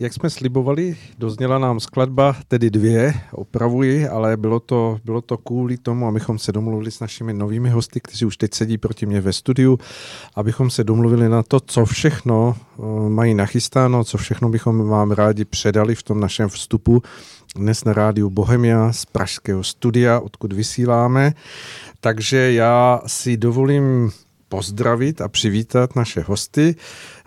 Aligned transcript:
Jak 0.00 0.12
jsme 0.12 0.30
slibovali, 0.30 0.96
dozněla 1.18 1.58
nám 1.58 1.80
skladba, 1.80 2.36
tedy 2.48 2.70
dvě, 2.70 3.14
opravuji, 3.32 4.08
ale 4.08 4.36
bylo 4.36 4.60
to, 4.60 4.98
bylo 5.04 5.20
to 5.20 5.36
kvůli 5.38 5.76
tomu, 5.76 6.08
abychom 6.08 6.38
se 6.38 6.52
domluvili 6.52 6.90
s 6.90 7.00
našimi 7.00 7.34
novými 7.34 7.70
hosty, 7.70 8.00
kteří 8.00 8.24
už 8.24 8.36
teď 8.36 8.54
sedí 8.54 8.78
proti 8.78 9.06
mě 9.06 9.20
ve 9.20 9.32
studiu, 9.32 9.78
abychom 10.34 10.70
se 10.70 10.84
domluvili 10.84 11.28
na 11.28 11.42
to, 11.42 11.60
co 11.60 11.84
všechno 11.84 12.56
eh, 12.56 12.82
mají 13.08 13.34
nachystáno, 13.34 14.04
co 14.04 14.18
všechno 14.18 14.48
bychom 14.48 14.88
vám 14.88 15.10
rádi 15.10 15.44
předali 15.44 15.94
v 15.94 16.02
tom 16.02 16.20
našem 16.20 16.48
vstupu 16.48 17.02
dnes 17.56 17.84
na 17.84 17.92
rádiu 17.92 18.30
Bohemia 18.30 18.92
z 18.92 19.04
pražského 19.04 19.64
studia, 19.64 20.20
odkud 20.20 20.52
vysíláme. 20.52 21.32
Takže 22.00 22.52
já 22.52 23.00
si 23.06 23.36
dovolím 23.36 24.10
pozdravit 24.48 25.20
a 25.20 25.28
přivítat 25.28 25.96
naše 25.96 26.20
hosty. 26.20 26.76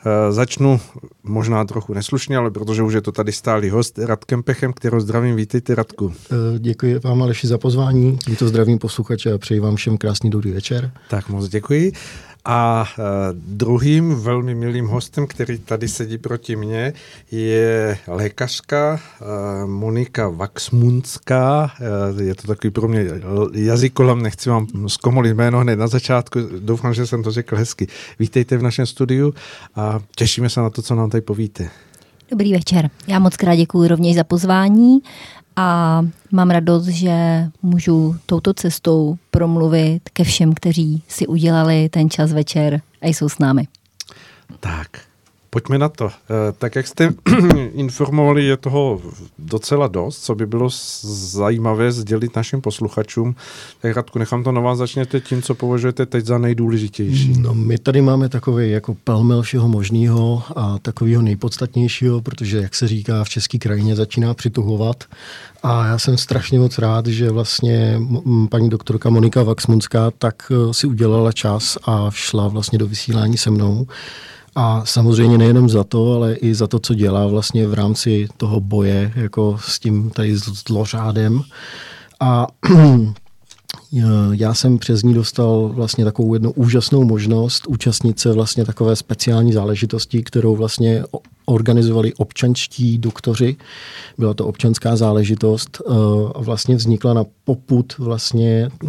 Eh, 0.05 0.31
začnu 0.31 0.79
možná 1.23 1.65
trochu 1.65 1.93
neslušně, 1.93 2.37
ale 2.37 2.51
protože 2.51 2.83
už 2.83 2.93
je 2.93 3.01
to 3.01 3.11
tady 3.11 3.31
stálý 3.31 3.69
host, 3.69 3.99
Radkem 3.99 4.43
Pechem, 4.43 4.73
kterého 4.73 5.01
zdravím. 5.01 5.35
Vítejte, 5.35 5.75
Radku. 5.75 6.13
Eh, 6.31 6.59
děkuji 6.59 6.99
vám, 6.99 7.23
Aleši, 7.23 7.47
za 7.47 7.57
pozvání. 7.57 8.17
Tímto 8.17 8.47
zdravím 8.47 8.79
posluchače 8.79 9.31
a 9.31 9.37
přeji 9.37 9.59
vám 9.59 9.75
všem 9.75 9.97
krásný 9.97 10.29
dobrý 10.29 10.51
večer. 10.51 10.91
Tak 11.09 11.29
moc 11.29 11.49
děkuji. 11.49 11.91
A 12.45 12.85
uh, 12.97 13.05
druhým 13.33 14.15
velmi 14.15 14.55
milým 14.55 14.87
hostem, 14.87 15.27
který 15.27 15.59
tady 15.59 15.87
sedí 15.87 16.17
proti 16.17 16.55
mně, 16.55 16.93
je 17.31 17.97
lékařka 18.07 18.99
uh, 19.21 19.69
Monika 19.69 20.29
Vaxmunská. 20.29 21.71
Uh, 22.13 22.21
je 22.21 22.35
to 22.35 22.47
takový 22.47 22.71
pro 22.71 22.87
mě 22.87 23.05
jazykolem, 23.53 24.21
nechci 24.21 24.49
vám 24.49 24.67
zkomolit 24.87 25.35
jméno 25.35 25.59
hned 25.59 25.75
na 25.75 25.87
začátku. 25.87 26.39
Doufám, 26.59 26.93
že 26.93 27.07
jsem 27.07 27.23
to 27.23 27.31
řekl 27.31 27.55
hezky. 27.55 27.87
Vítejte 28.19 28.57
v 28.57 28.63
našem 28.63 28.85
studiu 28.85 29.33
a 29.75 29.99
těšíme 30.15 30.49
se 30.49 30.59
na 30.59 30.69
to, 30.69 30.81
co 30.81 30.95
nám 30.95 31.09
tady 31.09 31.21
povíte. 31.21 31.69
Dobrý 32.31 32.53
večer. 32.53 32.89
Já 33.07 33.19
moc 33.19 33.37
krát 33.37 33.55
děkuji 33.55 33.87
rovněž 33.87 34.15
za 34.15 34.23
pozvání 34.23 34.99
a 35.55 36.01
mám 36.31 36.49
radost, 36.49 36.87
že 36.87 37.47
můžu 37.61 38.15
touto 38.25 38.53
cestou 38.53 39.17
promluvit 39.31 40.09
ke 40.13 40.23
všem, 40.23 40.53
kteří 40.53 41.03
si 41.07 41.27
udělali 41.27 41.89
ten 41.89 42.09
čas 42.09 42.33
večer 42.33 42.81
a 43.01 43.07
jsou 43.07 43.29
s 43.29 43.39
námi. 43.39 43.67
Tak, 44.59 44.87
Pojďme 45.53 45.77
na 45.77 45.89
to. 45.89 46.07
Eh, 46.09 46.51
tak 46.57 46.75
jak 46.75 46.87
jste 46.87 47.13
informovali, 47.73 48.45
je 48.45 48.57
toho 48.57 49.01
docela 49.39 49.87
dost, 49.87 50.23
co 50.23 50.35
by 50.35 50.45
bylo 50.45 50.69
zajímavé 51.01 51.91
sdělit 51.91 52.35
našim 52.35 52.61
posluchačům. 52.61 53.35
Tak 53.81 53.95
Radku, 53.95 54.19
nechám 54.19 54.43
to 54.43 54.51
na 54.51 54.61
vás, 54.61 54.77
začněte 54.77 55.19
tím, 55.19 55.41
co 55.41 55.55
považujete 55.55 56.05
teď 56.05 56.25
za 56.25 56.37
nejdůležitější. 56.37 57.33
No, 57.39 57.53
my 57.53 57.77
tady 57.77 58.01
máme 58.01 58.29
takový 58.29 58.71
jako 58.71 58.95
pelmel 59.03 59.41
všeho 59.41 59.67
možného 59.67 60.43
a 60.55 60.79
takového 60.79 61.21
nejpodstatnějšího, 61.21 62.21
protože, 62.21 62.57
jak 62.57 62.75
se 62.75 62.87
říká, 62.87 63.23
v 63.23 63.29
české 63.29 63.57
krajině 63.57 63.95
začíná 63.95 64.33
přituhovat. 64.33 65.03
A 65.63 65.87
já 65.87 65.99
jsem 65.99 66.17
strašně 66.17 66.59
moc 66.59 66.77
rád, 66.77 67.07
že 67.07 67.29
vlastně 67.29 67.99
paní 68.49 68.69
doktorka 68.69 69.09
Monika 69.09 69.43
Vaxmunská 69.43 70.11
tak 70.11 70.51
eh, 70.51 70.73
si 70.73 70.87
udělala 70.87 71.31
čas 71.31 71.77
a 71.85 72.09
šla 72.11 72.47
vlastně 72.47 72.79
do 72.79 72.87
vysílání 72.87 73.37
se 73.37 73.51
mnou. 73.51 73.87
A 74.55 74.85
samozřejmě 74.85 75.37
nejenom 75.37 75.69
za 75.69 75.83
to, 75.83 76.13
ale 76.13 76.33
i 76.33 76.55
za 76.55 76.67
to, 76.67 76.79
co 76.79 76.93
dělá 76.93 77.27
vlastně 77.27 77.67
v 77.67 77.73
rámci 77.73 78.27
toho 78.37 78.59
boje 78.59 79.13
jako 79.15 79.57
s 79.61 79.79
tím 79.79 80.09
tady 80.09 80.37
zlořádem. 80.37 81.41
A 82.19 82.47
já 84.31 84.53
jsem 84.53 84.77
přes 84.77 85.03
ní 85.03 85.13
dostal 85.13 85.71
vlastně 85.73 86.05
takovou 86.05 86.33
jednu 86.33 86.51
úžasnou 86.51 87.03
možnost 87.03 87.67
účastnit 87.67 88.19
se 88.19 88.31
vlastně 88.31 88.65
takové 88.65 88.95
speciální 88.95 89.53
záležitosti, 89.53 90.23
kterou 90.23 90.55
vlastně 90.55 91.03
organizovali 91.45 92.13
občanští 92.13 92.97
doktoři. 92.97 93.55
Byla 94.17 94.33
to 94.33 94.45
občanská 94.45 94.95
záležitost 94.95 95.81
eh, 95.81 95.93
a 96.35 96.41
vlastně 96.41 96.75
vznikla 96.75 97.13
na 97.13 97.23
poput 97.43 97.97
vlastně 97.97 98.69
eh, 98.83 98.87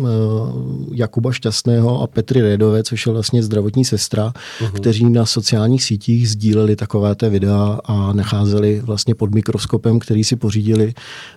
Jakuba 0.92 1.32
Šťastného 1.32 2.02
a 2.02 2.06
Petry 2.06 2.41
Redové, 2.41 2.82
což 2.82 3.06
je 3.06 3.12
vlastně 3.12 3.42
zdravotní 3.42 3.84
sestra, 3.84 4.32
uh-huh. 4.32 4.70
kteří 4.72 5.10
na 5.10 5.26
sociálních 5.26 5.84
sítích 5.84 6.30
sdíleli 6.30 6.76
takové 6.76 7.14
té 7.14 7.30
videa 7.30 7.78
a 7.84 8.12
nacházeli 8.12 8.80
vlastně 8.80 9.14
pod 9.14 9.34
mikroskopem, 9.34 9.98
který 9.98 10.24
si 10.24 10.36
pořídili 10.36 10.94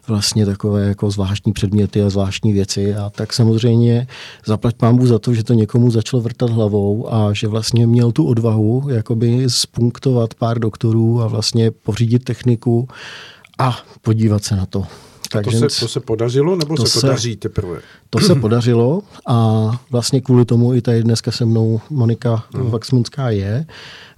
vlastně 0.07 0.45
takové 0.45 0.87
jako 0.87 1.11
zvláštní 1.11 1.53
předměty 1.53 2.01
a 2.01 2.09
zvláštní 2.09 2.53
věci 2.53 2.95
a 2.95 3.09
tak 3.09 3.33
samozřejmě 3.33 3.54
zaplať 4.45 4.75
pámbu 4.75 5.07
za 5.07 5.19
to, 5.19 5.33
že 5.33 5.43
to 5.43 5.53
někomu 5.53 5.91
začalo 5.91 6.21
vrtat 6.21 6.49
hlavou 6.49 7.13
a 7.13 7.33
že 7.33 7.47
vlastně 7.47 7.87
měl 7.87 8.11
tu 8.11 8.25
odvahu 8.25 8.83
jakoby 8.89 9.43
spunktovat 9.47 10.33
pár 10.33 10.59
doktorů 10.59 11.21
a 11.21 11.27
vlastně 11.27 11.71
pořídit 11.71 12.23
techniku 12.23 12.87
a 13.57 13.77
podívat 14.01 14.43
se 14.43 14.55
na 14.55 14.65
to. 14.65 14.83
Takže 15.31 15.59
to, 15.59 15.69
se, 15.69 15.79
to 15.79 15.87
se 15.87 15.99
podařilo, 15.99 16.55
nebo 16.55 16.75
to 16.75 16.85
se 16.85 17.01
to 17.01 17.07
daří 17.07 17.35
teprve? 17.35 17.79
To 18.09 18.19
se 18.19 18.35
podařilo 18.35 19.01
a 19.27 19.69
vlastně 19.91 20.21
kvůli 20.21 20.45
tomu 20.45 20.73
i 20.73 20.81
tady 20.81 21.03
dneska 21.03 21.31
se 21.31 21.45
mnou 21.45 21.81
Monika 21.89 22.43
hmm. 22.53 22.69
Vaxmunská 22.69 23.29
je 23.29 23.65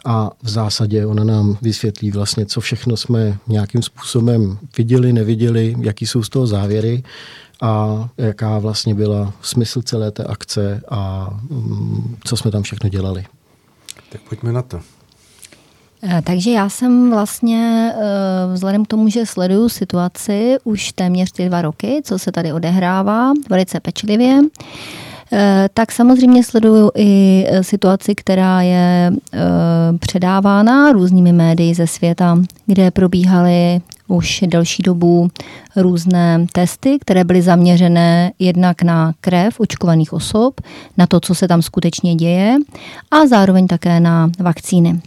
a 0.05 0.31
v 0.43 0.49
zásadě 0.49 1.05
ona 1.05 1.23
nám 1.23 1.57
vysvětlí 1.61 2.11
vlastně, 2.11 2.45
co 2.45 2.61
všechno 2.61 2.97
jsme 2.97 3.37
nějakým 3.47 3.81
způsobem 3.81 4.57
viděli, 4.77 5.13
neviděli, 5.13 5.75
jaký 5.81 6.07
jsou 6.07 6.23
z 6.23 6.29
toho 6.29 6.47
závěry 6.47 7.03
a 7.61 8.07
jaká 8.17 8.59
vlastně 8.59 8.95
byla 8.95 9.33
smysl 9.41 9.81
celé 9.81 10.11
té 10.11 10.23
akce 10.23 10.81
a 10.89 11.29
mm, 11.49 12.17
co 12.23 12.37
jsme 12.37 12.51
tam 12.51 12.63
všechno 12.63 12.89
dělali. 12.89 13.25
Tak 14.11 14.21
pojďme 14.21 14.51
na 14.51 14.61
to. 14.61 14.79
Eh, 16.03 16.21
takže 16.21 16.51
já 16.51 16.69
jsem 16.69 17.11
vlastně, 17.11 17.93
eh, 17.95 18.53
vzhledem 18.53 18.85
k 18.85 18.87
tomu, 18.87 19.09
že 19.09 19.25
sleduju 19.25 19.69
situaci 19.69 20.57
už 20.63 20.91
téměř 20.91 21.31
ty 21.31 21.47
dva 21.47 21.61
roky, 21.61 22.01
co 22.03 22.19
se 22.19 22.31
tady 22.31 22.53
odehrává, 22.53 23.33
velice 23.49 23.79
pečlivě, 23.79 24.41
eh, 25.33 25.69
tak 25.73 25.91
samozřejmě 25.91 26.43
sleduju 26.43 26.91
i 26.95 27.45
situaci, 27.61 28.15
která 28.15 28.61
je 28.61 29.11
předávána 29.99 30.91
různými 30.91 31.31
médii 31.33 31.73
ze 31.73 31.87
světa, 31.87 32.39
kde 32.65 32.91
probíhaly 32.91 33.81
už 34.07 34.43
delší 34.47 34.83
dobu 34.83 35.29
různé 35.75 36.45
testy, 36.51 36.97
které 37.01 37.23
byly 37.23 37.41
zaměřené 37.41 38.31
jednak 38.39 38.81
na 38.81 39.13
krev 39.21 39.59
očkovaných 39.59 40.13
osob, 40.13 40.61
na 40.97 41.07
to, 41.07 41.19
co 41.19 41.35
se 41.35 41.47
tam 41.47 41.61
skutečně 41.61 42.15
děje 42.15 42.55
a 43.11 43.27
zároveň 43.27 43.67
také 43.67 43.99
na 43.99 44.29
vakcíny. 44.39 45.01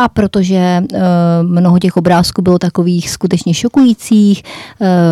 A 0.00 0.08
protože 0.08 0.82
uh, 0.92 0.98
mnoho 1.42 1.78
těch 1.78 1.96
obrázků 1.96 2.42
bylo 2.42 2.58
takových 2.58 3.10
skutečně 3.10 3.54
šokujícých, 3.54 4.42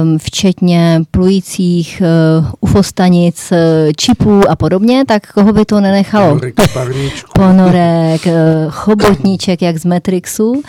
um, 0.03 0.19
včetně 0.19 1.03
plujících 1.11 2.03
uh, 2.41 2.47
ufostanic, 2.61 3.53
uh, 3.53 3.59
čipů 3.97 4.49
a 4.49 4.57
podobně, 4.57 5.05
tak 5.07 5.33
koho 5.33 5.53
by 5.53 5.65
to 5.65 5.81
nenechalo? 5.81 6.41
Ponorek, 7.35 8.27
uh, 8.27 8.33
chobotníček, 8.71 9.63
jak 9.63 9.79
z 9.79 9.85
Matrixu. 9.85 10.63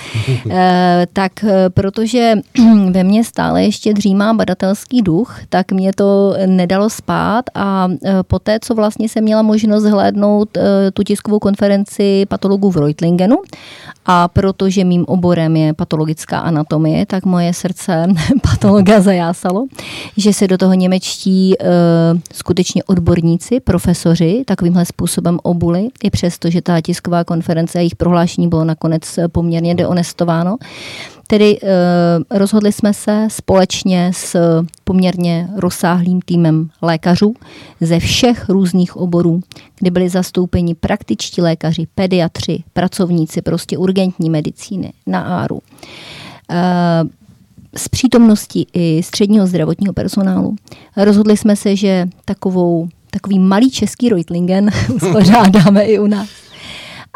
tak 1.13 1.31
protože 1.69 2.33
ve 2.91 3.03
mně 3.03 3.23
stále 3.23 3.63
ještě 3.63 3.93
dřímá 3.93 4.33
badatelský 4.33 5.01
duch, 5.01 5.39
tak 5.49 5.71
mě 5.71 5.91
to 5.93 6.33
nedalo 6.45 6.89
spát 6.89 7.45
a 7.55 7.87
uh, 7.87 7.97
poté, 8.27 8.59
co 8.61 8.75
vlastně 8.75 9.09
jsem 9.09 9.23
měla 9.23 9.41
možnost 9.41 9.83
zhlédnout 9.83 10.57
uh, 10.57 10.63
tu 10.93 11.03
tiskovou 11.03 11.39
konferenci 11.39 12.25
patologů 12.25 12.71
v 12.71 12.77
Reutlingenu 12.77 13.37
a 14.05 14.27
protože 14.27 14.83
mým 14.83 15.05
oborem 15.07 15.55
je 15.55 15.73
patologická 15.73 16.39
anatomie, 16.39 17.05
tak 17.05 17.25
moje 17.25 17.53
srdce 17.53 18.07
patologa 18.41 19.01
zajásalo, 19.01 19.65
že 20.17 20.33
se 20.33 20.47
do 20.47 20.57
toho 20.57 20.73
němečtí 20.73 21.53
uh, 21.61 21.67
skutečně 22.33 22.83
odborníci, 22.83 23.59
profesoři 23.59 24.43
takovýmhle 24.45 24.85
způsobem 24.85 25.39
obuli, 25.43 25.87
i 26.03 26.09
přesto, 26.09 26.49
že 26.49 26.61
ta 26.61 26.81
tisková 26.81 27.23
konference 27.23 27.77
a 27.77 27.81
jejich 27.81 27.95
prohlášení 27.95 28.47
bylo 28.47 28.65
nakonec 28.65 29.19
poměrně 29.31 29.75
deonestováno. 29.75 30.57
Tedy 31.27 31.59
eh, 31.63 31.67
rozhodli 32.39 32.71
jsme 32.71 32.93
se 32.93 33.27
společně 33.31 34.11
s 34.13 34.35
poměrně 34.83 35.49
rozsáhlým 35.55 36.21
týmem 36.21 36.69
lékařů 36.81 37.33
ze 37.81 37.99
všech 37.99 38.49
různých 38.49 38.97
oborů, 38.97 39.41
kdy 39.79 39.91
byli 39.91 40.09
zastoupeni 40.09 40.75
praktičtí 40.75 41.41
lékaři, 41.41 41.87
pediatři, 41.95 42.63
pracovníci 42.73 43.41
prostě 43.41 43.77
urgentní 43.77 44.29
medicíny 44.29 44.93
na 45.07 45.21
áru. 45.21 45.59
S 47.75 47.85
eh, 47.85 47.89
přítomností 47.89 48.67
i 48.73 49.03
středního 49.03 49.47
zdravotního 49.47 49.93
personálu. 49.93 50.55
Rozhodli 50.97 51.37
jsme 51.37 51.55
se, 51.55 51.75
že 51.75 52.07
takovou, 52.25 52.87
takový 53.11 53.39
malý 53.39 53.71
český 53.71 54.09
Reutlingen 54.09 54.71
uspořádáme 54.95 55.83
i 55.83 55.99
u 55.99 56.07
nás. 56.07 56.29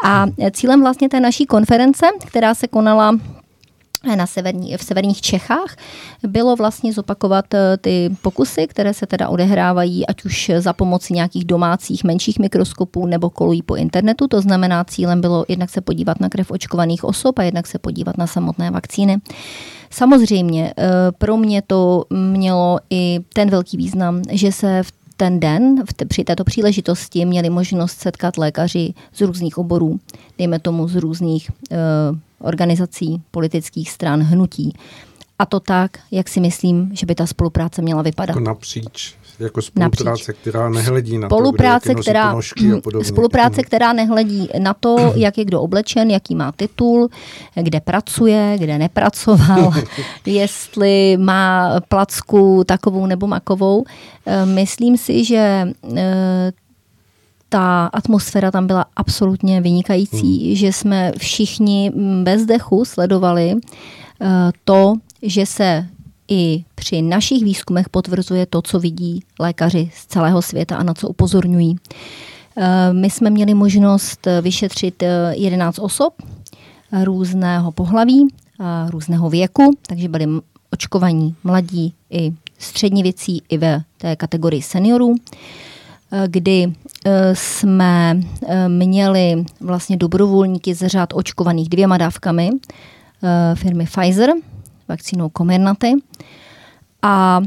A 0.04 0.26
cílem 0.50 0.80
vlastně 0.80 1.08
té 1.08 1.20
naší 1.20 1.46
konference, 1.46 2.06
která 2.26 2.54
se 2.54 2.68
konala 2.68 3.18
na 4.16 4.26
severní, 4.26 4.76
v 4.76 4.84
severních 4.84 5.20
Čechách 5.20 5.76
bylo 6.26 6.56
vlastně 6.56 6.92
zopakovat 6.92 7.54
eh, 7.54 7.76
ty 7.76 8.16
pokusy, 8.22 8.66
které 8.66 8.94
se 8.94 9.06
teda 9.06 9.28
odehrávají, 9.28 10.06
ať 10.06 10.24
už 10.24 10.50
za 10.58 10.72
pomoci 10.72 11.12
nějakých 11.12 11.44
domácích 11.44 12.04
menších 12.04 12.38
mikroskopů 12.38 13.06
nebo 13.06 13.30
kolují 13.30 13.62
po 13.62 13.76
internetu. 13.76 14.28
To 14.28 14.40
znamená, 14.40 14.84
cílem 14.84 15.20
bylo 15.20 15.44
jednak 15.48 15.70
se 15.70 15.80
podívat 15.80 16.20
na 16.20 16.28
krev 16.28 16.50
očkovaných 16.50 17.04
osob 17.04 17.38
a 17.38 17.42
jednak 17.42 17.66
se 17.66 17.78
podívat 17.78 18.18
na 18.18 18.26
samotné 18.26 18.70
vakcíny. 18.70 19.18
Samozřejmě 19.90 20.74
eh, 20.78 20.84
pro 21.18 21.36
mě 21.36 21.62
to 21.62 22.04
mělo 22.10 22.78
i 22.90 23.20
ten 23.32 23.50
velký 23.50 23.76
význam, 23.76 24.22
že 24.30 24.52
se 24.52 24.82
v 24.82 24.92
ten 25.16 25.40
den, 25.40 25.84
v 25.86 25.92
te, 25.92 26.04
při 26.04 26.24
této 26.24 26.44
příležitosti, 26.44 27.24
měli 27.24 27.50
možnost 27.50 27.98
setkat 27.98 28.38
lékaři 28.38 28.94
z 29.14 29.20
různých 29.20 29.58
oborů, 29.58 30.00
dejme 30.38 30.58
tomu 30.58 30.88
z 30.88 30.96
různých 30.96 31.50
uh, 31.50 32.18
organizací, 32.42 33.22
politických 33.30 33.90
stran, 33.90 34.20
hnutí. 34.20 34.74
A 35.38 35.46
to 35.46 35.60
tak, 35.60 35.90
jak 36.10 36.28
si 36.28 36.40
myslím, 36.40 36.90
že 36.92 37.06
by 37.06 37.14
ta 37.14 37.26
spolupráce 37.26 37.82
měla 37.82 38.02
vypadat. 38.02 38.36
Jako 38.36 38.40
napříč, 38.40 39.14
jako 39.38 39.62
spolupráce, 39.62 40.04
napříč. 40.04 40.36
která 40.40 40.68
nehledí 40.68 41.18
na 41.18 41.28
spolupráce, 41.28 41.94
to, 41.94 42.00
která, 42.00 42.36
Spolupráce, 43.02 43.62
která 43.62 43.92
nehledí 43.92 44.48
na 44.58 44.74
to, 44.74 45.12
jak 45.16 45.38
je 45.38 45.44
kdo 45.44 45.60
oblečen, 45.60 46.10
jaký 46.10 46.34
má 46.34 46.52
titul, 46.52 47.08
kde 47.54 47.80
pracuje, 47.80 48.56
kde 48.58 48.78
nepracoval, 48.78 49.72
jestli 50.26 51.16
má 51.16 51.80
placku 51.88 52.64
takovou 52.66 53.06
nebo 53.06 53.26
makovou. 53.26 53.84
Eh, 54.26 54.46
myslím 54.46 54.96
si, 54.96 55.24
že 55.24 55.68
eh, 55.96 56.52
ta 57.52 57.86
atmosféra 57.86 58.50
tam 58.50 58.66
byla 58.66 58.84
absolutně 58.96 59.60
vynikající, 59.60 60.46
hmm. 60.46 60.56
že 60.56 60.72
jsme 60.72 61.12
všichni 61.18 61.92
bez 62.22 62.46
dechu 62.46 62.84
sledovali 62.84 63.54
uh, 63.54 64.28
to, 64.64 64.94
že 65.22 65.46
se 65.46 65.86
i 66.28 66.64
při 66.74 67.02
našich 67.02 67.44
výzkumech 67.44 67.88
potvrzuje 67.88 68.46
to, 68.46 68.62
co 68.62 68.80
vidí 68.80 69.22
lékaři 69.38 69.90
z 69.94 70.06
celého 70.06 70.42
světa 70.42 70.76
a 70.76 70.82
na 70.82 70.94
co 70.94 71.08
upozorňují. 71.08 71.70
Uh, 71.70 72.64
my 72.92 73.10
jsme 73.10 73.30
měli 73.30 73.54
možnost 73.54 74.26
vyšetřit 74.42 75.02
11 75.30 75.78
uh, 75.78 75.84
osob 75.84 76.14
různého 77.04 77.72
pohlaví, 77.72 78.28
různého 78.90 79.30
věku, 79.30 79.76
takže 79.86 80.08
byli 80.08 80.26
očkovaní 80.70 81.36
mladí 81.44 81.94
i 82.10 82.32
střední 82.58 83.02
věcí 83.02 83.42
i 83.48 83.58
ve 83.58 83.82
té 83.98 84.16
kategorii 84.16 84.62
seniorů 84.62 85.14
kdy 86.26 86.72
eh, 87.06 87.30
jsme 87.34 88.20
eh, 88.46 88.68
měli 88.68 89.44
vlastně 89.60 89.96
dobrovolníky 89.96 90.74
z 90.74 90.88
řád 90.88 91.08
očkovaných 91.14 91.68
dvěma 91.68 91.96
dávkami 91.96 92.50
eh, 93.22 93.54
firmy 93.54 93.86
Pfizer, 93.86 94.30
vakcínou 94.88 95.30
Comirnaty. 95.36 95.92
A 97.02 97.40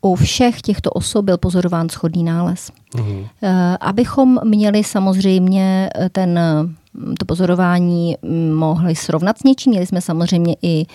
u 0.00 0.14
všech 0.14 0.60
těchto 0.60 0.90
osob 0.90 1.24
byl 1.24 1.38
pozorován 1.38 1.88
schodný 1.88 2.24
nález. 2.24 2.70
Uhum. 2.98 3.26
Abychom 3.80 4.38
měli 4.44 4.84
samozřejmě 4.84 5.90
ten, 6.12 6.40
to 7.18 7.24
pozorování 7.24 8.16
mm, 8.22 8.52
mohli 8.52 8.96
srovnat 8.96 9.38
s 9.38 9.44
něčím, 9.44 9.70
měli 9.70 9.86
jsme 9.86 10.00
samozřejmě 10.00 10.56
i 10.62 10.86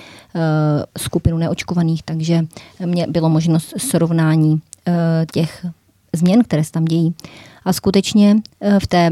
skupinu 0.97 1.37
neočkovaných, 1.37 2.03
takže 2.03 2.45
mě 2.85 3.07
bylo 3.07 3.29
možnost 3.29 3.73
srovnání 3.77 4.61
těch 5.31 5.65
změn, 6.13 6.43
které 6.43 6.63
se 6.63 6.71
tam 6.71 6.85
dějí. 6.85 7.13
A 7.65 7.73
skutečně 7.73 8.35
eh, 8.61 8.79
v 8.79 8.87
té 8.87 9.09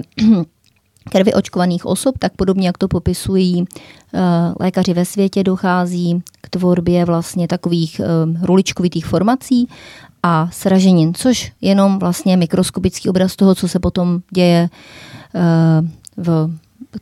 krvi 1.11 1.33
očkovaných 1.33 1.85
osob, 1.85 2.17
tak 2.17 2.35
podobně 2.35 2.67
jak 2.67 2.77
to 2.77 2.87
popisují 2.87 3.65
eh, 3.65 4.19
lékaři 4.59 4.93
ve 4.93 5.05
světě, 5.05 5.43
dochází 5.43 6.23
k 6.41 6.49
tvorbě 6.49 7.05
vlastně 7.05 7.47
takových 7.47 7.99
eh, 7.99 8.05
ruličkovitých 8.45 9.05
formací 9.05 9.69
a 10.23 10.49
sraženin, 10.51 11.13
což 11.13 11.51
jenom 11.61 11.99
vlastně 11.99 12.37
mikroskopický 12.37 13.09
obraz 13.09 13.35
toho, 13.35 13.55
co 13.55 13.67
se 13.67 13.79
potom 13.79 14.19
děje 14.31 14.69
v 16.17 16.49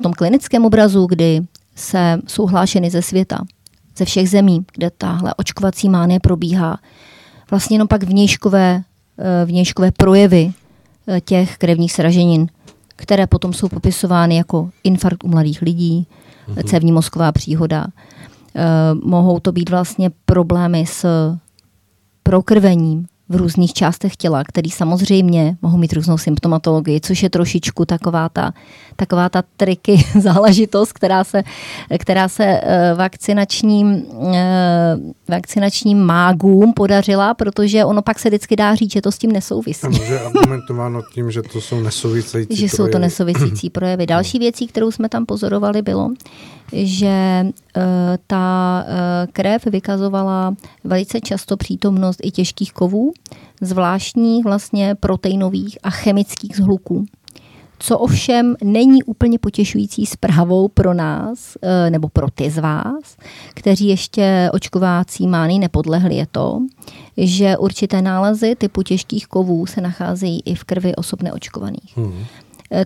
tom 0.02 0.14
klinickém 0.14 0.66
obrazu, 0.66 1.06
kdy 1.06 1.42
se 1.76 2.20
jsou 2.28 2.46
hlášeny 2.46 2.90
ze 2.90 3.02
světa, 3.02 3.40
ze 3.98 4.06
všech 4.06 4.30
zemí, 4.30 4.66
kde 4.74 4.92
tahle 4.98 5.34
očkovací 5.38 5.90
mánie 5.90 6.20
probíhá. 6.20 6.80
Vlastně 7.52 7.76
jenom 7.76 7.88
pak 7.88 8.04
vnějškové 8.04 8.84
vnějškové 9.46 9.92
projevy 9.92 10.52
eh, 11.08 11.22
těch 11.22 11.58
krevních 11.58 11.94
sraženin, 11.94 12.48
které 12.96 13.28
potom 13.28 13.54
jsou 13.54 13.70
popisovány 13.70 14.36
jako 14.36 14.70
infarkt 14.84 15.24
u 15.24 15.28
mladých 15.28 15.62
lidí, 15.62 16.08
mm-hmm. 16.48 16.70
cévní 16.70 16.92
mozková 16.92 17.32
příhoda. 17.32 17.88
Eh, 18.56 18.62
mohou 19.04 19.40
to 19.40 19.52
být 19.52 19.70
vlastně 19.70 20.12
problémy 20.26 20.86
s 20.86 21.06
prokrvením, 22.24 23.06
v 23.30 23.36
různých 23.36 23.74
částech 23.74 24.16
těla, 24.16 24.44
který 24.44 24.70
samozřejmě 24.70 25.58
mohou 25.62 25.78
mít 25.78 25.94
různou 25.94 26.18
symptomatologii, 26.18 27.02
což 27.02 27.24
je 27.24 27.30
trošičku 27.30 27.86
taková 27.86 28.30
ta, 28.30 28.54
taková 28.96 29.30
ta 29.30 29.44
triky 29.58 30.06
záležitost, 30.20 30.94
která 30.94 31.24
se, 31.24 31.44
která 32.00 32.30
se 32.30 32.44
eh, 32.46 32.94
vakcinačním, 32.94 34.06
eh, 34.34 34.98
vakcinačním 35.30 36.00
mágům 36.00 36.74
podařila, 36.74 37.34
protože 37.34 37.86
ono 37.86 38.02
pak 38.02 38.20
se 38.20 38.30
vždycky 38.30 38.56
dá 38.56 38.76
říct, 38.76 38.92
že 38.92 39.02
to 39.02 39.12
s 39.12 39.18
tím 39.18 39.32
nesouvisí. 39.32 39.88
Ano, 39.88 40.00
že 40.08 40.20
argumentováno 40.20 41.02
tím, 41.14 41.32
že 41.32 41.42
to 41.42 41.62
jsou 41.62 41.80
nesouvisející 41.84 42.56
Že 42.56 42.70
jsou 42.70 42.88
to 42.88 43.00
nesouvisící 43.00 43.70
projevy. 43.70 44.06
Další 44.06 44.40
věcí, 44.40 44.68
kterou 44.68 44.92
jsme 44.92 45.10
tam 45.10 45.26
pozorovali, 45.26 45.82
bylo, 45.82 46.10
že 46.74 47.46
uh, 47.46 47.84
ta 48.28 48.86
uh, 48.88 49.32
krev 49.32 49.66
vykazovala 49.66 50.56
velice 50.84 51.22
často 51.22 51.58
přítomnost 51.58 52.20
i 52.24 52.32
těžkých 52.32 52.74
kovů, 52.74 53.14
zvláštních 53.62 54.44
vlastně 54.44 54.96
proteinových 54.96 55.78
a 55.84 55.90
chemických 55.90 56.56
zhluků. 56.56 57.06
Co 57.80 58.00
ovšem 58.00 58.56
není 58.64 59.04
úplně 59.04 59.40
potěšující 59.40 60.06
zprávou 60.06 60.68
pro 60.68 60.94
nás, 60.94 61.58
uh, 61.62 61.70
nebo 61.90 62.10
pro 62.10 62.32
ty 62.32 62.50
z 62.50 62.58
vás, 62.58 63.18
kteří 63.54 63.88
ještě 63.88 64.50
očkovací 64.54 65.28
mány 65.28 65.60
nepodlehli, 65.60 66.16
je 66.16 66.28
to, 66.32 66.60
že 67.18 67.58
určité 67.58 68.02
nálezy 68.02 68.56
typu 68.56 68.84
těžkých 68.84 69.28
kovů 69.28 69.66
se 69.66 69.82
nacházejí 69.82 70.42
i 70.46 70.56
v 70.56 70.64
krvi 70.64 70.96
osob 70.96 71.22
neočkovaných. 71.22 71.98
Hmm 71.98 72.26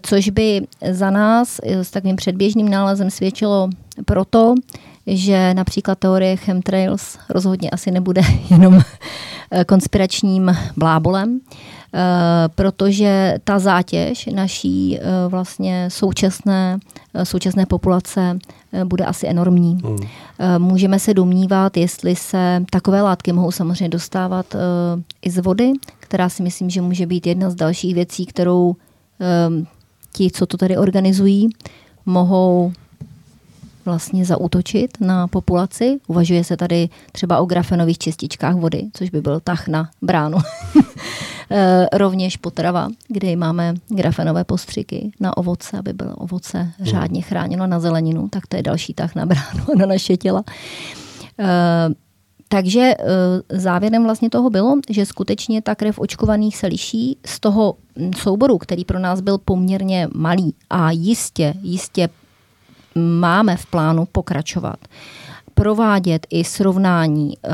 což 0.02 0.30
by 0.30 0.62
za 0.92 1.10
nás 1.10 1.60
s 1.64 1.92
takovým 1.92 2.16
předběžným 2.16 2.70
nálezem 2.70 3.10
svědčilo 3.10 3.70
proto, 4.06 4.54
že 5.08 5.54
například 5.54 6.00
teorie 6.00 6.36
chemtrails 6.36 7.18
rozhodně 7.30 7.70
asi 7.70 7.92
nebude 7.92 8.22
jenom 8.50 8.82
konspiračním 9.68 10.58
blábolem, 10.78 11.40
protože 12.56 13.38
ta 13.44 13.60
zátěž 13.60 14.26
naší 14.26 15.00
vlastně 15.28 15.90
současné, 15.92 16.80
současné 17.24 17.66
populace 17.66 18.40
bude 18.84 19.06
asi 19.06 19.28
enormní. 19.28 19.78
Hmm. 19.84 19.98
Můžeme 20.58 21.00
se 21.00 21.14
domnívat, 21.14 21.78
jestli 21.78 22.16
se 22.16 22.64
takové 22.70 23.02
látky 23.02 23.34
mohou 23.34 23.52
samozřejmě 23.52 23.90
dostávat 23.90 24.56
i 25.22 25.30
z 25.30 25.38
vody, 25.38 25.74
která 26.00 26.30
si 26.30 26.44
myslím, 26.44 26.70
že 26.70 26.82
může 26.82 27.06
být 27.06 27.28
jedna 27.28 27.50
z 27.50 27.56
dalších 27.56 27.96
věcí, 27.96 28.26
kterou 28.26 28.76
ti, 30.18 30.32
co 30.32 30.46
to 30.46 30.58
tady 30.58 30.78
organizují, 30.78 31.50
mohou 32.06 32.74
vlastně 33.86 34.26
zautočit 34.26 34.98
na 35.02 35.28
populaci. 35.28 36.00
Uvažuje 36.08 36.44
se 36.44 36.58
tady 36.58 36.90
třeba 37.12 37.40
o 37.40 37.46
grafenových 37.46 37.98
čističkách 37.98 38.56
vody, 38.56 38.84
což 38.94 39.10
by 39.10 39.22
byl 39.22 39.40
tah 39.40 39.68
na 39.68 39.90
bránu. 40.02 40.38
Eh, 41.52 41.88
rovněž 41.94 42.38
potrava, 42.38 42.88
kde 43.08 43.36
máme 43.36 43.74
grafenové 43.90 44.44
postřiky 44.44 45.12
na 45.20 45.38
ovoce, 45.38 45.78
aby 45.78 45.94
bylo 45.94 46.16
ovoce 46.16 46.72
řádně 46.82 47.22
chráněno 47.22 47.68
na 47.68 47.80
zeleninu, 47.80 48.28
tak 48.28 48.48
to 48.48 48.56
je 48.58 48.64
další 48.64 48.94
tah 48.94 49.16
na 49.16 49.26
bránu 49.26 49.66
na 49.78 49.86
naše 49.86 50.18
těla. 50.18 50.44
Eh, 52.48 52.56
takže 52.56 52.94
eh, 53.00 53.60
závěrem 53.60 54.04
vlastně 54.04 54.30
toho 54.30 54.50
bylo, 54.50 54.76
že 54.90 55.06
skutečně 55.06 55.62
ta 55.62 55.76
krev 55.76 56.00
očkovaných 56.00 56.58
se 56.58 56.68
liší 56.68 57.18
z 57.26 57.40
toho 57.40 57.76
hm, 58.00 58.12
souboru, 58.18 58.58
který 58.58 58.86
pro 58.86 59.00
nás 59.00 59.22
byl 59.22 59.38
poměrně 59.38 60.08
malý 60.16 60.54
a 60.70 60.92
jistě, 60.92 61.54
jistě 61.62 62.10
máme 62.96 63.58
v 63.58 63.66
plánu 63.66 64.06
pokračovat 64.06 64.80
provádět 65.58 66.28
i 66.30 66.44
srovnání 66.44 67.34
e, 67.34 67.50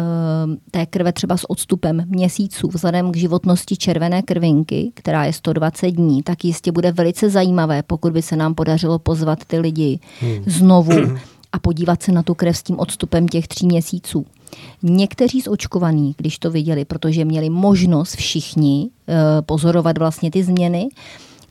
té 0.71 0.85
krve 0.85 1.13
třeba 1.13 1.37
s 1.37 1.49
odstupem 1.49 2.03
měsíců 2.07 2.67
vzhledem 2.67 3.11
k 3.11 3.17
životnosti 3.17 3.77
červené 3.77 4.21
krvinky, 4.21 4.91
která 4.93 5.25
je 5.25 5.33
120 5.33 5.91
dní, 5.91 6.23
tak 6.23 6.45
jistě 6.45 6.71
bude 6.71 6.91
velice 6.91 7.29
zajímavé, 7.29 7.83
pokud 7.83 8.13
by 8.13 8.21
se 8.21 8.35
nám 8.35 8.55
podařilo 8.55 8.99
pozvat 8.99 9.45
ty 9.45 9.59
lidi 9.59 9.99
hmm. 10.19 10.43
znovu 10.47 10.93
a 11.51 11.59
podívat 11.59 12.03
se 12.03 12.11
na 12.11 12.23
tu 12.23 12.33
krev 12.33 12.57
s 12.57 12.63
tím 12.63 12.79
odstupem 12.79 13.27
těch 13.27 13.47
tří 13.47 13.67
měsíců. 13.67 14.25
Někteří 14.83 15.41
z 15.41 15.47
očkovaných, 15.47 16.15
když 16.17 16.39
to 16.39 16.51
viděli, 16.51 16.85
protože 16.85 17.25
měli 17.25 17.49
možnost 17.49 18.15
všichni 18.15 18.89
e, 19.07 19.41
pozorovat 19.41 19.97
vlastně 19.97 20.31
ty 20.31 20.43
změny, 20.43 20.89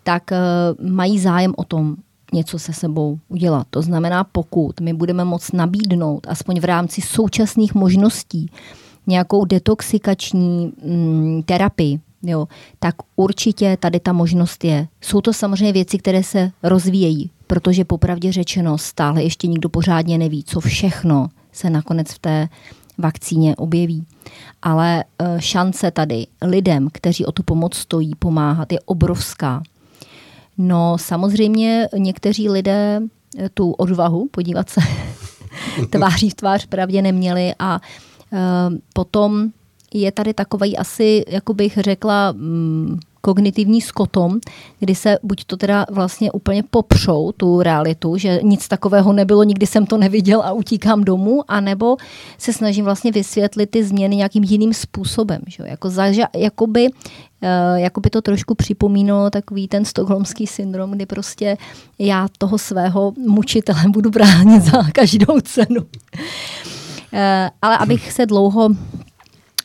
tak 0.03 0.33
e, 0.33 0.39
mají 0.83 1.19
zájem 1.19 1.55
o 1.57 1.65
tom, 1.65 1.97
něco 2.33 2.59
se 2.59 2.73
sebou 2.73 3.19
udělat. 3.29 3.67
To 3.71 3.83
znamená, 3.83 4.25
pokud 4.25 4.81
my 4.81 4.93
budeme 4.93 5.25
moct 5.25 5.53
nabídnout, 5.53 6.27
aspoň 6.29 6.61
v 6.61 6.65
rámci 6.65 7.01
současných 7.01 7.75
možností, 7.75 8.51
nějakou 9.07 9.45
detoxikační 9.45 10.73
mm, 10.85 11.43
terapii, 11.43 12.01
jo, 12.23 12.49
tak 12.79 12.95
určitě 13.17 13.77
tady 13.81 14.01
ta 14.01 14.13
možnost 14.13 14.65
je. 14.65 14.89
Jsou 15.01 15.21
to 15.21 15.33
samozřejmě 15.33 15.73
věci, 15.73 15.99
které 15.99 16.23
se 16.23 16.51
rozvíjejí, 16.63 17.31
protože 17.47 17.85
popravdě 17.85 18.33
řečeno 18.33 18.79
stále 18.79 19.23
ještě 19.23 19.47
nikdo 19.47 19.69
pořádně 19.69 20.19
neví, 20.19 20.45
co 20.45 20.61
všechno 20.61 21.29
se 21.53 21.71
nakonec 21.71 22.13
v 22.13 22.19
té 22.19 22.49
vakcíně 22.99 23.57
objeví. 23.57 24.07
Ale 24.63 25.05
e, 25.19 25.41
šance 25.41 25.91
tady 25.91 26.27
lidem, 26.43 26.89
kteří 26.93 27.27
o 27.27 27.33
tu 27.33 27.43
pomoc 27.43 27.77
stojí, 27.77 28.15
pomáhat, 28.19 28.73
je 28.73 28.81
obrovská. 28.81 29.63
No 30.59 30.99
samozřejmě 30.99 31.89
někteří 31.97 32.49
lidé 32.49 33.01
e, 33.39 33.49
tu 33.49 33.73
odvahu 33.73 34.29
podívat 34.31 34.71
se 34.71 34.81
tváří 35.91 36.31
v 36.31 36.35
tvář 36.35 36.67
pravdě 36.67 37.03
neměli 37.03 37.55
a 37.59 37.81
e, 38.33 38.39
potom 38.93 39.51
je 39.95 40.13
tady 40.13 40.35
takový 40.35 40.79
asi, 40.79 41.25
jako 41.29 41.55
bych 41.55 41.79
řekla, 41.79 42.33
mm, 42.33 43.01
kognitivní 43.23 43.81
skotom, 43.81 44.39
kdy 44.79 44.95
se 44.95 45.19
buď 45.23 45.45
to 45.45 45.57
teda 45.57 45.87
vlastně 45.91 46.33
úplně 46.33 46.63
popřou 46.71 47.33
tu 47.33 47.63
realitu, 47.63 48.17
že 48.17 48.41
nic 48.43 48.69
takového 48.69 49.13
nebylo, 49.13 49.43
nikdy 49.43 49.67
jsem 49.67 49.87
to 49.87 49.99
neviděl 49.99 50.43
a 50.43 50.53
utíkám 50.53 51.05
domů, 51.05 51.43
anebo 51.49 51.97
se 52.39 52.53
snažím 52.53 52.85
vlastně 52.85 53.13
vysvětlit 53.13 53.71
ty 53.71 53.85
změny 53.85 54.17
nějakým 54.17 54.45
jiným 54.45 54.75
způsobem. 54.75 55.41
Že? 55.47 55.65
Jako 55.67 55.91
zaža, 55.91 56.27
jakoby, 56.37 56.89
uh, 56.89 57.49
jakoby 57.75 58.11
to 58.11 58.23
trošku 58.23 58.55
připomínalo 58.55 59.31
takový 59.31 59.69
ten 59.69 59.85
stokholmský 59.85 60.47
syndrom, 60.47 60.91
kdy 60.91 61.07
prostě 61.07 61.57
já 61.99 62.29
toho 62.39 62.59
svého 62.59 63.13
mučitele 63.29 63.83
budu 63.89 64.11
bránit 64.11 64.63
za 64.63 64.83
každou 64.93 65.41
cenu. 65.41 65.81
Uh, 67.13 67.19
ale 67.63 67.79
abych 67.79 68.13
se 68.13 68.27
dlouho 68.27 68.69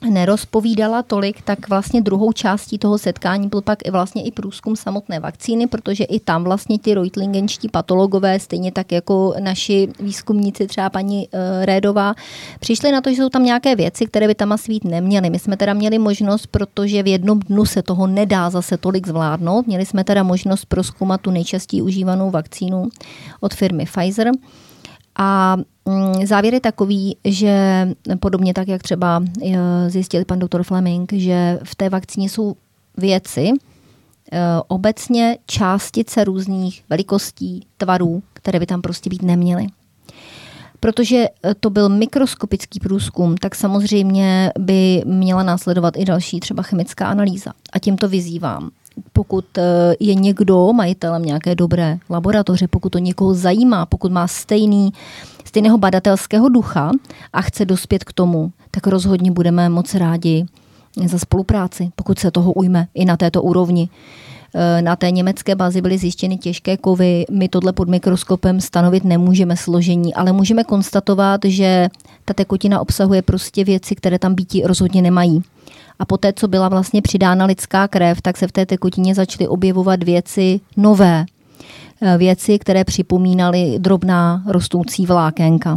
nerozpovídala 0.09 1.03
tolik, 1.03 1.41
tak 1.41 1.69
vlastně 1.69 2.01
druhou 2.01 2.31
částí 2.31 2.77
toho 2.77 2.97
setkání 2.97 3.47
byl 3.47 3.61
pak 3.61 3.87
i 3.87 3.91
vlastně 3.91 4.23
i 4.23 4.31
průzkum 4.31 4.75
samotné 4.75 5.19
vakcíny, 5.19 5.67
protože 5.67 6.03
i 6.03 6.19
tam 6.19 6.43
vlastně 6.43 6.77
ti 6.77 6.93
reutlingenští 6.93 7.69
patologové, 7.69 8.39
stejně 8.39 8.71
tak 8.71 8.91
jako 8.91 9.33
naši 9.39 9.87
výzkumníci, 9.99 10.67
třeba 10.67 10.89
paní 10.89 11.27
uh, 11.27 11.65
Rédová, 11.65 12.13
přišli 12.59 12.91
na 12.91 13.01
to, 13.01 13.09
že 13.09 13.15
jsou 13.15 13.29
tam 13.29 13.43
nějaké 13.43 13.75
věci, 13.75 14.05
které 14.05 14.27
by 14.27 14.35
tam 14.35 14.51
asi 14.51 14.71
být 14.71 14.83
neměly. 14.83 15.29
My 15.29 15.39
jsme 15.39 15.57
teda 15.57 15.73
měli 15.73 15.99
možnost, 15.99 16.47
protože 16.47 17.03
v 17.03 17.07
jednom 17.07 17.39
dnu 17.39 17.65
se 17.65 17.81
toho 17.83 18.07
nedá 18.07 18.49
zase 18.49 18.77
tolik 18.77 19.07
zvládnout, 19.07 19.67
měli 19.67 19.85
jsme 19.85 20.03
teda 20.03 20.23
možnost 20.23 20.65
proskoumat 20.65 21.21
tu 21.21 21.31
nejčastěji 21.31 21.81
užívanou 21.81 22.31
vakcínu 22.31 22.89
od 23.39 23.53
firmy 23.53 23.85
Pfizer. 23.85 24.31
A 25.17 25.57
mm, 25.85 26.25
závěr 26.25 26.53
je 26.53 26.59
takový, 26.59 27.17
že 27.25 27.87
podobně 28.19 28.53
tak, 28.53 28.67
jak 28.67 28.83
třeba 28.83 29.23
eh, 29.45 29.89
zjistil 29.89 30.25
pan 30.25 30.39
doktor 30.39 30.63
Fleming, 30.63 31.13
že 31.13 31.59
v 31.63 31.75
té 31.75 31.89
vakcíně 31.89 32.29
jsou 32.29 32.55
věci, 32.97 33.51
eh, 34.31 34.39
obecně 34.67 35.37
částice 35.45 36.23
různých 36.23 36.83
velikostí, 36.89 37.67
tvarů, 37.77 38.23
které 38.33 38.59
by 38.59 38.65
tam 38.65 38.81
prostě 38.81 39.09
být 39.09 39.21
neměly. 39.21 39.67
Protože 40.79 41.25
eh, 41.43 41.55
to 41.59 41.69
byl 41.69 41.89
mikroskopický 41.89 42.79
průzkum, 42.79 43.37
tak 43.37 43.55
samozřejmě 43.55 44.51
by 44.59 45.01
měla 45.05 45.43
následovat 45.43 45.93
i 45.97 46.05
další 46.05 46.39
třeba 46.39 46.63
chemická 46.63 47.07
analýza. 47.07 47.51
A 47.73 47.79
tím 47.79 47.97
to 47.97 48.09
vyzývám 48.09 48.69
pokud 49.13 49.57
eh, 49.57 49.95
je 49.99 50.15
někdo 50.15 50.73
majitelem 50.73 51.23
nějaké 51.23 51.55
dobré 51.55 51.97
laboratoře, 52.09 52.67
pokud 52.67 52.89
to 52.89 52.97
někoho 52.97 53.33
zajímá, 53.33 53.85
pokud 53.85 54.11
má 54.11 54.27
stejný, 54.27 54.93
stejného 55.45 55.77
badatelského 55.77 56.49
ducha 56.49 56.91
a 57.33 57.41
chce 57.41 57.65
dospět 57.65 58.03
k 58.03 58.13
tomu, 58.13 58.51
tak 58.71 58.87
rozhodně 58.87 59.31
budeme 59.31 59.69
moc 59.69 59.95
rádi 59.95 60.45
za 61.05 61.19
spolupráci, 61.19 61.89
pokud 61.95 62.19
se 62.19 62.31
toho 62.31 62.53
ujme 62.53 62.87
i 62.93 63.05
na 63.05 63.17
této 63.17 63.41
úrovni. 63.41 63.89
Eh, 64.55 64.81
na 64.81 64.95
té 64.95 65.11
německé 65.11 65.55
bázi 65.55 65.81
byly 65.81 65.97
zjištěny 65.97 66.37
těžké 66.37 66.77
kovy. 66.77 67.25
My 67.31 67.49
tohle 67.49 67.73
pod 67.73 67.89
mikroskopem 67.89 68.61
stanovit 68.61 69.03
nemůžeme 69.03 69.57
složení, 69.57 70.13
ale 70.13 70.31
můžeme 70.31 70.63
konstatovat, 70.63 71.41
že 71.45 71.89
ta 72.25 72.33
tekutina 72.33 72.79
obsahuje 72.79 73.21
prostě 73.21 73.63
věci, 73.63 73.95
které 73.95 74.19
tam 74.19 74.35
býti 74.35 74.63
rozhodně 74.65 75.01
nemají. 75.01 75.43
A 75.99 76.05
poté, 76.05 76.33
co 76.33 76.47
byla 76.47 76.69
vlastně 76.69 77.01
přidána 77.01 77.45
lidská 77.45 77.87
krev, 77.87 78.21
tak 78.21 78.37
se 78.37 78.47
v 78.47 78.51
té 78.51 78.65
tekutině 78.65 79.15
začaly 79.15 79.47
objevovat 79.47 80.03
věci 80.03 80.59
nové. 80.77 81.25
Eh, 82.01 82.17
věci, 82.17 82.59
které 82.59 82.83
připomínaly 82.83 83.75
drobná 83.77 84.43
rostoucí 84.47 85.05
vlákénka. 85.05 85.75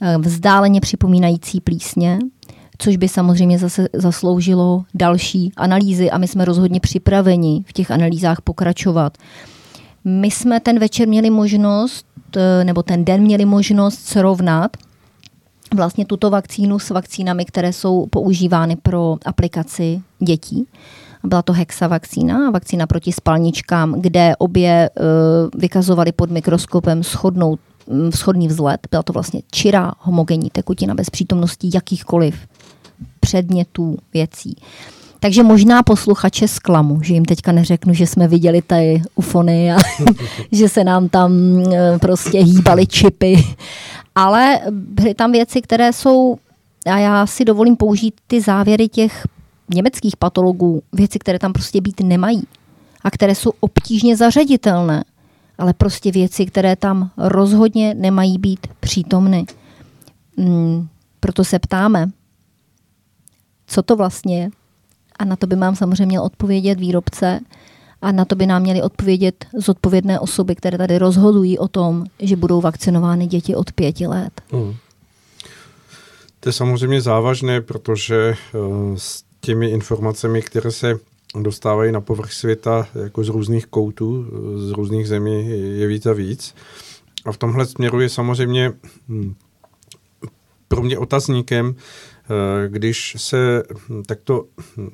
Eh, 0.00 0.18
vzdáleně 0.18 0.80
připomínající 0.80 1.60
plísně, 1.60 2.18
což 2.78 2.96
by 2.96 3.08
samozřejmě 3.08 3.58
zase 3.58 3.88
zasloužilo 3.92 4.84
další 4.94 5.52
analýzy 5.56 6.10
a 6.10 6.18
my 6.18 6.28
jsme 6.28 6.44
rozhodně 6.44 6.80
připraveni 6.80 7.64
v 7.66 7.72
těch 7.72 7.90
analýzách 7.90 8.40
pokračovat. 8.40 9.18
My 10.04 10.30
jsme 10.30 10.60
ten 10.60 10.78
večer 10.78 11.08
měli 11.08 11.30
možnost, 11.30 12.06
eh, 12.36 12.64
nebo 12.64 12.82
ten 12.82 13.04
den 13.04 13.22
měli 13.22 13.44
možnost 13.44 13.98
srovnat 13.98 14.76
vlastně 15.74 16.04
tuto 16.06 16.30
vakcínu 16.30 16.78
s 16.78 16.90
vakcínami, 16.90 17.44
které 17.44 17.72
jsou 17.72 18.06
používány 18.06 18.76
pro 18.76 19.16
aplikaci 19.24 20.02
dětí. 20.18 20.66
Byla 21.24 21.42
to 21.42 21.52
hexavakcína, 21.52 22.50
vakcína 22.50 22.86
proti 22.86 23.12
spalničkám, 23.12 24.00
kde 24.00 24.36
obě 24.38 24.90
uh, 24.90 25.60
vykazovaly 25.60 26.12
pod 26.12 26.30
mikroskopem 26.30 27.02
schodnou, 27.02 27.58
um, 27.86 28.12
schodný 28.12 28.48
vzhled. 28.48 28.80
Byla 28.90 29.02
to 29.02 29.12
vlastně 29.12 29.40
čirá 29.50 29.92
homogenní 29.98 30.50
tekutina 30.50 30.94
bez 30.94 31.10
přítomnosti 31.10 31.70
jakýchkoliv 31.74 32.36
předmětů, 33.20 33.96
věcí. 34.14 34.56
Takže 35.20 35.42
možná 35.42 35.82
posluchače 35.82 36.48
zklamu, 36.48 37.02
že 37.02 37.14
jim 37.14 37.24
teďka 37.24 37.52
neřeknu, 37.52 37.94
že 37.94 38.06
jsme 38.06 38.28
viděli 38.28 38.62
ty 38.62 39.02
ufony 39.14 39.72
a 39.72 39.76
že 40.52 40.68
se 40.68 40.84
nám 40.84 41.08
tam 41.08 41.32
e, 41.72 41.98
prostě 41.98 42.38
hýbaly 42.38 42.86
čipy 42.86 43.44
ale 44.16 44.60
byly 44.70 45.14
tam 45.14 45.32
věci, 45.32 45.62
které 45.62 45.92
jsou, 45.92 46.36
a 46.86 46.98
já 46.98 47.26
si 47.26 47.44
dovolím 47.44 47.76
použít 47.76 48.14
ty 48.26 48.40
závěry 48.40 48.88
těch 48.88 49.26
německých 49.74 50.16
patologů, 50.16 50.82
věci, 50.92 51.18
které 51.18 51.38
tam 51.38 51.52
prostě 51.52 51.80
být 51.80 52.00
nemají 52.00 52.42
a 53.04 53.10
které 53.10 53.34
jsou 53.34 53.52
obtížně 53.60 54.16
zařaditelné, 54.16 55.04
ale 55.58 55.74
prostě 55.74 56.12
věci, 56.12 56.46
které 56.46 56.76
tam 56.76 57.10
rozhodně 57.16 57.94
nemají 57.94 58.38
být 58.38 58.66
přítomny. 58.80 59.46
Hmm, 60.38 60.88
proto 61.20 61.44
se 61.44 61.58
ptáme, 61.58 62.10
co 63.66 63.82
to 63.82 63.96
vlastně 63.96 64.42
je. 64.42 64.50
A 65.18 65.24
na 65.24 65.36
to 65.36 65.46
by 65.46 65.56
mám 65.56 65.76
samozřejmě 65.76 66.06
měl 66.06 66.22
odpovědět 66.22 66.80
výrobce, 66.80 67.40
a 68.06 68.12
na 68.12 68.24
to 68.24 68.34
by 68.36 68.46
nám 68.46 68.62
měly 68.62 68.82
odpovědět 68.82 69.46
zodpovědné 69.58 70.20
osoby, 70.20 70.54
které 70.54 70.78
tady 70.78 70.98
rozhodují 70.98 71.58
o 71.58 71.68
tom, 71.68 72.04
že 72.20 72.36
budou 72.36 72.60
vakcinovány 72.60 73.26
děti 73.26 73.54
od 73.54 73.72
pěti 73.72 74.06
let. 74.06 74.40
Hmm. 74.52 74.74
To 76.40 76.48
je 76.48 76.52
samozřejmě 76.52 77.00
závažné, 77.00 77.60
protože 77.60 78.34
uh, 78.54 78.96
s 78.96 79.24
těmi 79.40 79.70
informacemi, 79.70 80.42
které 80.42 80.70
se 80.70 80.98
dostávají 81.40 81.92
na 81.92 82.00
povrch 82.00 82.32
světa 82.32 82.88
jako 83.04 83.24
z 83.24 83.28
různých 83.28 83.66
koutů, 83.66 84.26
z 84.56 84.70
různých 84.70 85.08
zemí 85.08 85.48
je 85.78 85.86
víc 85.86 86.06
a 86.06 86.12
víc. 86.12 86.54
A 87.24 87.32
v 87.32 87.36
tomhle 87.36 87.66
směru 87.66 88.00
je 88.00 88.08
samozřejmě 88.08 88.72
hm, 89.08 89.34
pro 90.68 90.82
mě 90.82 90.98
otazníkem, 90.98 91.74
Eh, 92.30 92.68
když 92.68 93.16
se 93.18 93.62
takto 94.06 94.44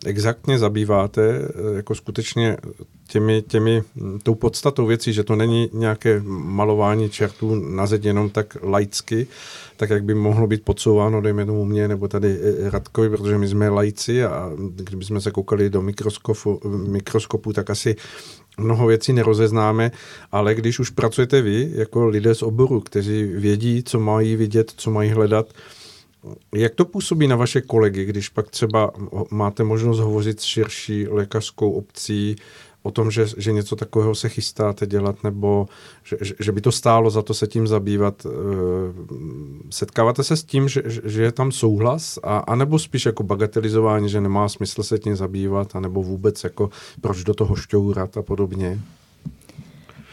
exaktně 0.06 0.58
zabýváte, 0.58 1.22
eh, 1.22 1.76
jako 1.76 1.94
skutečně 1.94 2.56
těmi, 3.12 3.42
těmi, 3.42 3.82
tou 4.22 4.34
podstatou 4.34 4.86
věcí, 4.86 5.12
že 5.12 5.24
to 5.24 5.36
není 5.36 5.70
nějaké 5.72 6.22
malování 6.24 7.10
čertů 7.10 7.54
na 7.54 7.86
zeď 7.86 8.04
jenom 8.04 8.30
tak 8.30 8.56
laicky, 8.62 9.26
tak 9.76 9.90
jak 9.90 10.04
by 10.04 10.14
mohlo 10.14 10.46
být 10.46 10.64
podsouváno, 10.64 11.20
dejme 11.20 11.46
tomu 11.46 11.64
mě 11.64 11.88
nebo 11.88 12.08
tady 12.08 12.38
eh, 12.42 12.70
Radkovi, 12.70 13.10
protože 13.10 13.38
my 13.38 13.48
jsme 13.48 13.68
lajci 13.68 14.24
a 14.24 14.50
kdybychom 14.58 15.20
se 15.20 15.30
koukali 15.30 15.70
do 15.70 15.82
mikroskopu, 15.82 16.60
mikroskopu 16.86 17.52
tak 17.52 17.70
asi 17.70 17.96
mnoho 18.58 18.86
věcí 18.86 19.12
nerozeznáme, 19.12 19.92
ale 20.32 20.54
když 20.54 20.78
už 20.78 20.90
pracujete 20.90 21.42
vy, 21.42 21.70
jako 21.74 22.06
lidé 22.06 22.34
z 22.34 22.42
oboru, 22.42 22.80
kteří 22.80 23.24
vědí, 23.24 23.82
co 23.82 24.00
mají 24.00 24.36
vidět, 24.36 24.72
co 24.76 24.90
mají 24.90 25.10
hledat, 25.10 25.46
jak 26.54 26.74
to 26.74 26.84
působí 26.84 27.28
na 27.28 27.36
vaše 27.36 27.60
kolegy, 27.60 28.04
když 28.04 28.28
pak 28.28 28.50
třeba 28.50 28.90
máte 29.30 29.64
možnost 29.64 29.98
hovořit 29.98 30.40
s 30.40 30.44
širší 30.44 31.08
lékařskou 31.08 31.70
obcí 31.72 32.36
o 32.82 32.90
tom, 32.90 33.10
že, 33.10 33.26
že 33.36 33.52
něco 33.52 33.76
takového 33.76 34.14
se 34.14 34.28
chystáte 34.28 34.86
dělat, 34.86 35.24
nebo 35.24 35.68
že, 36.04 36.16
že 36.40 36.52
by 36.52 36.60
to 36.60 36.72
stálo 36.72 37.10
za 37.10 37.22
to 37.22 37.34
se 37.34 37.46
tím 37.46 37.66
zabývat? 37.66 38.26
Eh, 38.26 38.30
setkáváte 39.70 40.24
se 40.24 40.36
s 40.36 40.44
tím, 40.44 40.68
že, 40.68 40.82
že 40.86 41.22
je 41.22 41.32
tam 41.32 41.52
souhlas, 41.52 42.18
a, 42.22 42.38
anebo 42.38 42.78
spíš 42.78 43.06
jako 43.06 43.22
bagatelizování, 43.22 44.08
že 44.08 44.20
nemá 44.20 44.48
smysl 44.48 44.82
se 44.82 44.98
tím 44.98 45.16
zabývat, 45.16 45.76
anebo 45.76 46.02
vůbec 46.02 46.44
jako 46.44 46.70
proč 47.00 47.24
do 47.24 47.34
toho 47.34 47.56
šťourat 47.56 48.16
a 48.16 48.22
podobně? 48.22 48.80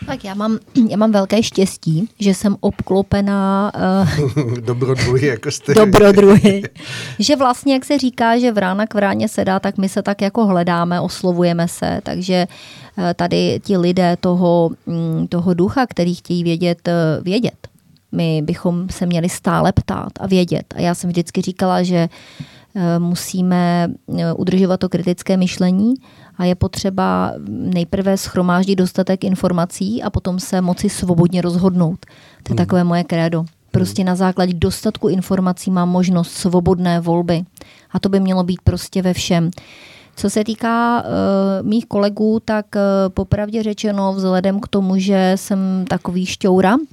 Tak 0.05 0.23
já 0.23 0.33
mám, 0.33 0.59
já 0.89 0.97
mám 0.97 1.11
velké 1.11 1.43
štěstí, 1.43 2.09
že 2.19 2.33
jsem 2.33 2.55
obklopená 2.59 3.71
uh, 4.35 4.59
dobrodruhy, 4.59 5.27
jako 5.27 5.51
jste. 5.51 5.73
Dobrodruhy. 5.73 6.63
že 7.19 7.35
vlastně, 7.35 7.73
jak 7.73 7.85
se 7.85 7.97
říká, 7.97 8.39
že 8.39 8.51
vrána 8.51 8.87
k 8.87 8.93
vráně 8.93 9.27
sedá, 9.27 9.59
tak 9.59 9.77
my 9.77 9.89
se 9.89 10.01
tak 10.01 10.21
jako 10.21 10.45
hledáme, 10.45 11.01
oslovujeme 11.01 11.67
se, 11.67 11.99
takže 12.03 12.47
uh, 12.97 13.03
tady 13.15 13.59
ti 13.63 13.77
lidé 13.77 14.17
toho, 14.19 14.69
um, 14.85 15.27
toho 15.27 15.53
ducha, 15.53 15.87
který 15.87 16.15
chtějí 16.15 16.43
vědět, 16.43 16.87
uh, 16.87 17.23
vědět. 17.23 17.67
My 18.11 18.41
bychom 18.41 18.89
se 18.89 19.05
měli 19.05 19.29
stále 19.29 19.71
ptát 19.71 20.11
a 20.19 20.27
vědět. 20.27 20.73
A 20.75 20.81
já 20.81 20.95
jsem 20.95 21.09
vždycky 21.09 21.41
říkala, 21.41 21.83
že 21.83 22.09
musíme 22.97 23.87
udržovat 24.37 24.79
to 24.79 24.89
kritické 24.89 25.37
myšlení 25.37 25.93
a 26.39 26.45
je 26.45 26.55
potřeba 26.55 27.33
nejprve 27.49 28.17
schromáždit 28.17 28.77
dostatek 28.77 29.23
informací 29.23 30.03
a 30.03 30.09
potom 30.09 30.39
se 30.39 30.61
moci 30.61 30.89
svobodně 30.89 31.41
rozhodnout. 31.41 32.05
To 32.43 32.49
je 32.49 32.53
hmm. 32.53 32.57
takové 32.57 32.83
moje 32.83 33.03
krédo. 33.03 33.45
Prostě 33.71 34.03
na 34.03 34.15
základě 34.15 34.53
dostatku 34.53 35.07
informací 35.07 35.71
mám 35.71 35.89
možnost 35.89 36.31
svobodné 36.31 36.99
volby. 36.99 37.43
A 37.91 37.99
to 37.99 38.09
by 38.09 38.19
mělo 38.19 38.43
být 38.43 38.61
prostě 38.63 39.01
ve 39.01 39.13
všem. 39.13 39.51
Co 40.15 40.29
se 40.29 40.43
týká 40.43 41.03
uh, 41.03 41.67
mých 41.67 41.85
kolegů, 41.85 42.39
tak 42.45 42.65
uh, 42.75 42.81
popravdě 43.13 43.63
řečeno, 43.63 44.13
vzhledem 44.13 44.59
k 44.59 44.67
tomu, 44.67 44.97
že 44.97 45.33
jsem 45.35 45.85
takový 45.87 46.25
šťoura, 46.25 46.75
uh, 46.75 46.85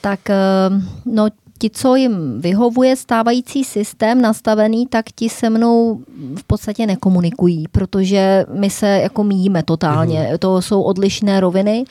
tak 0.00 0.20
uh, 0.28 0.82
no, 1.14 1.28
ti, 1.60 1.70
co 1.70 1.96
jim 1.96 2.40
vyhovuje 2.40 2.96
stávající 2.96 3.64
systém 3.64 4.20
nastavený, 4.20 4.86
tak 4.86 5.06
ti 5.14 5.28
se 5.28 5.50
mnou 5.50 6.00
v 6.36 6.44
podstatě 6.44 6.86
nekomunikují, 6.86 7.64
protože 7.72 8.44
my 8.58 8.70
se 8.70 8.86
jako 8.86 9.24
míjíme 9.24 9.62
totálně. 9.62 10.28
Mm. 10.32 10.38
To 10.38 10.62
jsou 10.62 10.82
odlišné 10.82 11.40
roviny. 11.40 11.84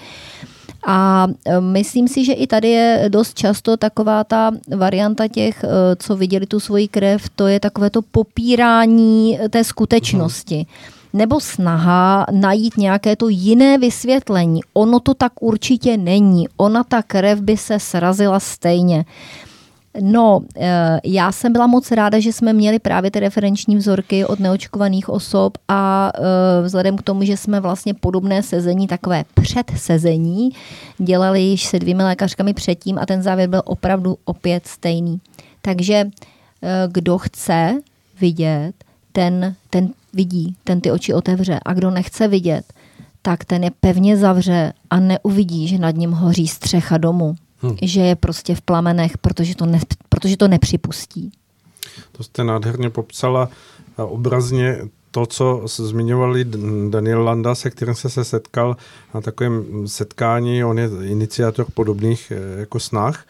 A 0.87 1.27
e, 1.45 1.61
myslím 1.61 2.07
si, 2.07 2.25
že 2.25 2.33
i 2.33 2.47
tady 2.47 2.69
je 2.69 3.05
dost 3.09 3.37
často 3.37 3.77
taková 3.77 4.23
ta 4.23 4.51
varianta 4.75 5.27
těch, 5.27 5.63
e, 5.63 5.67
co 5.95 6.15
viděli 6.15 6.45
tu 6.45 6.59
svoji 6.59 6.87
krev, 6.87 7.29
to 7.35 7.47
je 7.47 7.59
takové 7.59 7.89
to 7.89 8.01
popírání 8.01 9.39
té 9.49 9.63
skutečnosti. 9.63 10.57
Mm. 10.57 10.99
Nebo 11.13 11.39
snaha 11.39 12.25
najít 12.31 12.77
nějaké 12.77 13.15
to 13.15 13.29
jiné 13.29 13.77
vysvětlení. 13.77 14.61
Ono 14.73 14.99
to 14.99 15.13
tak 15.13 15.33
určitě 15.41 15.97
není. 15.97 16.47
Ona 16.57 16.83
ta 16.83 17.01
krev 17.03 17.41
by 17.41 17.57
se 17.57 17.79
srazila 17.79 18.39
stejně. 18.39 19.05
No, 20.01 20.41
eh, 20.55 20.99
já 21.03 21.31
jsem 21.31 21.53
byla 21.53 21.67
moc 21.67 21.91
ráda, 21.91 22.19
že 22.19 22.33
jsme 22.33 22.53
měli 22.53 22.79
právě 22.79 23.11
ty 23.11 23.19
referenční 23.19 23.75
vzorky 23.75 24.25
od 24.25 24.39
neočkovaných 24.39 25.09
osob 25.09 25.57
a 25.67 26.11
eh, 26.15 26.21
vzhledem 26.63 26.97
k 26.97 27.01
tomu, 27.01 27.23
že 27.23 27.37
jsme 27.37 27.59
vlastně 27.59 27.93
podobné 27.93 28.43
sezení, 28.43 28.87
takové 28.87 29.23
předsezení, 29.33 30.49
dělali 30.97 31.41
již 31.41 31.65
se 31.65 31.79
dvěmi 31.79 32.03
lékařkami 32.03 32.53
předtím 32.53 32.99
a 32.99 33.05
ten 33.05 33.21
závěr 33.21 33.49
byl 33.49 33.61
opravdu 33.65 34.17
opět 34.25 34.67
stejný. 34.67 35.19
Takže 35.61 35.95
eh, 35.95 36.87
kdo 36.91 37.17
chce 37.17 37.79
vidět, 38.21 38.73
ten, 39.11 39.55
ten 39.69 39.89
vidí, 40.13 40.55
ten 40.63 40.81
ty 40.81 40.91
oči 40.91 41.13
otevře 41.13 41.59
a 41.65 41.73
kdo 41.73 41.91
nechce 41.91 42.27
vidět, 42.27 42.73
tak 43.21 43.45
ten 43.45 43.63
je 43.63 43.71
pevně 43.79 44.17
zavře 44.17 44.73
a 44.89 44.99
neuvidí, 44.99 45.67
že 45.67 45.77
nad 45.77 45.95
ním 45.95 46.11
hoří 46.11 46.47
střecha 46.47 46.97
domu 46.97 47.35
hmm. 47.61 47.77
že 47.81 48.01
je 48.01 48.15
prostě 48.15 48.55
v 48.55 48.61
plamenech, 48.61 49.17
protože 49.17 49.55
to, 49.55 49.65
ne, 49.65 49.79
protože 50.09 50.37
to 50.37 50.47
nepřipustí. 50.47 51.31
To 52.11 52.23
jste 52.23 52.43
nádherně 52.43 52.89
popsala 52.89 53.49
obrazně 53.97 54.77
to, 55.11 55.25
co 55.25 55.61
zmiňovali 55.65 56.45
Daniel 56.89 57.23
Landa, 57.23 57.55
se 57.55 57.69
kterým 57.69 57.95
se 57.95 58.09
se 58.09 58.23
setkal 58.23 58.77
na 59.13 59.21
takovém 59.21 59.87
setkání, 59.87 60.63
on 60.63 60.79
je 60.79 60.89
iniciátor 61.03 61.65
podobných 61.73 62.31
eh, 62.31 62.59
jako 62.59 62.79
snah, 62.79 63.25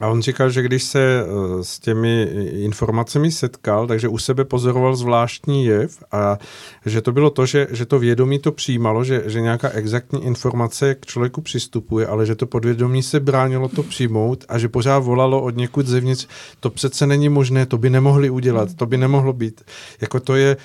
a 0.00 0.08
on 0.08 0.22
říkal, 0.22 0.50
že 0.50 0.62
když 0.62 0.82
se 0.82 1.20
eh, 1.20 1.64
s 1.64 1.78
těmi 1.78 2.22
informacemi 2.50 3.32
setkal, 3.32 3.86
takže 3.86 4.08
u 4.08 4.18
sebe 4.18 4.44
pozoroval 4.44 4.96
zvláštní 4.96 5.64
jev 5.64 6.02
a 6.12 6.38
že 6.86 7.00
to 7.00 7.12
bylo 7.12 7.30
to, 7.30 7.46
že, 7.46 7.66
že 7.70 7.86
to 7.86 7.98
vědomí 7.98 8.38
to 8.38 8.52
přijímalo, 8.52 9.04
že, 9.04 9.22
že 9.26 9.40
nějaká 9.40 9.68
exaktní 9.68 10.24
informace 10.24 10.94
k 10.94 11.06
člověku 11.06 11.40
přistupuje, 11.40 12.06
ale 12.06 12.26
že 12.26 12.34
to 12.34 12.46
podvědomí 12.46 13.02
se 13.02 13.20
bránilo 13.20 13.68
to 13.68 13.82
přijmout 13.82 14.44
a 14.48 14.58
že 14.58 14.68
pořád 14.68 14.98
volalo 14.98 15.42
od 15.42 15.56
někud 15.56 15.86
zevnitř, 15.86 16.26
to 16.60 16.70
přece 16.70 17.06
není 17.06 17.28
možné, 17.28 17.66
to 17.66 17.78
by 17.78 17.90
nemohli 17.90 18.30
udělat, 18.30 18.74
to 18.74 18.86
by 18.86 18.96
nemohlo 18.98 19.32
být. 19.32 19.62
Jako 20.00 20.20
to 20.20 20.36
je, 20.36 20.56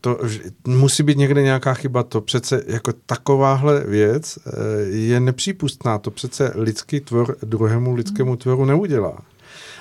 to 0.00 0.18
musí 0.66 1.02
být 1.02 1.18
někde 1.18 1.42
nějaká 1.42 1.74
chyba. 1.74 2.02
To 2.02 2.20
přece 2.20 2.62
jako 2.66 2.92
takováhle 3.06 3.84
věc 3.86 4.38
eh, 4.46 4.50
je 4.82 5.20
nepřípustná. 5.20 5.98
To 5.98 6.10
přece 6.10 6.52
lidský 6.54 7.00
tvor 7.00 7.36
druhému 7.42 7.94
lidskému 7.94 8.36
tvoru 8.36 8.64
neudělá. 8.64 9.18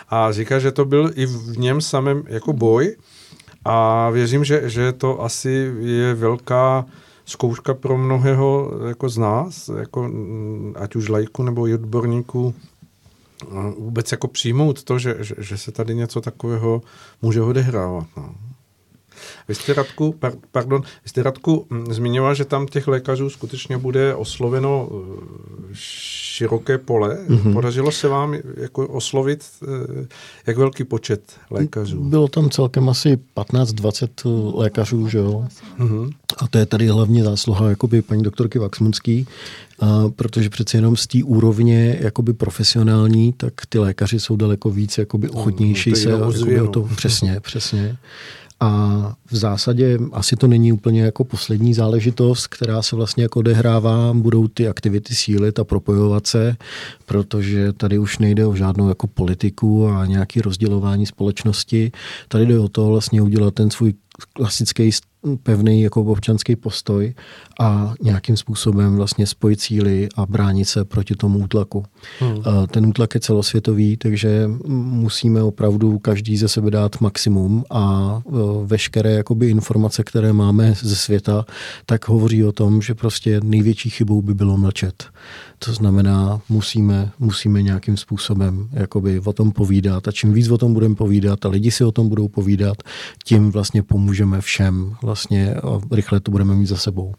A 0.10 0.32
říká, 0.32 0.60
že 0.60 0.72
to 0.72 0.86
byl 0.86 1.12
i 1.16 1.26
v 1.26 1.58
něm 1.58 1.82
samém 1.82 2.24
jako 2.28 2.54
boj 2.54 2.96
a 3.66 4.10
věřím, 4.10 4.44
že, 4.44 4.70
že 4.70 4.92
to 4.92 5.22
asi 5.24 5.72
je 5.80 6.14
velká 6.14 6.86
zkouška 7.26 7.74
pro 7.74 7.98
mnohého 7.98 8.72
jako 8.88 9.10
z 9.10 9.18
nás, 9.18 9.70
jako, 9.80 10.04
mm, 10.04 10.74
ať 10.80 10.96
už 10.96 11.10
lajku 11.10 11.44
nebo 11.44 11.68
i 11.68 11.74
odborníků, 11.74 12.54
vůbec 13.78 14.12
jako 14.12 14.28
přijmout 14.28 14.84
to, 14.84 15.00
že, 15.00 15.16
že, 15.20 15.36
že 15.38 15.58
se 15.58 15.72
tady 15.72 15.96
něco 15.96 16.22
takového 16.22 16.82
může 17.22 17.42
odehrávat. 17.42 18.08
No. 18.18 18.36
Vy 19.48 19.56
jste, 19.56 19.74
Radku, 19.74 20.16
pardon, 20.52 20.82
vy 20.82 21.10
jste 21.10 21.24
Radku 21.24 21.68
hm, 21.70 21.94
zmiňoval, 21.94 22.36
že 22.36 22.46
tam 22.46 22.68
těch 22.68 22.88
lékařů 22.88 23.30
skutečně 23.30 23.78
bude 23.78 24.16
osloveno 24.16 24.90
eh, 24.92 25.70
široké 25.74 26.78
pole. 26.78 27.18
Mm-hmm. 27.28 27.54
Podařilo 27.54 27.92
se 27.92 28.08
vám 28.08 28.36
jako 28.58 28.88
oslovit 28.88 29.46
eh, 29.64 30.08
jak 30.48 30.58
velký 30.58 30.84
počet 30.84 31.22
lékařů? 31.50 32.04
Bylo 32.04 32.28
tam 32.28 32.50
celkem 32.50 32.90
asi 32.90 33.20
15-20 33.36 34.08
eh, 34.08 34.58
lékařů, 34.58 35.08
že 35.08 35.18
jo. 35.18 35.46
Mm-hmm. 35.80 36.14
A 36.38 36.48
to 36.48 36.58
je 36.58 36.66
tady 36.66 36.88
hlavně 36.88 37.24
zásluha 37.24 37.70
jakoby 37.70 38.02
paní 38.02 38.24
doktorky 38.24 38.60
Vaxmunský, 38.60 39.28
a 39.80 40.04
protože 40.16 40.50
přece 40.50 40.78
jenom 40.78 40.96
z 40.96 41.08
té 41.08 41.24
úrovně 41.24 41.98
jakoby 42.02 42.34
profesionální, 42.34 43.34
tak 43.34 43.54
ty 43.70 43.80
lékaři 43.80 44.20
jsou 44.20 44.36
daleko 44.36 44.70
víc 44.70 44.98
jakoby 44.98 45.30
ochotnější 45.30 45.90
no, 45.90 45.96
se 45.96 46.10
jakoby 46.10 46.62
o 46.62 46.68
to, 46.68 46.90
přesně, 46.96 47.40
přesně. 47.40 47.98
A 48.60 49.14
v 49.32 49.36
zásadě 49.36 50.00
asi 50.14 50.36
to 50.36 50.48
není 50.48 50.74
úplně 50.74 51.02
jako 51.02 51.24
poslední 51.24 51.74
záležitost, 51.74 52.48
která 52.48 52.82
se 52.82 52.96
vlastně 52.96 53.24
jako 53.24 53.40
odehrává. 53.40 54.14
Budou 54.14 54.48
ty 54.48 54.68
aktivity 54.68 55.16
sílit 55.16 55.60
a 55.60 55.64
propojovat 55.64 56.28
se, 56.28 56.56
protože 57.06 57.74
tady 57.74 58.00
už 58.00 58.18
nejde 58.18 58.46
o 58.46 58.56
žádnou 58.56 58.90
jako 58.90 59.08
politiku 59.08 59.88
a 59.88 60.06
nějaký 60.06 60.42
rozdělování 60.42 61.06
společnosti. 61.06 61.92
Tady 62.28 62.46
jde 62.46 62.60
o 62.60 62.70
to 62.70 62.88
vlastně 62.88 63.22
udělat 63.22 63.54
ten 63.54 63.70
svůj 63.70 63.94
klasický 64.34 64.92
pevný 65.44 65.82
jako 65.82 66.02
občanský 66.02 66.56
postoj 66.56 67.14
a 67.60 67.94
nějakým 68.02 68.38
způsobem 68.38 68.96
vlastně 68.96 69.28
spojit 69.28 69.62
síly 69.62 70.10
a 70.16 70.26
bránit 70.26 70.66
se 70.66 70.86
proti 70.86 71.16
tomu 71.16 71.40
útlaku. 71.40 71.86
Hmm. 72.20 72.44
Ten 72.72 72.86
útlak 72.86 73.16
je 73.16 73.22
celosvětový, 73.22 73.98
takže 73.98 74.50
musíme 74.68 75.44
opravdu 75.44 76.00
každý 76.00 76.38
ze 76.38 76.48
sebe 76.48 76.72
dát 76.72 77.02
maximum 77.02 77.64
a 77.70 78.16
e, 78.28 78.32
veškeré 78.66 79.12
jakoby 79.12 79.50
informace, 79.50 80.04
které 80.04 80.34
máme 80.34 80.74
ze 80.82 80.96
světa, 80.96 81.46
tak 81.86 82.08
hovoří 82.08 82.44
o 82.44 82.52
tom, 82.52 82.82
že 82.82 82.96
prostě 82.96 83.42
největší 83.44 83.90
chybou 83.90 84.22
by 84.22 84.34
bylo 84.34 84.58
mlčet. 84.58 85.04
To 85.60 85.74
znamená, 85.74 86.42
musíme, 86.50 87.12
musíme 87.20 87.62
nějakým 87.62 87.98
způsobem 87.98 88.70
jakoby 88.74 89.20
o 89.20 89.34
tom 89.34 89.52
povídat 89.52 90.08
a 90.08 90.12
čím 90.12 90.34
víc 90.34 90.50
o 90.50 90.58
tom 90.58 90.74
budeme 90.74 90.96
povídat 90.96 91.46
a 91.46 91.50
lidi 91.50 91.72
si 91.72 91.84
o 91.84 91.92
tom 91.92 92.10
budou 92.10 92.28
povídat, 92.28 92.78
tím 93.24 93.52
vlastně 93.52 93.84
pomůžeme 93.84 94.09
všem 94.40 94.96
vlastně 95.04 95.54
a 95.54 95.80
rychle 95.92 96.20
to 96.20 96.32
budeme 96.32 96.56
mít 96.56 96.66
za 96.66 96.78
sebou. 96.78 97.14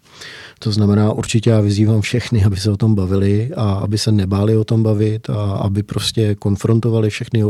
To 0.59 0.72
znamená, 0.72 1.12
určitě 1.12 1.50
já 1.50 1.61
vyzývám 1.61 2.00
všechny, 2.00 2.44
aby 2.44 2.57
se 2.57 2.70
o 2.70 2.76
tom 2.76 2.94
bavili 2.94 3.50
a 3.57 3.72
aby 3.72 3.98
se 3.98 4.12
nebáli 4.12 4.57
o 4.57 4.64
tom 4.64 4.83
bavit 4.83 5.31
a 5.31 5.53
aby 5.53 5.83
prostě 5.83 6.35
konfrontovali 6.35 7.11
všechny, 7.11 7.42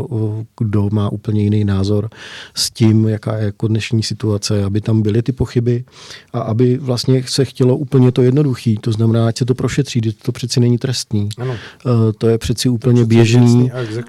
kdo 0.59 0.89
má 0.93 1.13
úplně 1.13 1.43
jiný 1.43 1.65
názor 1.65 2.09
s 2.55 2.71
tím, 2.71 3.09
jaká 3.09 3.37
je 3.37 3.45
jako 3.45 3.69
dnešní 3.69 4.03
situace, 4.03 4.65
aby 4.65 4.81
tam 4.81 5.03
byly 5.03 5.23
ty 5.23 5.33
pochyby 5.33 5.85
a 6.33 6.41
aby 6.41 6.77
vlastně 6.77 7.23
se 7.27 7.45
chtělo 7.45 7.77
úplně 7.77 8.13
to 8.13 8.23
jednoduchý. 8.23 8.77
To 8.81 8.93
znamená, 8.93 9.27
ať 9.29 9.39
se 9.39 9.45
to 9.45 9.55
prošetří, 9.55 10.01
to 10.01 10.33
přeci 10.33 10.61
není 10.61 10.79
trestní. 10.79 11.29
Ano. 11.39 11.55
Eh, 11.55 12.13
to 12.19 12.29
je 12.29 12.39
přeci 12.39 12.69
úplně 12.69 13.05
běžný. 13.05 13.71
Eh, 13.75 14.03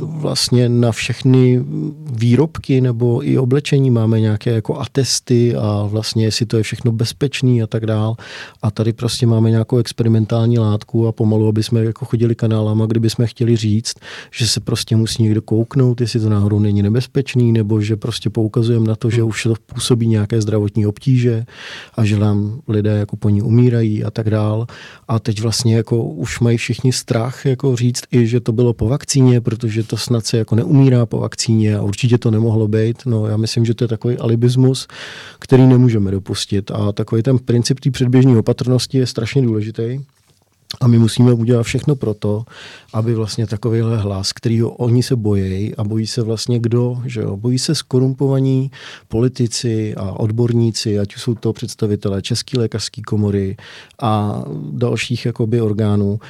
vlastně 0.00 0.68
na 0.68 0.92
všechny 0.92 1.64
výrobky 2.12 2.80
nebo 2.80 3.28
i 3.28 3.38
oblečení 3.38 3.90
máme 3.90 4.20
nějaké 4.20 4.50
jako 4.50 4.65
atesty 4.74 5.54
a 5.54 5.86
vlastně 5.90 6.24
jestli 6.24 6.46
to 6.46 6.56
je 6.56 6.62
všechno 6.62 6.92
bezpečný 6.92 7.62
a 7.62 7.66
tak 7.66 7.86
dál. 7.86 8.16
A 8.62 8.70
tady 8.70 8.92
prostě 8.92 9.26
máme 9.26 9.50
nějakou 9.50 9.78
experimentální 9.78 10.58
látku 10.58 11.06
a 11.06 11.12
pomalu, 11.12 11.48
aby 11.48 11.62
jsme 11.62 11.84
jako 11.84 12.04
chodili 12.04 12.34
kanálama, 12.34 12.86
kdyby 12.86 13.10
jsme 13.10 13.26
chtěli 13.26 13.56
říct, 13.56 13.94
že 14.30 14.48
se 14.48 14.60
prostě 14.60 14.96
musí 14.96 15.22
někdo 15.22 15.42
kouknout, 15.42 16.00
jestli 16.00 16.20
to 16.20 16.28
náhodou 16.28 16.58
není 16.58 16.82
nebezpečný, 16.82 17.52
nebo 17.52 17.80
že 17.80 17.96
prostě 17.96 18.30
poukazujeme 18.30 18.88
na 18.88 18.96
to, 18.96 19.10
že 19.10 19.22
už 19.22 19.42
to 19.42 19.54
působí 19.66 20.06
nějaké 20.06 20.40
zdravotní 20.40 20.86
obtíže 20.86 21.44
a 21.94 22.04
že 22.04 22.18
nám 22.18 22.60
lidé 22.68 22.90
jako 22.90 23.16
po 23.16 23.28
ní 23.28 23.42
umírají 23.42 24.04
a 24.04 24.10
tak 24.10 24.30
dál. 24.30 24.66
A 25.08 25.18
teď 25.18 25.40
vlastně 25.42 25.76
jako 25.76 26.04
už 26.04 26.40
mají 26.40 26.56
všichni 26.56 26.92
strach 26.92 27.46
jako 27.46 27.76
říct 27.76 28.04
i, 28.10 28.26
že 28.26 28.40
to 28.40 28.52
bylo 28.52 28.72
po 28.72 28.88
vakcíně, 28.88 29.40
protože 29.40 29.82
to 29.82 29.96
snad 29.96 30.26
se 30.26 30.38
jako 30.38 30.54
neumírá 30.54 31.06
po 31.06 31.18
vakcíně 31.18 31.76
a 31.76 31.82
určitě 31.82 32.18
to 32.18 32.30
nemohlo 32.30 32.68
být. 32.68 33.06
No 33.06 33.26
já 33.26 33.36
myslím, 33.36 33.64
že 33.64 33.74
to 33.74 33.84
je 33.84 33.88
takový 33.88 34.18
alibismus, 34.18 34.55
který 35.38 35.66
nemůžeme 35.66 36.10
dopustit. 36.10 36.70
A 36.70 36.92
takový 36.92 37.22
ten 37.22 37.38
princip 37.38 37.80
té 37.80 37.90
předběžné 37.90 38.38
opatrnosti 38.38 38.98
je 38.98 39.06
strašně 39.06 39.42
důležitý. 39.42 39.98
A 40.80 40.86
my 40.88 40.98
musíme 40.98 41.32
udělat 41.32 41.62
všechno 41.62 41.94
pro 41.94 42.14
to, 42.14 42.44
aby 42.92 43.14
vlastně 43.14 43.46
takovýhle 43.46 43.96
hlas, 43.96 44.32
kterýho 44.32 44.70
oni 44.70 45.02
se 45.02 45.16
bojí 45.16 45.74
a 45.74 45.84
bojí 45.84 46.06
se 46.06 46.22
vlastně 46.22 46.58
kdo, 46.58 47.02
že 47.04 47.20
jo? 47.20 47.36
Bojí 47.36 47.58
se 47.58 47.74
skorumpovaní 47.74 48.70
politici 49.08 49.94
a 49.94 50.02
odborníci, 50.12 50.98
ať 50.98 51.14
jsou 51.16 51.34
to 51.34 51.52
představitelé 51.52 52.22
České 52.22 52.58
lékařské 52.58 53.02
komory 53.02 53.56
a 54.02 54.42
dalších 54.72 55.26
jakoby 55.26 55.60
orgánů, 55.60 56.20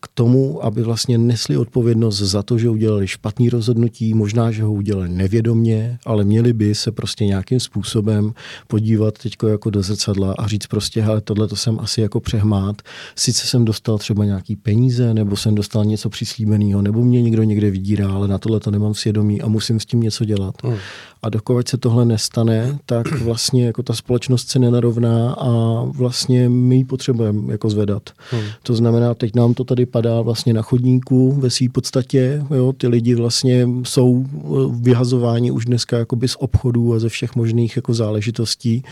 k 0.00 0.08
tomu, 0.14 0.64
aby 0.64 0.82
vlastně 0.82 1.18
nesli 1.18 1.56
odpovědnost 1.56 2.18
za 2.18 2.42
to, 2.42 2.58
že 2.58 2.70
udělali 2.70 3.08
špatný 3.08 3.50
rozhodnutí, 3.50 4.14
možná, 4.14 4.50
že 4.50 4.62
ho 4.62 4.72
udělali 4.72 5.08
nevědomně, 5.08 5.98
ale 6.06 6.24
měli 6.24 6.52
by 6.52 6.74
se 6.74 6.92
prostě 6.92 7.26
nějakým 7.26 7.60
způsobem 7.60 8.32
podívat 8.66 9.18
teď 9.18 9.36
jako 9.48 9.70
do 9.70 9.82
zrcadla 9.82 10.34
a 10.38 10.46
říct 10.46 10.66
prostě, 10.66 11.02
hele, 11.02 11.20
tohle 11.20 11.48
to 11.48 11.56
jsem 11.56 11.80
asi 11.80 12.00
jako 12.00 12.20
přehmát. 12.20 12.82
Sice 13.16 13.46
jsem 13.46 13.64
dostal 13.64 13.98
třeba 13.98 14.24
nějaký 14.24 14.56
peníze, 14.56 15.14
nebo 15.14 15.36
jsem 15.36 15.54
dostal 15.54 15.84
něco 15.84 16.08
přislíbeného, 16.08 16.82
nebo 16.82 17.04
mě 17.04 17.22
někdo 17.22 17.42
někde 17.42 17.70
vydírá, 17.70 18.10
ale 18.12 18.28
na 18.28 18.38
tohle 18.38 18.60
to 18.60 18.70
nemám 18.70 18.94
svědomí 18.94 19.42
a 19.42 19.48
musím 19.48 19.80
s 19.80 19.86
tím 19.86 20.00
něco 20.00 20.24
dělat. 20.24 20.54
Hmm. 20.62 20.76
A 21.22 21.28
dokud 21.28 21.68
se 21.68 21.76
tohle 21.76 22.04
nestane, 22.04 22.78
tak 22.86 23.06
vlastně 23.24 23.66
jako 23.66 23.82
ta 23.82 23.94
společnost 23.94 24.48
se 24.48 24.58
nenarovná 24.58 25.32
a 25.32 25.82
vlastně 25.84 26.48
my 26.48 26.76
ji 26.76 26.84
potřebujeme 26.84 27.52
jako 27.52 27.70
zvedat. 27.70 28.10
Hmm. 28.30 28.42
To 28.62 28.74
znamená, 28.74 29.14
teď 29.14 29.34
nám 29.34 29.54
to 29.54 29.64
tady 29.64 29.86
padá 29.86 30.20
vlastně 30.20 30.52
na 30.52 30.62
chodníku 30.62 31.32
ve 31.32 31.50
své 31.50 31.68
podstatě. 31.68 32.44
Jo, 32.54 32.72
ty 32.72 32.88
lidi 32.88 33.14
vlastně 33.14 33.68
jsou 33.82 34.26
eh, 34.26 34.48
vyhazováni 34.80 35.50
už 35.50 35.64
dneska 35.64 35.98
jakoby 35.98 36.28
z 36.28 36.36
obchodů 36.38 36.94
a 36.94 36.98
ze 36.98 37.08
všech 37.08 37.36
možných 37.36 37.76
jako 37.76 37.94
záležitostí 37.94 38.84